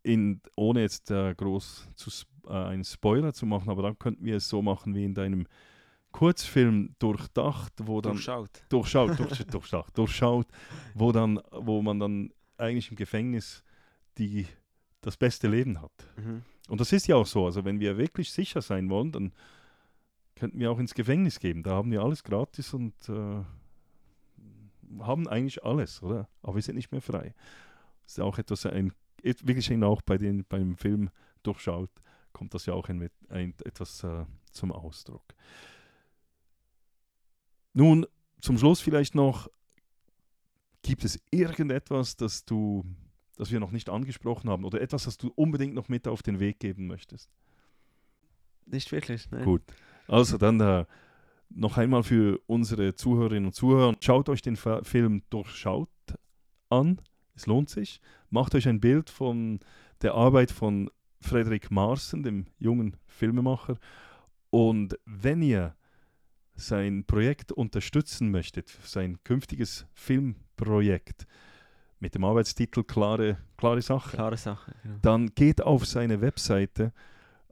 [0.03, 2.11] in, ohne jetzt äh, groß zu,
[2.47, 5.47] äh, einen Spoiler zu machen, aber dann könnten wir es so machen wie in deinem
[6.13, 8.63] Kurzfilm durchdacht, wo dann Durchschaut.
[8.69, 10.47] durchschaut, durch, durchdacht, durchschaut,
[10.95, 13.63] wo dann, wo man dann eigentlich im Gefängnis
[14.17, 14.47] die,
[15.01, 15.93] das beste Leben hat.
[16.17, 16.43] Mhm.
[16.69, 17.47] Und das ist ja auch so.
[17.47, 19.33] Also wenn wir wirklich sicher sein wollen, dann
[20.35, 21.63] könnten wir auch ins Gefängnis geben.
[21.63, 23.43] Da haben wir alles gratis und äh,
[25.01, 26.29] haben eigentlich alles, oder?
[26.43, 27.35] Aber wir sind nicht mehr frei.
[28.05, 31.11] Das ist auch etwas, ein, wirklich auch bei den, beim Film
[31.43, 31.91] durchschaut,
[32.33, 35.35] kommt das ja auch ein, ein, etwas äh, zum Ausdruck.
[37.79, 38.07] Nun,
[38.41, 39.49] zum Schluss vielleicht noch,
[40.83, 42.85] Gibt es irgendetwas, das du,
[43.37, 46.41] das wir noch nicht angesprochen haben oder etwas, das du unbedingt noch mit auf den
[46.41, 47.31] Weg geben möchtest?
[48.67, 49.45] Nicht wirklich, nein.
[49.45, 49.63] Gut.
[50.07, 50.87] Also dann äh,
[51.51, 55.89] noch einmal für unsere Zuhörerinnen und Zuhörer, schaut euch den Fa Film Durchschaut
[56.71, 57.01] an.
[57.35, 58.01] Es lohnt sich.
[58.31, 59.61] Macht euch ein Bild von
[60.03, 60.91] der Arbeit von
[61.21, 63.79] Frederik Marsen, dem jungen Filmemacher.
[64.51, 65.77] Und wenn ihr
[66.59, 71.27] sein Projekt unterstützen möchtet, sein künftiges Filmprojekt
[72.01, 74.75] mit dem Arbeitstitel Klare, klare Sache, Klare Sache.
[74.83, 74.97] Genau.
[75.03, 76.93] dann geht auf seine Webseite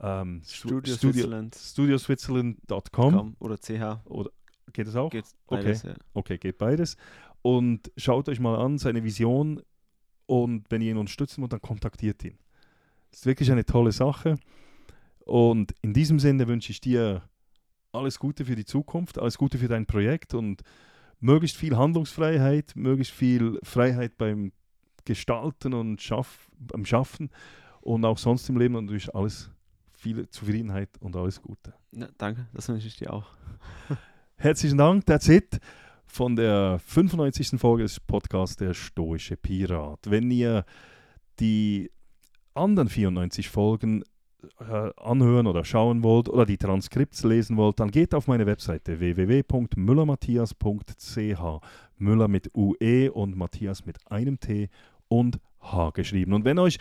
[0.00, 1.54] ähm, Studio, Studio, Switzerland.
[1.54, 2.90] studioswitzerland.com.
[2.90, 4.00] Com oder CH.
[4.04, 4.30] Oder
[4.72, 5.10] geht es auch?
[5.10, 5.62] Geht Okay.
[5.62, 5.94] beides, ja.
[6.12, 6.96] Okay, geht beides.
[7.42, 9.62] Und schaut euch mal an, seine Vision.
[10.26, 12.38] Und wenn ihr ihn unterstützen wollt, dann kontaktiert ihn.
[13.10, 14.36] Das ist wirklich eine tolle Sache.
[15.24, 17.22] Und in diesem Sinne wünsche ich dir
[17.96, 20.62] alles Gute für die Zukunft, alles Gute für dein Projekt und
[21.20, 24.52] möglichst viel Handlungsfreiheit, möglichst viel Freiheit beim
[25.04, 27.30] Gestalten und Schaff, beim Schaffen
[27.80, 29.50] und auch sonst im Leben und natürlich alles,
[29.92, 31.74] viel Zufriedenheit und alles Gute.
[31.92, 33.30] Ja, danke, das wünsche ich dir auch.
[34.36, 35.58] Herzlichen Dank, that's it
[36.06, 37.58] von der 95.
[37.60, 40.00] Folge des Podcasts Der Stoische Pirat.
[40.06, 40.64] Wenn ihr
[41.40, 41.90] die
[42.54, 44.02] anderen 94 Folgen
[44.60, 49.00] äh, anhören oder schauen wollt oder die Transkripts lesen wollt, dann geht auf meine Webseite
[49.00, 51.60] www.müllermatthias.ch.
[51.98, 54.68] Müller mit UE und Matthias mit einem T
[55.08, 56.34] und H geschrieben.
[56.34, 56.78] Und wenn euch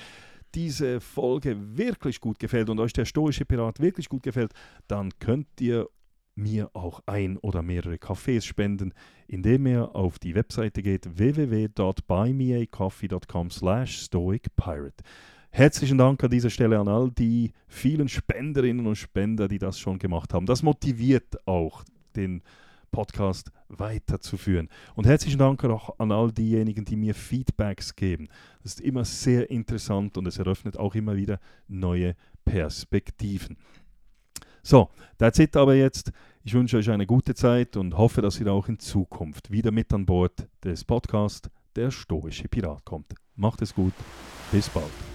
[0.54, 4.54] diese Folge wirklich gut gefällt und euch der Stoische Pirat wirklich gut gefällt,
[4.88, 5.88] dann könnt ihr
[6.36, 8.94] mir auch ein oder mehrere Kaffees spenden,
[9.28, 15.02] indem ihr auf die Webseite geht www.buymeacoffee.com slash stoicpirate.
[15.57, 19.98] Herzlichen Dank an dieser Stelle an all die vielen Spenderinnen und Spender, die das schon
[19.98, 20.45] gemacht haben.
[20.45, 22.41] Das motiviert auch den
[22.91, 24.68] Podcast weiterzuführen.
[24.95, 28.27] Und herzlichen Dank auch an all diejenigen, die mir Feedbacks geben.
[28.64, 33.56] Das ist immer sehr interessant und es eröffnet auch immer wieder neue Perspektiven.
[34.61, 36.11] So, that's it aber jetzt.
[36.44, 39.94] Ich wünsche euch eine gute Zeit und hoffe, dass ihr auch in Zukunft wieder mit
[39.94, 43.15] an Bord des Podcasts Der Stoische Pirat kommt.
[43.38, 43.94] Macht es gut.
[44.52, 45.15] Bis bald.